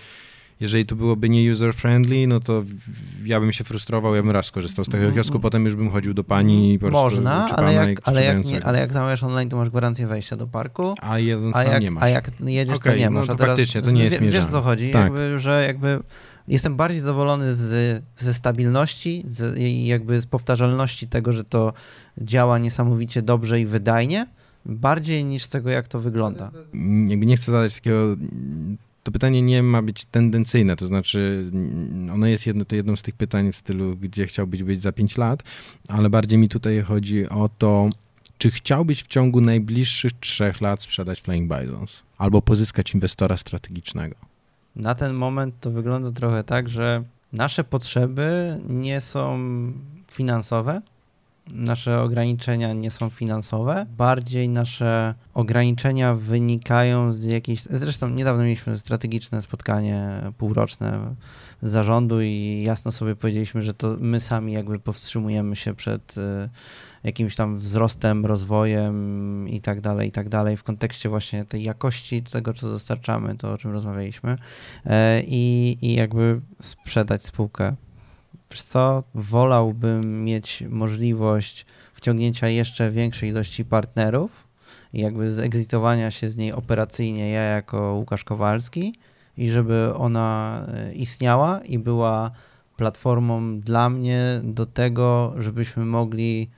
jeżeli 0.61 0.87
to 0.87 0.97
byłoby 0.97 1.29
nie 1.29 1.53
user-friendly, 1.53 2.29
no 2.29 2.41
to 2.41 2.65
ja 3.25 3.41
bym 3.41 3.53
się 3.53 3.65
frustrował, 3.65 4.15
ja 4.15 4.23
bym 4.23 4.31
raz 4.31 4.47
skorzystał 4.47 4.85
z 4.85 4.89
tego 4.89 5.03
Mm. 5.05 5.15
kiosku, 5.17 5.41
potem 5.41 5.65
już 5.65 5.77
bym 5.77 5.91
chodził 5.91 6.15
do 6.15 6.25
pani 6.25 6.73
i 6.75 6.79
po 6.79 6.87
prostu, 6.89 7.03
Można, 7.17 7.49
ale 7.57 7.75
jak, 7.75 8.01
ale, 8.05 8.25
jak 8.25 8.45
nie, 8.45 8.65
ale 8.65 8.79
jak 8.81 8.93
zamawiasz 8.93 9.23
online, 9.23 9.49
to 9.49 9.57
masz 9.57 9.71
gwarancję 9.71 10.07
wejścia 10.07 10.37
do 10.37 10.47
parku, 10.47 10.95
A 11.01 11.19
jedząc 11.19 11.57
a 11.57 11.63
tam 11.65 11.73
jak, 11.73 11.83
nie 11.83 11.91
masz. 11.91 12.03
a 12.03 12.09
jak 12.09 12.31
jedziesz, 12.41 12.75
to 12.79 12.91
Okej, 12.91 13.01
nie 13.01 13.11
no 13.11 13.19
masz. 13.19 13.27
to 13.27 13.33
a 13.33 13.37
teraz, 13.37 13.51
faktycznie, 13.57 13.83
to 13.83 13.91
nie 13.91 14.05
jest 14.05 14.17
wie- 14.17 14.21
Wiesz, 14.27 14.35
mierzane. 14.35 14.53
co 14.53 14.61
chodzi? 14.63 14.91
Tak. 14.91 15.03
Jakby, 15.05 15.39
że 15.39 15.65
jakby 15.67 16.01
jestem 16.49 16.77
bardziej 16.77 17.01
zadowolony 17.01 17.55
z, 17.55 18.03
ze 18.17 18.35
stabilności 18.35 19.23
z, 19.27 19.59
i 19.59 19.87
jakby 19.87 20.21
z 20.21 20.27
powtarzalności 20.27 21.09
tego, 21.09 21.33
że 21.33 21.45
to 21.45 21.73
działa 22.21 22.59
niesamowicie 22.59 23.23
dobrze 23.23 23.61
i 23.61 23.67
wydajnie, 23.67 24.27
bardziej 24.67 25.25
niż 25.25 25.43
z 25.45 25.49
tego, 25.49 25.71
jak 25.71 25.89
to 25.89 26.01
wygląda. 26.01 26.51
Jakby 27.09 27.27
nie 27.27 27.37
chcę 27.37 27.53
zadać 27.53 27.75
takiego. 27.75 28.17
To 29.09 29.13
pytanie 29.13 29.43
nie 29.43 29.63
ma 29.63 29.83
być 29.83 30.05
tendencyjne, 30.05 30.77
to 30.77 30.87
znaczy 30.87 31.51
mm, 31.53 32.11
ono 32.11 32.27
jest 32.27 32.47
jedno, 32.47 32.65
to 32.65 32.77
jedną 32.77 32.97
z 32.97 33.03
tych 33.03 33.15
pytań 33.15 33.53
w 33.53 33.57
stylu, 33.57 33.97
gdzie 33.97 34.27
chciałbyś 34.27 34.63
być 34.63 34.81
za 34.81 34.93
5 34.93 35.17
lat, 35.17 35.43
ale 35.89 36.11
bardziej 36.11 36.39
mi 36.39 36.49
tutaj 36.49 36.83
chodzi 36.83 37.29
o 37.29 37.51
to, 37.59 37.89
czy 38.39 38.51
chciałbyś 38.51 39.03
w 39.03 39.07
ciągu 39.07 39.41
najbliższych 39.41 40.13
trzech 40.13 40.61
lat 40.61 40.83
sprzedać 40.83 41.21
Flying 41.21 41.53
Bisons 41.55 42.03
albo 42.19 42.43
pozyskać 42.43 42.95
inwestora 42.95 43.37
strategicznego. 43.37 44.17
Na 44.77 44.95
ten 44.95 45.15
moment 45.15 45.55
to 45.61 45.71
wygląda 45.71 46.11
trochę 46.11 46.45
tak, 46.45 46.69
że 46.69 47.03
nasze 47.33 47.65
potrzeby 47.65 48.59
nie 48.69 49.01
są 49.01 49.39
finansowe, 50.11 50.83
nasze 51.53 52.01
ograniczenia 52.01 52.73
nie 52.73 52.91
są 52.91 53.11
finansowe, 53.11 53.87
bardziej 53.97 54.49
nasze 54.49 55.15
ograniczenia 55.35 56.15
wynikają 56.15 57.13
z 57.13 57.25
jakiejś. 57.25 57.63
Zresztą 57.63 58.09
niedawno 58.09 58.43
mieliśmy 58.43 58.79
strategiczne 58.79 59.43
spotkanie 59.43 60.11
półroczne 60.39 61.15
zarządu 61.63 62.21
i 62.21 62.63
jasno 62.67 62.93
sobie 62.93 63.17
powiedzieliśmy, 63.17 63.63
że 63.63 63.75
to 63.75 63.97
my 64.01 64.21
sami 64.21 64.53
jakby 64.53 64.79
powstrzymujemy 64.79 65.57
się 65.57 65.75
przed 65.75 66.19
y, 66.19 66.49
jakimś 67.05 67.37
tam 67.37 67.59
wzrostem, 67.59 68.27
rozwojem 68.27 69.49
i 69.49 69.61
tak 69.61 69.81
dalej, 69.81 70.09
i 70.09 70.13
tak 70.13 70.29
dalej, 70.29 70.57
w 70.57 70.65
kontekście 70.65 71.09
właśnie 71.09 71.45
tej 71.45 71.63
jakości 71.63 72.23
tego, 72.23 72.55
co 72.55 72.69
dostarczamy, 72.69 73.37
to 73.37 73.53
o 73.53 73.59
czym 73.59 73.71
rozmawialiśmy 73.71 74.37
e, 74.87 75.23
i, 75.27 75.77
i 75.83 75.95
jakby 75.95 76.41
sprzedać 76.61 77.25
spółkę. 77.25 77.77
Wiesz 78.51 78.63
co, 78.63 79.03
wolałbym 79.15 80.25
mieć 80.25 80.65
możliwość 80.69 81.67
wciągnięcia 81.95 82.49
jeszcze 82.49 82.91
większej 82.91 83.29
ilości 83.29 83.65
partnerów 83.65 84.49
i 84.93 85.01
jakby 85.01 85.33
zegzitowania 85.33 86.11
się 86.11 86.31
z 86.31 86.37
niej 86.37 86.53
operacyjnie 86.53 87.31
ja 87.31 87.43
jako 87.43 87.95
Łukasz 87.95 88.25
Kowalski 88.25 88.95
i 89.37 89.51
żeby 89.51 89.95
ona 89.95 90.61
e, 90.75 90.93
istniała 90.93 91.61
i 91.65 91.79
była 91.79 92.31
platformą 92.77 93.61
dla 93.61 93.91
mnie 93.91 94.41
do 94.45 94.67
tego, 94.67 95.35
żebyśmy 95.39 95.85
mogli 95.85 96.49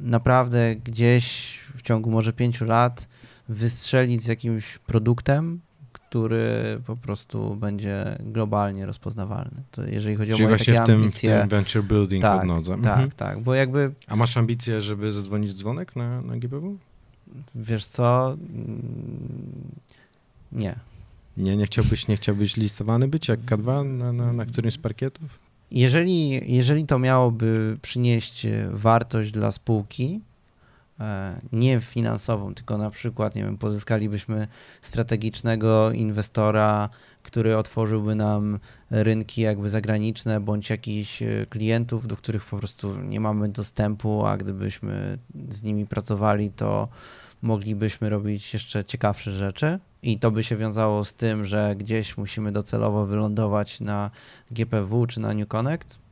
naprawdę 0.00 0.76
gdzieś 0.76 1.58
w 1.76 1.82
ciągu 1.82 2.10
może 2.10 2.32
pięciu 2.32 2.64
lat 2.64 3.08
wystrzelić 3.48 4.22
z 4.22 4.26
jakimś 4.26 4.78
produktem, 4.78 5.60
który 6.08 6.80
po 6.86 6.96
prostu 6.96 7.56
będzie 7.56 8.18
globalnie 8.20 8.86
rozpoznawalny. 8.86 9.62
To 9.70 9.84
jeżeli 9.86 10.16
chodzi 10.16 10.32
Czyli 10.32 10.44
o 10.44 10.46
moje 10.46 10.56
właśnie 10.56 10.74
takie 10.74 10.84
w 10.84 10.86
tym, 10.86 10.96
ambicje... 11.02 11.36
w 11.36 11.40
tym 11.40 11.48
venture 11.48 11.84
building 11.84 12.22
tak. 12.22 12.40
Tak, 12.40 12.76
Mhm. 12.76 13.10
tak, 13.10 13.40
bo 13.42 13.54
jakby 13.54 13.92
A 14.08 14.16
masz 14.16 14.36
ambicje, 14.36 14.82
żeby 14.82 15.12
zadzwonić 15.12 15.54
dzwonek 15.54 15.96
na, 15.96 16.22
na 16.22 16.36
GPW? 16.36 16.76
wiesz 17.54 17.86
co, 17.86 18.32
mm, 18.32 19.72
nie. 20.52 20.74
Nie, 21.36 21.56
nie 21.56 21.66
chciałbyś, 21.66 22.08
nie 22.08 22.16
chciałbyś 22.16 22.56
listowany 22.56 23.08
być 23.08 23.28
jak 23.28 23.40
K2 23.40 23.86
na, 23.98 24.12
na, 24.12 24.32
na 24.32 24.46
którymś 24.46 24.74
z 24.74 24.78
parkietów? 24.78 25.38
Jeżeli, 25.70 26.40
jeżeli 26.54 26.86
to 26.86 26.98
miałoby 26.98 27.78
przynieść 27.82 28.46
wartość 28.70 29.30
dla 29.30 29.52
spółki, 29.52 30.20
nie 31.52 31.80
finansową, 31.80 32.54
tylko 32.54 32.78
na 32.78 32.90
przykład, 32.90 33.34
nie 33.34 33.44
wiem, 33.44 33.58
pozyskalibyśmy 33.58 34.48
strategicznego 34.82 35.92
inwestora, 35.92 36.88
który 37.22 37.56
otworzyłby 37.56 38.14
nam 38.14 38.58
rynki 38.90 39.40
jakby 39.40 39.68
zagraniczne, 39.68 40.40
bądź 40.40 40.70
jakichś 40.70 41.22
e, 41.22 41.46
klientów, 41.50 42.06
do 42.06 42.16
których 42.16 42.44
po 42.44 42.58
prostu 42.58 43.02
nie 43.02 43.20
mamy 43.20 43.48
dostępu, 43.48 44.26
a 44.26 44.36
gdybyśmy 44.36 45.18
z 45.48 45.62
nimi 45.62 45.86
pracowali, 45.86 46.50
to 46.50 46.88
moglibyśmy 47.42 48.10
robić 48.10 48.52
jeszcze 48.52 48.84
ciekawsze 48.84 49.32
rzeczy. 49.32 49.78
I 50.02 50.18
to 50.18 50.30
by 50.30 50.44
się 50.44 50.56
wiązało 50.56 51.04
z 51.04 51.14
tym, 51.14 51.44
że 51.44 51.74
gdzieś 51.76 52.16
musimy 52.16 52.52
docelowo 52.52 53.06
wylądować 53.06 53.80
na 53.80 54.10
GPW 54.50 55.06
czy 55.06 55.20
na 55.20 55.34
New 55.34 55.48
Connect. 55.48 56.05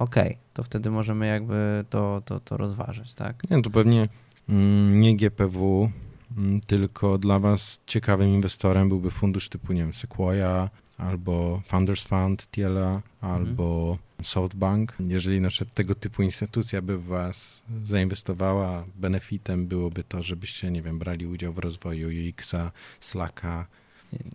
Okej, 0.00 0.36
to 0.52 0.62
wtedy 0.62 0.90
możemy 0.90 1.26
jakby 1.26 1.84
to, 1.90 2.22
to, 2.24 2.40
to 2.40 2.56
rozważyć, 2.56 3.14
tak? 3.14 3.50
Nie, 3.50 3.56
no 3.56 3.62
to 3.62 3.70
pewnie 3.70 4.08
mm, 4.48 5.00
nie 5.00 5.16
GPW, 5.16 5.90
mm, 6.36 6.60
tylko 6.60 7.18
dla 7.18 7.38
was 7.38 7.80
ciekawym 7.86 8.28
inwestorem 8.28 8.88
byłby 8.88 9.10
fundusz 9.10 9.48
typu, 9.48 9.72
nie 9.72 9.80
wiem, 9.80 9.92
Sequoia 9.92 10.70
albo 10.98 11.62
Founders 11.66 12.04
Fund, 12.04 12.48
Tiela 12.50 13.02
albo 13.20 13.98
SoftBank. 14.22 14.96
Jeżeli 15.00 15.40
na 15.40 15.48
przykład 15.48 15.74
tego 15.74 15.94
typu 15.94 16.22
instytucja 16.22 16.82
by 16.82 16.98
w 16.98 17.04
was 17.04 17.62
zainwestowała, 17.84 18.84
benefitem 18.96 19.66
byłoby 19.66 20.04
to, 20.04 20.22
żebyście, 20.22 20.70
nie 20.70 20.82
wiem, 20.82 20.98
brali 20.98 21.26
udział 21.26 21.52
w 21.52 21.58
rozwoju 21.58 22.08
UX-a, 22.08 22.72
Slacka, 23.00 23.66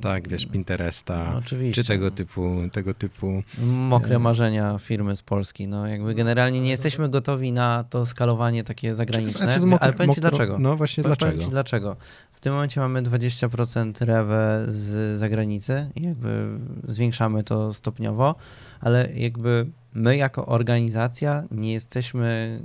tak, 0.01 0.27
wiesz, 0.27 0.45
Pinteresta, 0.45 1.29
No, 1.31 1.37
oczywiście. 1.37 1.83
czy 1.83 1.87
tego 1.87 2.11
typu, 2.11 2.55
tego 2.71 2.93
typu 2.93 3.43
Mokre 3.63 4.15
E. 4.15 4.19
marzenia 4.19 4.77
firmy 4.79 5.15
z 5.15 5.23
Polski. 5.23 5.67
No 5.67 5.87
jakby 5.87 6.15
generalnie 6.15 6.59
nie 6.59 6.69
jesteśmy 6.69 7.09
gotowi 7.09 7.51
na 7.51 7.83
to 7.89 8.05
skalowanie 8.05 8.63
takie 8.63 8.95
zagraniczne, 8.95 9.39
Znaczy, 9.45 9.59
to 9.59 9.65
mokro- 9.65 9.77
ale 9.81 9.93
powiem 9.93 10.11
mokro- 10.11 10.19
dlaczego. 10.19 10.59
No 10.59 10.75
właśnie 10.77 11.03
Powiem 11.03 11.17
dlaczego. 11.17 11.43
ci 11.43 11.49
dlaczego. 11.49 11.95
W 12.31 12.39
tym 12.39 12.53
momencie 12.53 12.79
mamy 12.81 13.01
20% 13.01 14.01
rewę 14.01 14.65
z 14.67 15.19
zagranicy 15.19 15.89
i 15.95 16.03
jakby 16.03 16.47
zwiększamy 16.87 17.43
to 17.43 17.73
stopniowo, 17.73 18.35
ale 18.81 19.09
jakby 19.15 19.65
my 19.93 20.17
jako 20.17 20.45
organizacja 20.45 21.43
nie 21.51 21.73
jesteśmy 21.73 22.59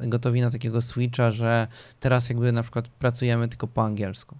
gotowi 0.00 0.40
na 0.40 0.50
takiego 0.50 0.82
switcha, 0.82 1.30
że 1.30 1.66
teraz 2.00 2.28
jakby 2.28 2.52
na 2.52 2.62
przykład 2.62 2.88
pracujemy 2.88 3.48
tylko 3.48 3.66
po 3.66 3.84
angielsku. 3.84 4.36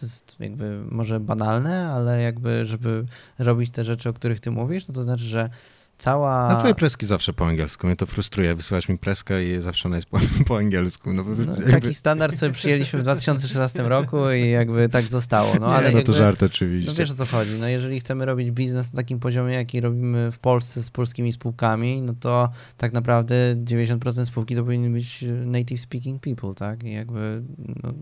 To 0.00 0.06
jest 0.06 0.36
jakby 0.40 0.80
może 0.90 1.20
banalne, 1.20 1.88
ale 1.88 2.22
jakby 2.22 2.66
żeby 2.66 3.04
robić 3.38 3.70
te 3.70 3.84
rzeczy, 3.84 4.08
o 4.08 4.12
których 4.12 4.40
ty 4.40 4.50
mówisz, 4.50 4.88
no 4.88 4.94
to 4.94 5.02
znaczy, 5.02 5.24
że 5.24 5.50
cała... 5.98 6.48
A 6.48 6.56
twoje 6.56 6.74
preski 6.74 7.06
zawsze 7.06 7.32
po 7.32 7.46
angielsku, 7.46 7.86
mnie 7.86 7.96
to 7.96 8.06
frustruje. 8.06 8.54
Wysyłasz 8.54 8.88
mi 8.88 8.98
preskę 8.98 9.44
i 9.44 9.60
zawsze 9.60 9.88
ona 9.88 9.96
jest 9.96 10.08
po, 10.08 10.18
po 10.48 10.58
angielsku. 10.58 11.12
No, 11.12 11.24
No, 11.24 11.54
jakby- 11.56 11.72
taki 11.72 11.94
standard 11.94 12.36
sobie 12.36 12.52
przyjęliśmy 12.52 12.98
w 12.98 13.02
2016 13.02 13.82
roku 13.82 14.30
i 14.30 14.50
jakby 14.50 14.88
tak 14.88 15.04
zostało. 15.04 15.54
No, 15.60 15.68
nie, 15.68 15.74
ale 15.74 15.90
no 15.90 15.98
jakby, 15.98 16.12
to 16.12 16.18
żart 16.18 16.42
oczywiście. 16.42 16.90
No 16.90 16.96
wiesz 16.96 17.10
o 17.10 17.14
co 17.14 17.24
chodzi. 17.24 17.50
No 17.60 17.68
jeżeli 17.68 18.00
chcemy 18.00 18.24
robić 18.24 18.50
biznes 18.50 18.92
na 18.92 18.96
takim 18.96 19.20
poziomie, 19.20 19.54
jaki 19.54 19.80
robimy 19.80 20.32
w 20.32 20.38
Polsce 20.38 20.82
z 20.82 20.90
polskimi 20.90 21.32
spółkami, 21.32 22.02
no 22.02 22.14
to 22.20 22.48
tak 22.76 22.92
naprawdę 22.92 23.34
90% 23.64 24.24
spółki 24.24 24.56
to 24.56 24.64
powinny 24.64 24.90
być 24.90 25.24
native 25.46 25.80
speaking 25.80 26.22
people, 26.22 26.54
tak? 26.54 26.84
I 26.84 26.92
jakby 26.92 27.42
no, 27.82 27.92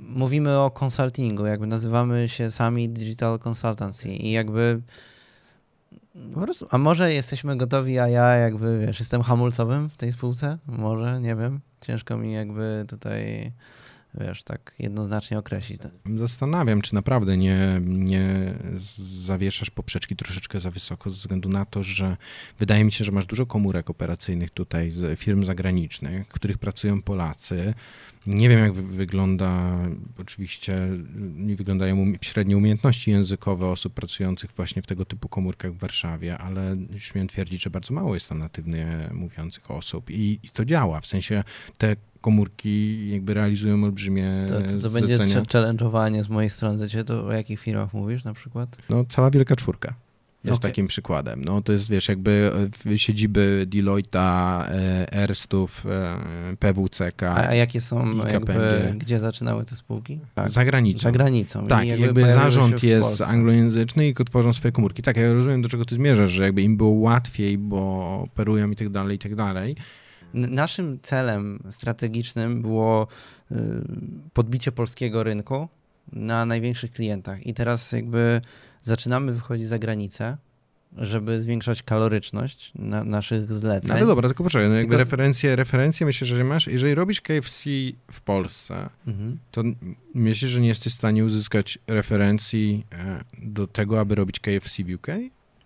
mówimy 0.00 0.58
o 0.58 0.70
consultingu, 0.70 1.46
jakby 1.46 1.66
nazywamy 1.66 2.28
się 2.28 2.50
sami 2.50 2.88
digital 2.88 3.38
consultancy 3.38 4.08
i 4.08 4.30
jakby 4.30 4.80
po 6.34 6.40
prostu, 6.40 6.66
a 6.70 6.78
może 6.78 7.12
jesteśmy 7.12 7.56
gotowi, 7.56 7.98
a 7.98 8.08
ja 8.08 8.34
jakby, 8.34 8.86
wiesz, 8.86 9.00
jestem 9.00 9.22
hamulcowym 9.22 9.90
w 9.90 9.96
tej 9.96 10.12
spółce? 10.12 10.58
Może, 10.66 11.20
nie 11.20 11.36
wiem. 11.36 11.60
Ciężko 11.80 12.16
mi 12.16 12.32
jakby 12.32 12.84
tutaj, 12.88 13.52
wiesz, 14.14 14.42
tak 14.42 14.74
jednoznacznie 14.78 15.38
określić. 15.38 15.80
Zastanawiam, 16.16 16.82
czy 16.82 16.94
naprawdę 16.94 17.36
nie, 17.36 17.80
nie 17.84 18.54
zawieszasz 19.24 19.70
poprzeczki 19.70 20.16
troszeczkę 20.16 20.60
za 20.60 20.70
wysoko, 20.70 21.10
ze 21.10 21.16
względu 21.16 21.48
na 21.48 21.64
to, 21.64 21.82
że 21.82 22.16
wydaje 22.58 22.84
mi 22.84 22.92
się, 22.92 23.04
że 23.04 23.12
masz 23.12 23.26
dużo 23.26 23.46
komórek 23.46 23.90
operacyjnych 23.90 24.50
tutaj 24.50 24.90
z 24.90 25.18
firm 25.18 25.44
zagranicznych, 25.44 26.26
w 26.26 26.32
których 26.32 26.58
pracują 26.58 27.02
Polacy. 27.02 27.74
Nie 28.28 28.48
wiem, 28.48 28.58
jak 28.60 28.72
wy- 28.72 28.82
wygląda, 28.96 29.78
oczywiście 30.18 30.88
nie 31.36 31.56
wyglądają 31.56 31.96
umie- 31.96 32.18
średnie 32.20 32.56
umiejętności 32.56 33.10
językowe 33.10 33.66
osób 33.66 33.94
pracujących 33.94 34.50
właśnie 34.56 34.82
w 34.82 34.86
tego 34.86 35.04
typu 35.04 35.28
komórkach 35.28 35.72
w 35.72 35.78
Warszawie, 35.78 36.38
ale 36.38 36.76
śmiem 36.98 37.28
twierdzić, 37.28 37.62
że 37.62 37.70
bardzo 37.70 37.94
mało 37.94 38.14
jest 38.14 38.28
tam 38.28 38.38
natywnie 38.38 39.10
mówiących 39.12 39.70
osób 39.70 40.10
i, 40.10 40.38
i 40.42 40.48
to 40.52 40.64
działa. 40.64 41.00
W 41.00 41.06
sensie 41.06 41.44
te 41.78 41.96
komórki 42.20 43.08
jakby 43.10 43.34
realizują 43.34 43.84
olbrzymie 43.84 44.46
To, 44.48 44.60
to, 44.62 44.80
to 44.80 44.90
będzie 44.90 45.16
challenge'owanie 45.44 46.22
z 46.24 46.28
mojej 46.28 46.50
strony. 46.50 46.82
Wiecie, 46.84 47.04
to 47.04 47.26
o 47.26 47.32
jakich 47.32 47.60
firmach 47.60 47.92
mówisz 47.94 48.24
na 48.24 48.34
przykład? 48.34 48.76
No, 48.90 49.04
cała 49.08 49.30
wielka 49.30 49.56
czwórka 49.56 49.94
jest 50.44 50.58
Okej. 50.58 50.70
takim 50.70 50.86
przykładem. 50.86 51.44
No, 51.44 51.62
to 51.62 51.72
jest, 51.72 51.90
wiesz, 51.90 52.08
jakby 52.08 52.50
w- 52.72 52.98
siedziby 52.98 53.66
Deloitte'a, 53.70 54.62
e, 54.68 55.12
Erstów, 55.12 55.86
e, 55.86 56.56
PWCK, 56.58 57.22
A, 57.22 57.48
a 57.48 57.54
jakie 57.54 57.80
są, 57.80 58.12
i 58.12 58.32
jakby, 58.32 58.54
gdzie 58.98 59.20
zaczynały 59.20 59.64
te 59.64 59.76
spółki? 59.76 60.20
Tak, 60.34 60.48
za 60.50 60.64
granicą. 60.64 61.00
za 61.00 61.10
granicą. 61.10 61.64
I 61.64 61.68
Tak, 61.68 61.86
jakby, 61.86 62.06
pojawiły 62.08 62.30
zarząd 62.30 62.82
jest 62.82 63.20
anglojęzyczny 63.20 64.08
i 64.08 64.14
tworzą 64.14 64.52
swoje 64.52 64.72
komórki. 64.72 65.02
Tak, 65.02 65.16
ja 65.16 65.32
rozumiem, 65.32 65.62
do 65.62 65.68
czego 65.68 65.84
ty 65.84 65.94
zmierzasz, 65.94 66.30
że 66.30 66.42
jakby 66.42 66.62
im 66.62 66.76
było 66.76 66.90
łatwiej, 66.90 67.58
bo 67.58 68.04
operują 68.24 68.70
i 68.70 68.76
tak 68.76 68.88
dalej, 68.88 69.16
i 69.16 69.18
tak 69.18 69.34
dalej. 69.34 69.76
Naszym 70.34 70.98
celem 71.02 71.62
strategicznym 71.70 72.62
było 72.62 73.06
y, 73.52 73.54
podbicie 74.32 74.72
polskiego 74.72 75.22
rynku 75.22 75.68
na 76.12 76.46
największych 76.46 76.90
klientach. 76.92 77.46
I 77.46 77.54
teraz 77.54 77.92
jakby 77.92 78.40
zaczynamy 78.88 79.32
wychodzić 79.32 79.66
za 79.66 79.78
granicę, 79.78 80.36
żeby 80.96 81.40
zwiększać 81.42 81.82
kaloryczność 81.82 82.72
na, 82.74 83.04
naszych 83.04 83.52
zleceń. 83.52 83.88
No, 83.88 83.94
ale 83.94 84.06
dobra, 84.06 84.28
tylko 84.28 84.44
poczekaj, 84.44 84.68
no 84.68 84.74
jakby 84.74 84.88
Tylko- 84.90 85.04
referencje, 85.04 85.56
referencje 85.56 86.06
myślę, 86.06 86.26
że 86.26 86.44
masz, 86.44 86.66
jeżeli 86.66 86.94
robisz 86.94 87.20
KFC 87.20 87.70
w 88.12 88.20
Polsce, 88.20 88.88
Mhm. 89.06 89.38
to 89.50 89.62
myślisz, 90.14 90.50
że 90.50 90.60
nie 90.60 90.68
jesteś 90.68 90.92
w 90.92 90.96
stanie 90.96 91.24
uzyskać 91.24 91.78
referencji 91.86 92.86
e, 92.92 93.20
do 93.42 93.66
tego, 93.66 94.00
aby 94.00 94.14
robić 94.14 94.40
KFC 94.40 94.84
w 94.84 94.94
UK? 94.94 95.06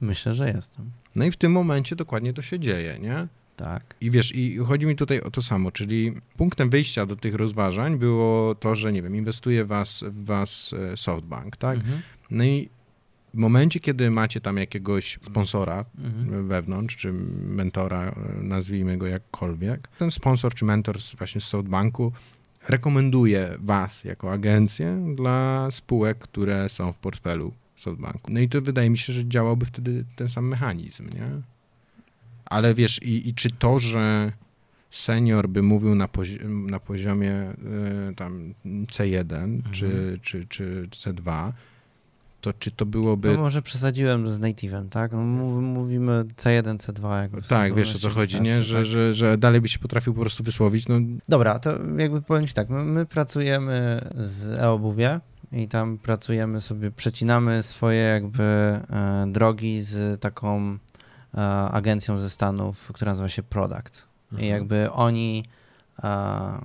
Myślę, 0.01 0.35
że 0.35 0.53
jestem. 0.57 0.91
No 1.15 1.25
i 1.25 1.31
w 1.31 1.37
tym 1.37 1.53
momencie 1.53 1.97
dokładnie 1.97 2.33
to 2.35 2.43
się 2.43 2.61
dzieje, 2.61 2.99
nie? 2.99 3.29
Tak. 3.57 3.95
I 4.01 4.11
wiesz, 4.11 4.35
i 4.35 4.57
chodzi 4.59 4.87
mi 4.87 4.97
tutaj 4.97 5.21
o 5.21 5.31
to 5.31 5.43
samo, 5.43 5.73
czyli 5.73 6.13
punktem 6.37 6.71
wyjścia 6.71 7.07
do 7.07 7.17
tych 7.17 7.35
rozważań 7.35 7.99
było 7.99 8.55
to, 8.55 8.75
że 8.75 8.93
nie 8.93 9.03
wiem, 9.03 9.17
inwestuje 9.17 9.65
was, 9.65 10.05
w 10.09 10.25
was 10.25 10.75
e, 10.93 10.97
SoftBank, 10.97 11.57
tak? 11.57 11.79
Mhm. 11.79 12.03
No 12.31 12.45
i 12.45 12.69
w 13.35 13.37
momencie, 13.39 13.81
kiedy 13.81 14.11
macie 14.11 14.41
tam 14.41 14.57
jakiegoś 14.57 15.19
sponsora 15.21 15.85
Mhm. 15.99 16.49
wewnątrz, 16.49 16.97
czy 16.97 17.13
mentora, 17.47 18.03
e, 18.11 18.43
nazwijmy 18.43 18.97
go 18.99 19.07
jakkolwiek, 19.07 19.89
ten 19.99 20.11
sponsor 20.11 20.55
czy 20.55 20.65
mentor 20.65 20.97
właśnie 21.19 21.41
z 21.41 21.45
SoftBanku 21.45 22.13
rekomenduje 22.69 23.55
was 23.59 24.05
jako 24.05 24.33
agencję 24.33 25.13
dla 25.17 25.69
spółek, 25.71 26.19
które 26.19 26.69
są 26.69 26.93
w 26.93 26.97
portfelu 26.99 27.53
SoftBanku. 27.77 28.33
No 28.33 28.41
i 28.41 28.49
to 28.49 28.61
wydaje 28.63 28.91
mi 28.91 28.99
się, 28.99 29.13
że 29.13 29.29
działałby 29.29 29.67
wtedy 29.67 30.05
ten 30.17 30.29
sam 30.29 30.49
mechanizm, 30.49 31.05
nie? 31.15 31.27
Ale 32.45 32.75
wiesz, 32.75 33.03
i, 33.03 33.29
i 33.29 33.35
czy 33.35 33.51
to, 33.51 33.79
że 33.79 34.33
senior 34.91 35.49
by 35.49 35.63
mówił 35.63 35.95
na, 35.95 36.07
pozi- 36.09 36.45
na 36.71 36.81
poziomie 36.81 37.51
y, 38.11 38.15
tam 38.15 38.55
C1 38.67 39.59
czy, 39.71 40.19
czy, 40.23 40.47
czy 40.47 40.89
C2, 40.91 41.53
to 42.43 42.53
czy 42.53 42.71
to 42.71 42.87
byłoby... 42.87 43.33
No 43.33 43.41
może 43.41 43.63
przesadziłem 43.63 44.29
z 44.29 44.41
native'em, 44.41 44.89
tak? 44.89 45.13
No, 45.13 45.19
mów- 45.19 45.63
mówimy 45.63 46.25
C1, 46.37 46.77
C2. 46.77 47.21
Jakby 47.21 47.43
tak, 47.43 47.75
wiesz 47.75 47.97
o 47.97 47.99
co 47.99 48.11
chodzi, 48.11 48.41
nie? 48.41 48.57
wystarczy, 48.57 48.69
Że, 48.69 48.77
tak? 48.77 48.85
że, 48.85 49.13
że 49.15 49.39
dalej 49.39 49.61
byś 49.61 49.73
się 49.73 49.79
potrafił 49.79 50.15
po 50.15 50.21
prostu 50.21 50.45
wysłowić, 50.45 50.89
no 50.89 50.95
Dobra, 51.29 51.59
to 51.59 51.71
jakby 51.99 52.23
powiem 52.23 52.47
ci 52.47 52.55
tak, 52.55 52.69
my, 52.69 52.85
my 52.85 53.07
pracujemy 53.07 54.01
z 54.15 54.59
e-obuwie 54.59 55.21
i 55.53 55.69
tam 55.69 55.99
pracujemy 55.99 56.61
sobie, 56.61 56.91
przecinamy 56.91 57.63
swoje 57.63 58.01
jakby 58.01 58.43
e, 58.43 58.81
drogi 59.29 59.81
z 59.81 60.21
taką 60.21 60.79
e, 61.35 61.39
agencją 61.71 62.19
ze 62.19 62.31
Stanów, 62.31 62.91
która 62.93 63.13
nazywa 63.13 63.29
się 63.29 63.43
Product. 63.43 64.07
I 64.39 64.47
jakby 64.47 64.91
oni 64.91 65.45
e, 65.99 66.09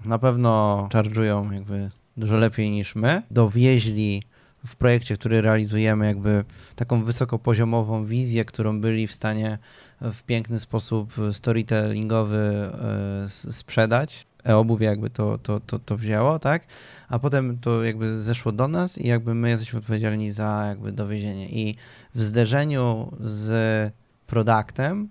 na 0.05 0.19
pewno 0.19 0.87
charge'ują 0.93 1.51
jakby 1.51 1.89
dużo 2.17 2.35
lepiej 2.35 2.71
niż 2.71 2.95
my. 2.95 3.21
Dowieźli 3.31 4.23
w 4.67 4.75
projekcie, 4.75 5.17
który 5.17 5.41
realizujemy, 5.41 6.05
jakby 6.05 6.43
taką 6.75 7.03
wysokopoziomową 7.03 8.05
wizję, 8.05 8.45
którą 8.45 8.81
byli 8.81 9.07
w 9.07 9.13
stanie 9.13 9.57
w 10.01 10.23
piękny 10.23 10.59
sposób 10.59 11.13
storytellingowy 11.31 12.37
e, 12.37 13.29
sprzedać. 13.29 14.27
E-obuwie 14.47 14.87
jakby 14.87 15.09
to, 15.09 15.37
to, 15.37 15.59
to, 15.59 15.79
to 15.79 15.97
wzięło, 15.97 16.39
tak? 16.39 16.65
A 17.09 17.19
potem 17.19 17.57
to 17.57 17.83
jakby 17.83 18.21
zeszło 18.21 18.51
do 18.51 18.67
nas 18.67 18.97
i 18.97 19.07
jakby 19.07 19.35
my 19.35 19.49
jesteśmy 19.49 19.79
odpowiedzialni 19.79 20.31
za 20.31 20.65
jakby 20.67 20.91
dowiezienie. 20.91 21.49
I 21.49 21.75
w 22.15 22.21
zderzeniu 22.21 23.11
z 23.19 23.93
produktem 24.27 25.09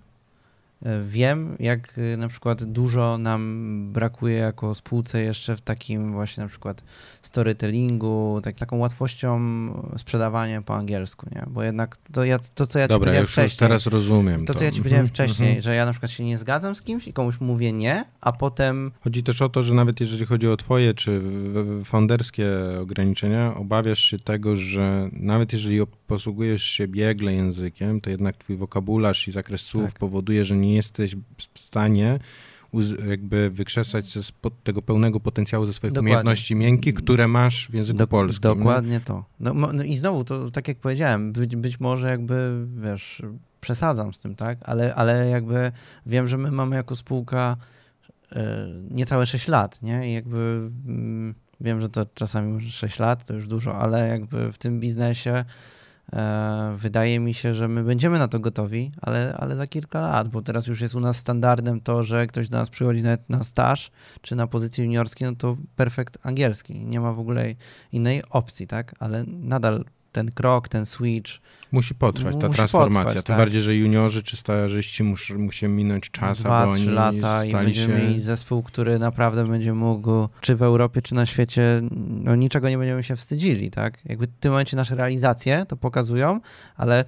Wiem, 1.07 1.55
jak 1.59 1.97
y, 1.97 2.17
na 2.17 2.27
przykład 2.27 2.63
dużo 2.63 3.17
nam 3.17 3.89
brakuje 3.93 4.35
jako 4.35 4.75
spółce 4.75 5.21
jeszcze 5.21 5.55
w 5.57 5.61
takim 5.61 6.11
właśnie 6.13 6.43
na 6.43 6.49
przykład 6.49 6.83
storytellingu, 7.21 8.39
tak, 8.43 8.55
taką 8.55 8.77
łatwością 8.77 9.39
sprzedawania 9.97 10.61
po 10.61 10.75
angielsku, 10.75 11.27
nie? 11.35 11.43
Bo 11.47 11.63
jednak 11.63 11.97
to, 12.11 12.23
ja, 12.23 12.39
to 12.55 12.67
co 12.67 12.79
ja 12.79 12.85
ci 12.85 12.89
Dobra, 12.89 12.99
powiedziałem 13.05 13.23
już 13.23 13.31
wcześniej. 13.31 13.59
teraz 13.59 13.85
rozumiem. 13.85 14.45
To, 14.45 14.53
to, 14.53 14.59
co 14.59 14.65
ja 14.65 14.71
ci 14.71 14.77
powiedziałem 14.77 15.05
Mhm, 15.05 15.15
wcześniej, 15.15 15.49
mhm. 15.49 15.61
że 15.63 15.75
ja 15.75 15.85
na 15.85 15.91
przykład 15.91 16.11
się 16.11 16.23
nie 16.23 16.37
zgadzam 16.37 16.75
z 16.75 16.81
kimś 16.81 17.07
i 17.07 17.13
komuś 17.13 17.39
mówię 17.39 17.73
nie, 17.73 18.03
a 18.21 18.31
potem 18.31 18.91
Chodzi 19.01 19.23
też 19.23 19.41
o 19.41 19.49
to, 19.49 19.63
że 19.63 19.73
nawet 19.73 19.99
jeżeli 19.99 20.25
chodzi 20.25 20.47
o 20.47 20.57
twoje 20.57 20.93
czy 20.93 21.21
founderskie 21.85 22.47
ograniczenia, 22.81 23.55
obawiasz 23.55 23.99
się 23.99 24.19
tego, 24.19 24.55
że 24.55 25.09
nawet 25.13 25.53
jeżeli 25.53 25.81
posługujesz 26.07 26.63
się 26.63 26.87
biegle 26.87 27.33
językiem, 27.33 28.01
to 28.01 28.09
jednak 28.09 28.37
twój 28.37 28.57
wokabularz 28.57 29.27
i 29.27 29.31
zakres 29.31 29.61
słów 29.61 29.85
Tak. 29.85 29.99
powoduje, 29.99 30.45
że 30.45 30.55
nie 30.55 30.75
jesteś 30.75 31.15
w 31.53 31.59
stanie 31.59 32.19
jakby 33.09 33.49
wykrzesać 33.49 34.09
ze 34.09 34.21
tego 34.63 34.81
pełnego 34.81 35.19
potencjału 35.19 35.65
ze 35.65 35.73
swoich 35.73 35.93
Dokładnie. 35.93 36.11
umiejętności 36.11 36.55
miękkich, 36.55 36.93
które 36.93 37.27
masz 37.27 37.67
w 37.67 37.73
języku 37.73 37.99
Dok- 37.99 38.07
polskim. 38.07 38.49
nie? 38.51 38.55
Dokładnie 38.57 38.99
to. 38.99 39.25
No, 39.39 39.53
no 39.53 39.83
i 39.83 39.97
znowu, 39.97 40.23
to 40.23 40.51
tak 40.51 40.67
jak 40.67 40.77
powiedziałem, 40.77 41.33
być, 41.33 41.55
być 41.55 41.79
może 41.79 42.09
jakby, 42.09 42.65
wiesz, 42.83 43.21
przesadzam 43.61 44.13
z 44.13 44.19
tym, 44.19 44.35
tak? 44.35 44.57
Ale, 44.61 44.95
ale 44.95 45.29
jakby 45.29 45.71
wiem, 46.05 46.27
że 46.27 46.37
my 46.37 46.51
mamy 46.51 46.75
jako 46.75 46.95
spółka 46.95 47.57
e, 48.31 48.67
niecałe 48.91 49.25
6 49.25 49.47
lat, 49.47 49.81
nie? 49.81 50.09
I 50.09 50.13
jakby 50.13 50.69
mm, 50.87 51.35
wiem, 51.61 51.81
że 51.81 51.89
to 51.89 52.05
czasami 52.13 52.53
może 52.53 52.69
6 52.71 52.99
lat 52.99 53.25
to 53.25 53.33
już 53.33 53.47
dużo, 53.47 53.75
ale 53.75 54.07
jakby 54.07 54.51
w 54.51 54.57
tym 54.57 54.79
biznesie 54.79 55.45
wydaje 56.77 57.19
mi 57.19 57.33
się, 57.33 57.53
że 57.53 57.67
my 57.67 57.83
będziemy 57.83 58.19
na 58.19 58.27
to 58.27 58.39
gotowi, 58.39 58.91
ale, 59.01 59.33
ale 59.37 59.55
za 59.55 59.67
kilka 59.67 60.01
lat, 60.01 60.27
bo 60.27 60.41
teraz 60.41 60.67
już 60.67 60.81
jest 60.81 60.95
u 60.95 60.99
nas 60.99 61.17
standardem 61.17 61.81
to, 61.81 62.03
że 62.03 62.27
ktoś 62.27 62.49
do 62.49 62.57
nas 62.57 62.69
przychodzi 62.69 63.03
nawet 63.03 63.29
na 63.29 63.43
staż 63.43 63.91
czy 64.21 64.35
na 64.35 64.47
pozycje 64.47 64.83
juniorskie, 64.83 65.25
no 65.25 65.35
to 65.35 65.57
perfekt 65.75 66.17
angielski. 66.23 66.85
Nie 66.85 66.99
ma 66.99 67.13
w 67.13 67.19
ogóle 67.19 67.55
innej 67.91 68.23
opcji, 68.29 68.67
tak? 68.67 68.95
Ale 68.99 69.23
nadal 69.27 69.85
ten 70.11 70.31
krok, 70.31 70.67
ten 70.67 70.85
switch, 70.85 71.31
Musi 71.71 71.95
potrwać 71.95 72.35
ta 72.39 72.47
Musi 72.47 72.57
transformacja. 72.57 73.03
potrwać, 73.03 73.25
Tym 73.25 73.33
tak. 73.33 73.37
bardziej, 73.37 73.61
że 73.61 73.75
juniorzy 73.75 74.23
czy 74.23 74.37
stażyści 74.37 75.03
muszą, 75.03 75.37
musi 75.37 75.67
minąć 75.67 76.11
czas, 76.11 76.41
dwa, 76.41 76.57
aby 76.57 76.73
trzy 76.73 76.81
oni 76.81 76.91
lata 76.91 77.45
i 77.45 77.51
będziemy 77.51 77.97
się... 77.97 78.03
mieli 78.03 78.19
zespół, 78.19 78.63
który 78.63 78.99
naprawdę 78.99 79.47
będzie 79.47 79.73
mógł, 79.73 80.11
czy 80.41 80.55
w 80.55 80.61
Europie, 80.61 81.01
czy 81.01 81.15
na 81.15 81.25
świecie, 81.25 81.81
no 82.07 82.35
niczego 82.35 82.69
nie 82.69 82.77
będziemy 82.77 83.03
się 83.03 83.15
wstydzili, 83.15 83.71
tak? 83.71 84.05
Jakby 84.05 84.25
w 84.25 84.39
tym 84.39 84.51
momencie 84.51 84.77
nasze 84.77 84.95
realizacje 84.95 85.65
to 85.67 85.77
pokazują, 85.77 86.39
ale 86.75 87.05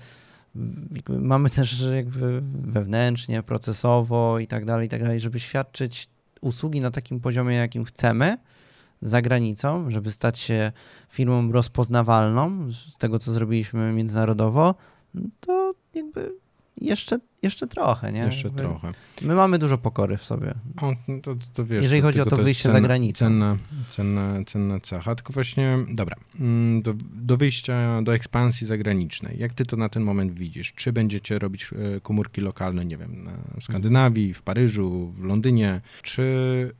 mamy 1.09 1.49
też 1.59 1.85
jakby 1.95 2.41
wewnętrznie, 2.61 3.43
procesowo 3.43 4.39
i 4.39 4.47
tak 4.47 4.65
dalej, 4.65 4.85
i 4.87 4.89
tak 4.89 5.03
dalej, 5.03 5.19
żeby 5.19 5.39
świadczyć 5.39 6.09
usługi 6.41 6.81
na 6.81 6.91
takim 6.91 7.19
poziomie, 7.19 7.55
jakim 7.55 7.85
chcemy, 7.85 8.37
za 9.01 9.21
granicą, 9.21 9.91
żeby 9.91 10.11
stać 10.11 10.39
się 10.39 10.71
firmą 11.09 11.51
rozpoznawalną 11.51 12.71
z 12.71 12.97
tego, 12.97 13.19
co 13.19 13.31
zrobiliśmy 13.31 13.93
międzynarodowo, 13.93 14.75
to 15.39 15.73
jakby 15.93 16.35
jeszcze, 16.81 17.17
jeszcze 17.43 17.67
trochę, 17.67 18.11
nie? 18.11 18.21
Jeszcze 18.21 18.47
Jakby 18.47 18.61
trochę. 18.61 18.93
My 19.21 19.35
mamy 19.35 19.59
dużo 19.59 19.77
pokory 19.77 20.17
w 20.17 20.25
sobie. 20.25 20.53
O, 20.81 20.93
no 21.07 21.19
to, 21.21 21.35
to 21.53 21.65
wiesz, 21.65 21.83
Jeżeli 21.83 22.01
chodzi 22.01 22.21
o 22.21 22.25
to 22.25 22.37
wyjście 22.37 22.63
za 22.63 22.73
cenna, 22.73 22.87
granicą. 22.87 23.25
Cenna, 23.25 23.57
cenna, 23.89 24.43
cenna 24.45 24.79
cecha. 24.79 25.15
Tylko 25.15 25.33
właśnie, 25.33 25.77
dobra, 25.89 26.15
mm, 26.39 26.81
do, 26.81 26.93
do 27.13 27.37
wyjścia, 27.37 28.01
do 28.01 28.13
ekspansji 28.13 28.67
zagranicznej. 28.67 29.39
Jak 29.39 29.53
ty 29.53 29.65
to 29.65 29.77
na 29.77 29.89
ten 29.89 30.03
moment 30.03 30.33
widzisz? 30.33 30.73
Czy 30.73 30.93
będziecie 30.93 31.39
robić 31.39 31.69
e, 31.95 31.99
komórki 32.01 32.41
lokalne, 32.41 32.85
nie 32.85 32.97
wiem, 32.97 33.23
na 33.23 33.31
Skandynawii, 33.61 34.33
w 34.33 34.41
Paryżu, 34.41 35.11
w 35.11 35.23
Londynie, 35.23 35.81
czy 36.01 36.23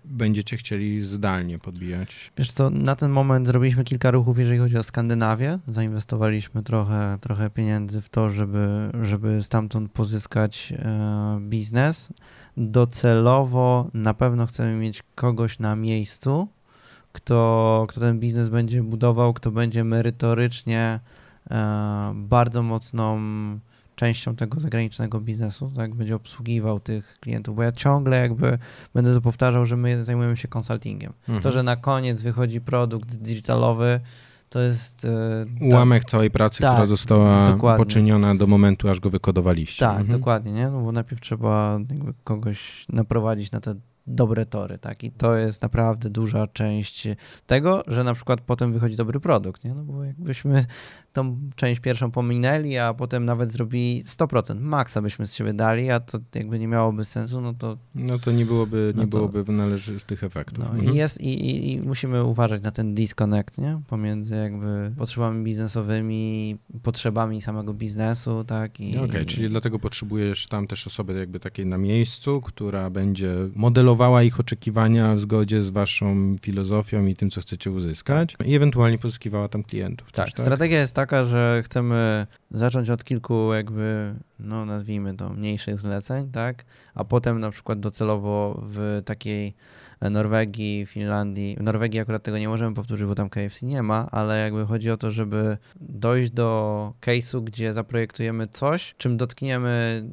będziecie 0.06 0.58
chcieli 0.58 1.04
zdalnie 1.04 1.60
podbijać? 1.60 2.32
Wiesz 2.38 2.52
co, 2.52 2.70
na 2.70 2.96
ten 2.96 3.12
moment 3.12 3.48
zrobiliśmy 3.48 3.84
kilka 3.84 4.12
ruchów, 4.12 4.40
jeżeli 4.40 4.60
chodzi 4.60 4.78
o 4.78 4.84
Skandynawię. 4.84 5.60
Zainwestowaliśmy 5.68 6.64
trochę, 6.64 7.18
trochę 7.22 7.50
pieniędzy 7.50 8.02
w 8.02 8.10
to, 8.10 8.30
żeby, 8.30 8.92
żeby 9.02 9.44
stamtąd 9.44 9.92
pozyskać 9.92 10.49
e, 10.72 11.40
biznes. 11.42 12.14
Docelowo 12.58 13.90
na 13.94 14.14
pewno 14.14 14.46
chcemy 14.46 14.76
mieć 14.76 15.04
kogoś 15.16 15.60
na 15.60 15.76
miejscu, 15.76 16.48
kto, 17.14 17.86
kto 17.90 18.00
ten 18.00 18.20
biznes 18.20 18.50
będzie 18.50 18.84
budował, 18.84 19.34
kto 19.34 19.52
będzie 19.52 19.84
merytorycznie 19.84 21.00
e, 21.52 22.12
bardzo 22.16 22.64
mocną 22.64 23.20
częścią 24.00 24.36
tego 24.36 24.60
zagranicznego 24.60 25.20
biznesu, 25.20 25.72
tak, 25.76 25.96
będzie 25.96 26.16
obsługiwał 26.16 26.80
tych 26.80 27.18
klientów, 27.20 27.56
bo 27.56 27.64
ja 27.64 27.72
ciągle 27.72 28.22
jakby 28.22 28.58
będę 28.94 29.14
to 29.14 29.22
powtarzał, 29.22 29.66
że 29.66 29.78
my 29.78 30.04
zajmujemy 30.04 30.38
się 30.38 30.48
konsultingiem. 30.48 31.14
Mhm. 31.20 31.42
To, 31.42 31.52
że 31.52 31.64
na 31.64 31.76
koniec 31.76 32.22
wychodzi 32.22 32.62
produkt 32.62 33.16
digitalowy, 33.16 34.00
to 34.50 34.60
jest. 34.60 35.06
e, 35.06 35.46
Ułamek 35.62 36.06
całej 36.06 36.32
pracy, 36.32 36.62
Tak, 36.62 36.72
która 36.72 36.86
została 36.86 37.46
dokładnie. 37.46 37.86
poczyniona 37.86 38.36
do 38.36 38.48
momentu, 38.48 38.90
aż 38.90 39.00
go 39.00 39.10
wykodowaliście. 39.10 39.80
Tak, 39.86 40.00
Mhm. 40.00 40.20
dokładnie, 40.20 40.52
nie? 40.52 40.70
No 40.70 40.82
bo 40.82 40.92
najpierw 40.92 41.22
trzeba 41.22 41.80
jakby 41.90 42.14
kogoś 42.24 42.86
naprowadzić 42.90 43.52
na 43.52 43.60
te 43.60 43.76
dobre 44.08 44.46
tory, 44.46 44.78
tak? 44.78 45.04
I 45.04 45.12
to 45.12 45.36
jest 45.36 45.62
naprawdę 45.62 46.10
duża 46.10 46.48
część 46.48 47.08
tego, 47.48 47.84
że 47.88 48.04
na 48.04 48.14
przykład 48.14 48.42
potem 48.42 48.74
wychodzi 48.74 48.96
dobry 48.96 49.20
produkt, 49.20 49.64
nie? 49.64 49.74
No 49.74 49.84
bo 49.84 50.04
jakbyśmy 50.04 50.66
tą 51.14 51.38
część 51.56 51.82
pierwszą 51.82 52.12
pominęli, 52.12 52.78
a 52.78 52.94
potem 52.94 53.26
nawet 53.26 53.52
zrobili 53.52 54.04
100%, 54.04 54.60
maksa 54.60 55.02
byśmy 55.02 55.28
z 55.28 55.34
siebie 55.34 55.54
dali, 55.54 55.90
a 55.92 56.00
to 56.00 56.20
jakby 56.36 56.60
nie 56.60 56.68
miałoby 56.68 57.06
sensu, 57.06 57.42
no 57.42 57.54
to 57.54 57.78
No 57.96 58.20
to 58.20 58.32
nie 58.32 58.46
byłoby, 58.46 58.94
nie 58.96 59.04
No 59.04 59.08
to- 59.08 59.18
byłoby 59.30 59.52
należytych 59.52 60.24
efektów. 60.24 60.64
No 60.64 60.70
Mhm. 60.76 60.94
i 60.94 60.98
jest 60.98 61.22
i, 61.22 61.28
i, 61.50 61.72
i 61.72 61.82
musimy 61.82 62.24
uważać 62.24 62.62
na 62.62 62.72
ten 62.72 62.96
disconnect, 62.96 63.58
nie? 63.58 63.82
Pomiędzy 63.88 64.36
jakby 64.36 64.92
potrzebami 64.98 65.44
biznesowymi, 65.44 66.58
potrzebami 66.84 67.42
samego 67.42 67.74
biznesu, 67.74 68.44
tak? 68.44 68.80
I, 68.80 68.98
Okej, 68.98 69.26
czyli 69.26 69.50
dlatego 69.50 69.80
potrzebujesz 69.80 70.48
tam 70.48 70.68
też 70.68 70.88
osoby 70.88 71.14
jakby 71.20 71.40
takiej 71.40 71.66
na 71.66 71.78
miejscu, 71.78 72.42
która 72.42 72.90
będzie 72.90 73.34
modelowała 73.56 74.24
ich 74.24 74.40
oczekiwania 74.40 75.16
w 75.16 75.20
zgodzie 75.20 75.62
z 75.62 75.70
waszą 75.70 76.36
filozofią 76.42 77.06
i 77.06 77.16
tym, 77.16 77.30
co 77.30 77.42
chcecie 77.42 77.72
uzyskać 77.72 78.36
i 78.46 78.56
ewentualnie 78.56 78.98
pozyskiwała 78.98 79.48
tam 79.48 79.64
klientów. 79.64 80.12
tak, 80.12 80.26
też, 80.26 80.34
tak? 80.34 80.46
strategia 80.46 80.80
jest 80.80 80.96
taka, 81.00 81.26
że 81.26 81.62
chcemy 81.66 82.28
zacząć 82.52 82.90
od 82.90 83.04
kilku 83.04 83.54
jakby, 83.54 84.16
no 84.40 84.66
nazwijmy 84.66 85.14
to, 85.14 85.30
mniejszych 85.30 85.80
zleceń, 85.80 86.32
tak? 86.32 86.66
A 86.96 87.04
potem 87.04 87.40
na 87.40 87.52
przykład 87.52 87.80
docelowo 87.80 88.62
w 88.64 89.02
takiej 89.06 89.54
Norwegii, 90.02 90.86
Finlandii. 90.86 91.58
W 91.60 91.64
Norwegii 91.64 92.00
akurat 92.00 92.24
tego 92.24 92.38
nie 92.38 92.50
możemy 92.50 92.76
powtórzyć, 92.76 93.08
bo 93.08 93.16
tam 93.16 93.30
KFC 93.30 93.66
nie 93.66 93.84
ma, 93.84 94.08
ale 94.12 94.40
jakby 94.40 94.66
chodzi 94.66 94.92
o 94.92 94.98
to, 94.98 95.12
żeby 95.12 95.58
dojść 95.82 96.32
do 96.32 96.94
case'u, 97.02 97.44
gdzie 97.44 97.74
zaprojektujemy 97.74 98.48
coś, 98.48 98.96
czym 98.98 99.18
dotkniemy 99.18 100.04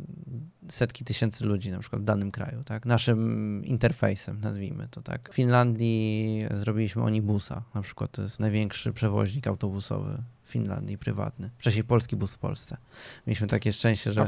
setki 0.69 1.05
tysięcy 1.05 1.47
ludzi 1.47 1.71
na 1.71 1.79
przykład 1.79 2.03
w 2.03 2.05
danym 2.05 2.31
kraju, 2.31 2.65
tak? 2.65 2.87
Naszym 2.87 3.63
interfejsem, 3.65 4.41
nazwijmy 4.41 4.89
to 4.91 5.03
tak. 5.03 5.31
W 5.31 5.35
Finlandii 5.35 6.45
zrobiliśmy 6.51 7.03
Onibusa, 7.03 7.63
na 7.75 7.83
przykład 7.83 8.11
to 8.11 8.23
jest 8.23 8.41
największy 8.41 8.93
przewoźnik 8.93 9.47
autobusowy 9.47 10.23
Finlandii, 10.49 10.99
prywatny. 10.99 11.51
Wcześniej 11.59 11.85
polski 11.85 12.17
bus 12.17 12.35
w 12.35 12.39
Polsce. 12.39 12.77
Mieliśmy 13.27 13.47
takie 13.47 13.73
szczęście, 13.73 14.13
że 14.13 14.21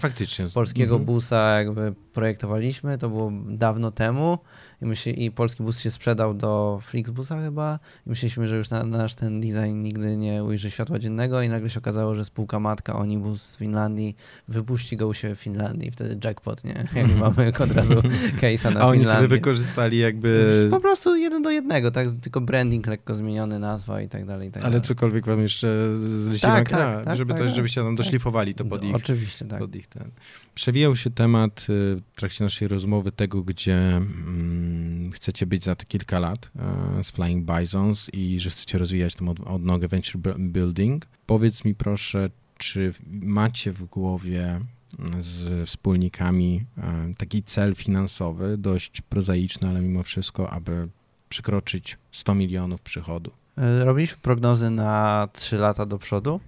polskiego 0.55 0.95
Mhm. 0.95 1.05
busa 1.07 1.59
jakby 1.59 1.95
projektowaliśmy, 2.13 2.99
to 2.99 3.09
było 3.09 3.33
dawno 3.49 3.91
temu 3.91 4.39
i, 4.83 4.87
myśli, 4.87 5.25
i 5.25 5.31
polski 5.31 5.63
bus 5.63 5.81
się 5.81 5.91
sprzedał 5.91 6.35
do 6.35 6.81
Flixbusa 6.85 7.43
chyba 7.43 7.79
i 8.07 8.11
myśleliśmy, 8.11 8.49
że 8.49 8.57
już 8.57 8.71
na, 8.71 8.85
nasz 8.85 9.15
ten 9.15 9.41
design 9.41 9.83
nigdy 9.83 10.17
nie 10.17 10.45
ujrzy 10.45 10.71
światła 10.71 10.99
dziennego 10.99 11.43
i 11.43 11.49
nagle 11.49 11.71
się 11.71 11.79
okazało, 11.79 12.15
że 12.15 12.25
spółka 12.25 12.61
matka 12.61 12.97
Onibus 12.97 13.43
z 13.43 13.57
Finlandii 13.57 14.17
wypuści 14.49 14.97
go 14.97 15.09
u 15.09 15.15
siebie 15.15 15.35
w 15.35 15.41
Finlandii, 15.41 15.91
wtedy 15.91 16.19
jackpot, 16.25 16.65
nie? 16.65 16.89
Jak 16.95 17.17
mamy 17.17 17.53
od 17.59 17.73
razu 17.73 17.95
case'a 18.41 18.75
na 18.75 18.81
A 18.81 18.87
oni 18.87 19.05
sobie 19.05 19.29
wykorzystali 19.29 19.99
jakby... 19.99 20.69
Po 20.71 20.81
prostu 20.81 21.17
jeden 21.17 21.43
do 21.43 21.51
jednego, 21.51 21.91
tak? 21.91 22.09
Tylko 22.21 22.41
branding 22.41 22.87
lekko 22.87 23.15
zmieniony, 23.15 23.59
nazwa 23.59 24.03
i 24.03 24.09
tak 24.09 24.25
dalej. 24.25 24.49
I 24.49 24.53
tak 24.53 24.63
Ale 24.63 24.73
dalej. 24.73 24.87
cokolwiek 24.87 25.27
wam 25.27 25.41
jeszcze 25.43 25.97
z 25.97 26.29
liściwanki, 26.29 26.71
tak, 26.71 26.81
tak, 26.81 27.05
tak, 27.05 27.17
żeby 27.17 27.33
tak, 27.33 27.41
to, 27.41 27.47
tak. 27.47 27.57
żebyście 27.57 27.83
tam 27.83 27.97
doszlifowali 27.97 28.55
to 28.55 28.65
pod 28.65 28.83
No, 28.83 28.89
ich, 28.89 28.95
Oczywiście, 28.95 29.45
tak. 29.45 29.59
pod 29.59 29.77
ich 29.77 29.87
ten. 29.87 30.11
Przewijał 30.55 30.97
się 30.97 31.11
temat 31.11 31.61
y, 31.61 31.65
w 32.13 32.17
trakcie 32.17 32.45
naszej 32.45 32.69
rozmowy 32.69 33.13
tego, 33.13 33.43
gdzie 33.43 33.77
mm, 33.97 34.68
chcecie 35.15 35.47
być 35.47 35.65
za 35.65 35.75
te 35.75 35.85
kilka 35.87 36.19
lat 36.19 36.51
e, 36.99 37.05
z 37.05 37.11
Flying 37.11 37.51
Bisons 37.53 38.11
i 38.13 38.41
że 38.41 38.51
chcecie 38.51 38.79
rozwijać 38.79 39.15
tą 39.15 39.29
od, 39.29 39.41
odnogę 39.41 39.89
venture 39.89 40.21
bu- 40.21 40.39
building. 40.39 41.07
Powiedz 41.27 41.65
mi 41.65 41.75
proszę, 41.75 42.31
czy 42.59 42.95
macie 43.11 43.73
w 43.73 43.85
głowie 43.85 44.61
mm, 44.99 45.23
z 45.23 45.69
wspólnikami 45.69 46.65
e, 46.79 47.15
taki 47.19 47.43
cel 47.43 47.75
finansowy, 47.75 48.59
dość 48.59 49.01
prozaiczny, 49.01 49.69
ale 49.69 49.81
mimo 49.81 50.03
wszystko, 50.03 50.51
aby 50.51 50.89
przekroczyć 51.29 51.99
100 52.13 52.35
milionów 52.35 52.81
przychodu? 52.81 53.31
E, 53.59 53.85
Robiliśmy 53.85 54.19
prognozy 54.23 54.71
na 54.71 55.29
3 55.33 55.57
lata 55.57 55.87
do 55.87 55.99
przodu 55.99 56.41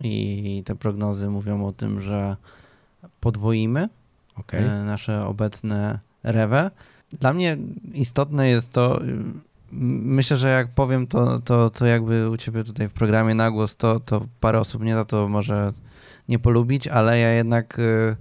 i 0.00 0.62
te 0.66 0.76
prognozy 0.76 1.28
mówią 1.30 1.66
o 1.66 1.72
tym, 1.72 2.00
że 2.00 2.36
podwoimy 3.20 3.88
e, 4.52 4.84
nasze 4.84 5.26
obecne 5.26 5.98
rewę. 6.22 6.70
Dla 7.20 7.32
mnie 7.32 7.56
istotne 7.94 8.48
jest 8.48 8.72
to, 8.72 9.04
y, 9.04 9.06
myślę, 9.72 10.36
że 10.36 10.48
jak 10.48 10.74
powiem 10.74 11.06
to, 11.06 11.40
to, 11.40 11.70
to 11.70 11.86
jakby 11.86 12.30
u 12.30 12.36
ciebie 12.36 12.64
tutaj 12.64 12.88
w 12.88 12.92
programie 12.92 13.34
na 13.34 13.50
głos, 13.50 13.76
to, 13.76 14.00
to 14.00 14.26
parę 14.40 14.60
osób 14.60 14.82
mnie 14.82 14.94
za 14.94 15.04
to 15.04 15.28
może 15.28 15.72
nie 16.28 16.38
polubić, 16.38 16.88
ale 16.88 17.18
ja 17.18 17.32
jednak 17.32 17.78
y, 17.78 18.16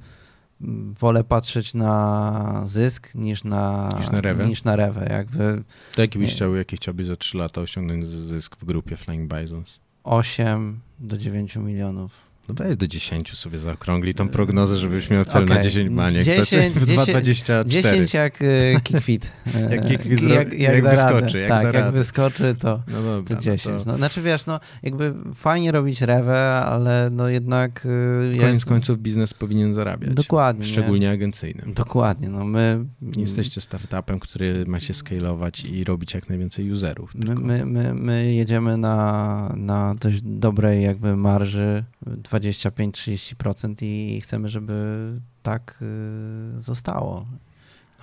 wolę 1.00 1.24
patrzeć 1.24 1.74
na 1.74 2.64
zysk 2.68 3.16
niż 3.16 3.44
na, 3.44 3.90
Niż 3.98 4.10
na 4.10 4.22
rewę? 4.22 4.46
Niż 4.48 4.64
na 4.64 4.76
rewę. 4.76 5.08
Jakby 5.10 5.64
To 5.96 6.02
jaki 6.02 6.20
byś 6.20 6.30
Nie. 6.30 6.36
chciał, 6.36 6.56
jaki 6.56 6.76
chciałbyś 6.76 7.08
za 7.08 7.16
3 7.16 7.38
lata 7.38 7.62
osiągnąć 7.62 8.08
zysk 8.08 8.56
w 8.58 8.66
grupie 8.66 8.98
Flying 8.98 9.34
Bisons? 9.34 9.80
8 10.04 10.80
do 11.00 11.18
9 11.18 11.56
milionów. 11.56 12.31
No 12.52 12.66
weź 12.66 12.78
do 12.78 12.88
10 12.88 13.34
sobie 13.38 13.58
zaokrągli 13.58 14.14
tą 14.14 14.30
prognozę, 14.30 14.78
żebyś 14.78 15.10
miał 15.10 15.26
cel 15.26 15.46
na 15.46 15.52
Okej. 15.52 15.64
10 15.64 15.90
baniek. 15.90 16.24
10, 16.24 16.50
Znaczy 16.50 16.70
w 16.70 16.86
10, 16.86 17.10
2,24. 17.10 17.66
10 17.68 18.14
jak 18.14 18.42
y, 18.42 18.76
kickfit. 18.84 19.32
E, 19.56 19.62
Jak 19.76 19.88
kickfit 19.88 20.20
zro- 20.20 20.30
jak, 20.30 20.54
jak, 20.54 20.76
jak 20.76 20.90
wyskoczy, 20.90 21.40
jak 21.40 21.50
tak, 21.50 21.74
jak 21.74 21.92
wyskoczy, 21.92 22.56
to, 22.60 22.82
No 22.88 23.02
dobra, 23.04 23.36
to 23.36 23.42
10. 23.42 23.66
No 23.66 23.84
to 23.84 23.92
No, 23.92 23.98
znaczy 23.98 24.22
wiesz, 24.22 24.46
no 24.46 24.60
jakby 24.84 25.14
fajnie 25.36 25.72
robić 25.72 26.02
rewę, 26.02 26.52
ale 26.52 27.10
no 27.12 27.30
jednak... 27.30 27.86
y, 27.86 27.90
ja 28.34 28.40
koniec 28.40 28.56
jestem- 28.56 28.74
końców 28.74 29.00
biznes 29.00 29.34
powinien 29.34 29.74
zarabiać. 29.74 30.14
Dokładnie. 30.14 30.66
nie? 30.66 30.72
Szczególnie 30.72 31.12
agencyjnym. 31.12 31.74
Dokładnie, 31.74 32.30
no 32.30 32.46
my... 32.46 32.86
Jesteście 33.18 33.62
startupem, 33.62 34.20
który 34.20 34.66
ma 34.68 34.80
się 34.80 34.94
scalować 34.94 35.66
i 35.66 35.84
robić 35.84 36.14
jak 36.14 36.30
najwięcej 36.30 36.72
userów. 36.72 37.16
My, 37.16 37.36
my, 37.36 37.66
my, 37.66 37.94
my 37.94 38.34
jedziemy 38.34 38.78
na, 38.78 39.54
na 39.58 39.96
dość 39.96 40.22
dobrej 40.22 40.84
jakby 40.84 41.18
marży 41.18 41.84
25-30% 42.42 43.84
i 43.86 44.22
chcemy, 44.22 44.50
żeby 44.50 44.74
tak 45.44 45.80
y, 46.58 46.62
zostało. 46.62 47.26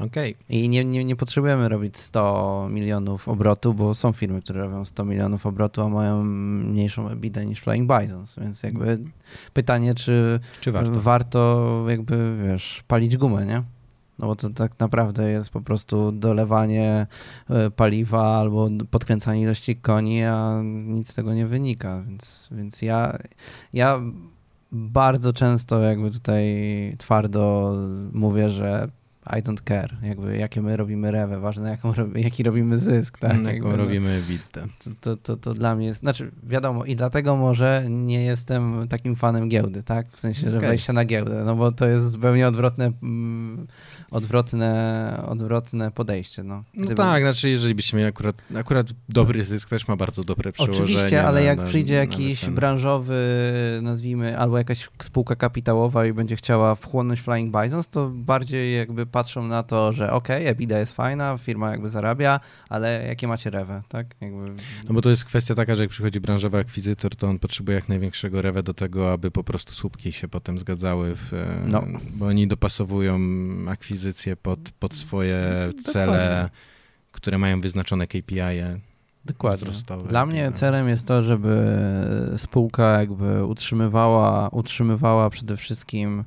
Okej. 0.00 0.36
I 0.48 0.68
nie, 0.68 0.84
nie, 0.84 1.04
nie 1.04 1.16
potrzebujemy 1.16 1.68
robić 1.68 1.96
100 1.98 2.68
milionów 2.70 3.28
obrotu, 3.28 3.74
bo 3.74 3.94
są 3.94 4.12
firmy, 4.12 4.42
które 4.42 4.60
robią 4.60 4.84
100 4.84 5.04
milionów 5.04 5.46
obrotu, 5.46 5.82
a 5.82 5.88
mają 5.88 6.24
mniejszą 6.24 7.08
EBITDA 7.08 7.42
niż 7.42 7.60
Flying 7.60 7.92
Bisons, 7.92 8.36
więc 8.38 8.62
jakby 8.62 8.98
pytanie, 9.52 9.94
czy 9.94 10.40
Czy 10.60 10.72
warto? 10.72 11.00
warto 11.00 11.84
jakby, 11.88 12.36
wiesz, 12.46 12.84
palić 12.88 13.16
gumę, 13.16 13.46
nie? 13.46 13.62
No 14.18 14.26
bo 14.26 14.36
to 14.36 14.50
tak 14.50 14.78
naprawdę 14.78 15.30
jest 15.30 15.50
po 15.50 15.60
prostu 15.60 16.12
dolewanie 16.12 17.06
e, 17.50 17.70
paliwa 17.70 18.38
albo 18.38 18.68
podkręcanie 18.90 19.42
ilości 19.42 19.76
koni, 19.76 20.22
a 20.24 20.60
nic 20.64 21.10
z 21.10 21.14
tego 21.14 21.34
nie 21.34 21.46
wynika, 21.46 22.02
więc, 22.02 22.48
więc 22.52 22.82
ja, 22.82 23.18
ja 23.72 24.00
bardzo 24.72 25.32
często 25.32 25.80
jakby 25.80 26.10
tutaj 26.10 26.44
twardo 26.98 27.76
mówię, 28.12 28.50
że 28.50 28.88
I 29.36 29.42
don't 29.42 29.62
care, 29.64 29.96
jakby 30.02 30.36
jakie 30.36 30.62
my 30.62 30.76
robimy 30.76 31.10
rewę, 31.10 31.40
ważne 31.40 31.70
jaką, 31.70 31.92
jaki 32.14 32.42
robimy 32.42 32.78
zysk, 32.78 33.18
tak? 33.18 33.36
Jaką 33.36 33.48
Jakby, 33.48 33.68
no, 33.68 33.76
robimy 33.76 34.22
bitę. 34.28 34.66
to, 34.84 34.90
to, 35.00 35.16
to, 35.16 35.36
to 35.36 35.54
dla 35.54 35.74
mnie 35.74 35.86
jest, 35.86 36.00
znaczy 36.00 36.30
wiadomo 36.42 36.84
i 36.84 36.96
dlatego 36.96 37.36
może 37.36 37.84
nie 37.90 38.24
jestem 38.24 38.88
takim 38.88 39.16
fanem 39.16 39.48
giełdy, 39.48 39.82
tak? 39.82 40.06
W 40.12 40.20
sensie, 40.20 40.50
że 40.50 40.56
Okej. 40.56 40.68
wejścia 40.68 40.92
na 40.92 41.04
giełdę, 41.04 41.42
no 41.46 41.56
bo 41.56 41.72
to 41.72 41.88
jest 41.88 42.10
zupełnie 42.10 42.48
odwrotne, 42.48 42.92
mm, 43.02 43.66
odwrotne, 44.10 45.22
odwrotne 45.26 45.90
podejście, 45.90 46.42
no. 46.42 46.64
No 46.74 46.84
Gdyby- 46.84 46.94
tak, 46.94 47.22
znaczy 47.22 47.48
jeżeli 47.48 47.74
byście 47.74 47.96
mieli 47.96 48.08
akurat, 48.08 48.36
akurat 48.56 48.86
dobry 49.08 49.44
zysk, 49.44 49.68
też 49.68 49.88
ma 49.88 49.96
bardzo 49.96 50.24
dobre 50.24 50.52
przełożenie. 50.52 50.84
Oczywiście, 50.84 51.24
ale 51.24 51.40
na, 51.40 51.46
jak 51.46 51.58
na, 51.58 51.64
przyjdzie 51.64 51.94
na 51.94 52.00
jakiś 52.00 52.44
branżowy, 52.44 53.18
nazwijmy, 53.82 54.38
albo 54.38 54.58
jakaś 54.58 54.88
spółka 55.02 55.36
kapitałowa 55.36 56.06
i 56.06 56.12
będzie 56.12 56.36
chciała 56.36 56.74
wchłonąć 56.74 57.20
Flying 57.20 57.56
Bisons, 57.62 57.88
to 57.88 58.10
bardziej 58.14 58.76
jakby 58.76 59.06
patrzą 59.18 59.46
na 59.46 59.62
to, 59.62 59.92
że 59.92 60.12
okej, 60.12 60.46
EBITDA 60.46 60.78
jest 60.78 60.92
fajna, 60.92 61.38
firma 61.38 61.70
jakby 61.70 61.88
zarabia, 61.88 62.40
ale 62.68 63.06
jakie 63.06 63.28
macie 63.28 63.50
rewę, 63.50 63.82
tak? 63.88 64.06
Jakby... 64.20 64.44
No 64.88 64.94
bo 64.94 65.00
to 65.02 65.10
jest 65.10 65.24
kwestia 65.24 65.54
taka, 65.54 65.76
że 65.76 65.82
jak 65.82 65.90
przychodzi 65.90 66.20
branżowy 66.20 66.58
akwizytor, 66.58 67.16
to 67.16 67.28
on 67.28 67.38
potrzebuje 67.38 67.74
jak 67.76 67.88
największego 67.88 68.42
rewę 68.42 68.62
do 68.62 68.74
tego, 68.74 69.12
aby 69.12 69.30
po 69.30 69.44
prostu 69.44 69.74
słupki 69.74 70.12
się 70.12 70.28
potem 70.28 70.58
zgadzały, 70.58 71.16
w, 71.16 71.32
e, 71.34 71.46
No. 71.66 71.84
bo 72.10 72.26
oni 72.26 72.46
dopasowują 72.48 73.18
akwizycje 73.68 74.36
pod, 74.36 74.60
pod 74.78 74.94
swoje 74.94 75.40
cele, 75.84 76.50
które 77.12 77.38
mają 77.38 77.60
wyznaczone 77.60 78.06
KPI-e. 78.06 78.78
Dokładnie. 79.24 79.56
wzrostowe. 79.64 80.08
Dla 80.08 80.26
mnie 80.26 80.50
No. 80.50 80.56
celem 80.56 80.88
jest 80.88 81.06
to, 81.06 81.22
żeby 81.22 81.78
spółka 82.36 82.98
jakby 83.00 83.44
utrzymywała, 83.44 84.48
utrzymywała 84.48 85.30
przede 85.30 85.56
wszystkim 85.56 86.24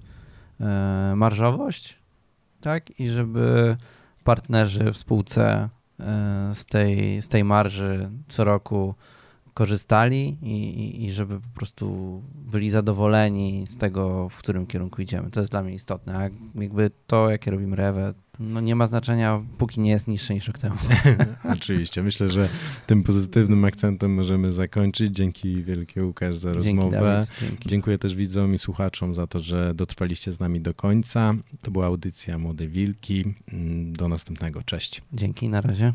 e, 0.61 1.13
marżowość, 1.15 2.00
tak? 2.61 2.99
I 2.99 3.09
żeby 3.09 3.77
partnerzy 4.23 4.91
w 4.91 4.97
spółce 4.97 5.69
e, 5.99 6.51
z 6.53 6.65
tej, 6.65 7.21
z 7.21 7.27
tej 7.27 7.43
marży 7.43 8.09
co 8.27 8.43
roku 8.43 8.95
korzystali 9.53 10.37
i, 10.41 10.55
i, 10.63 11.05
i 11.05 11.11
żeby 11.11 11.39
po 11.39 11.49
prostu 11.55 12.21
byli 12.35 12.69
zadowoleni 12.69 13.65
z 13.67 13.77
tego, 13.77 14.29
w 14.29 14.37
którym 14.37 14.67
kierunku 14.67 15.01
idziemy. 15.01 15.31
To 15.31 15.39
jest 15.39 15.51
dla 15.51 15.63
mnie 15.63 15.73
istotne. 15.73 16.17
A 16.17 16.29
jakby 16.61 16.91
to, 17.07 17.29
jakie 17.29 17.51
robimy 17.51 17.75
rewę, 17.75 18.13
no 18.39 18.61
nie 18.61 18.75
ma 18.75 18.87
znaczenia, 18.87 19.41
póki 19.57 19.81
nie 19.81 19.91
jest 19.91 20.07
niższe 20.07 20.33
niż 20.33 20.47
rok 20.47 20.57
temu. 20.57 20.75
Oczywiście. 21.53 22.03
Myślę, 22.03 22.29
że 22.29 22.49
tym 22.87 23.03
pozytywnym 23.03 23.65
akcentem 23.65 24.13
możemy 24.13 24.53
zakończyć. 24.53 25.15
Dzięki 25.15 25.63
wielkie 25.63 26.05
Łukasz 26.05 26.37
za 26.37 26.51
Dzięki, 26.51 26.67
rozmowę. 26.67 26.99
Dawid. 27.01 27.29
Dzięki. 27.41 27.69
Dziękuję 27.69 27.97
też 27.97 28.15
widzom 28.15 28.53
i 28.53 28.57
słuchaczom 28.57 29.13
za 29.13 29.27
to, 29.27 29.39
że 29.39 29.73
dotrwaliście 29.73 30.31
z 30.31 30.39
nami 30.39 30.61
do 30.61 30.73
końca. 30.73 31.33
To 31.61 31.71
była 31.71 31.85
audycja 31.85 32.37
Młode 32.37 32.67
Wilki. 32.67 33.25
Mm, 33.53 33.93
Do 33.93 34.07
następnego. 34.07 34.63
Cześć. 34.63 35.01
Dzięki, 35.13 35.49
na 35.49 35.61
razie. 35.61 35.93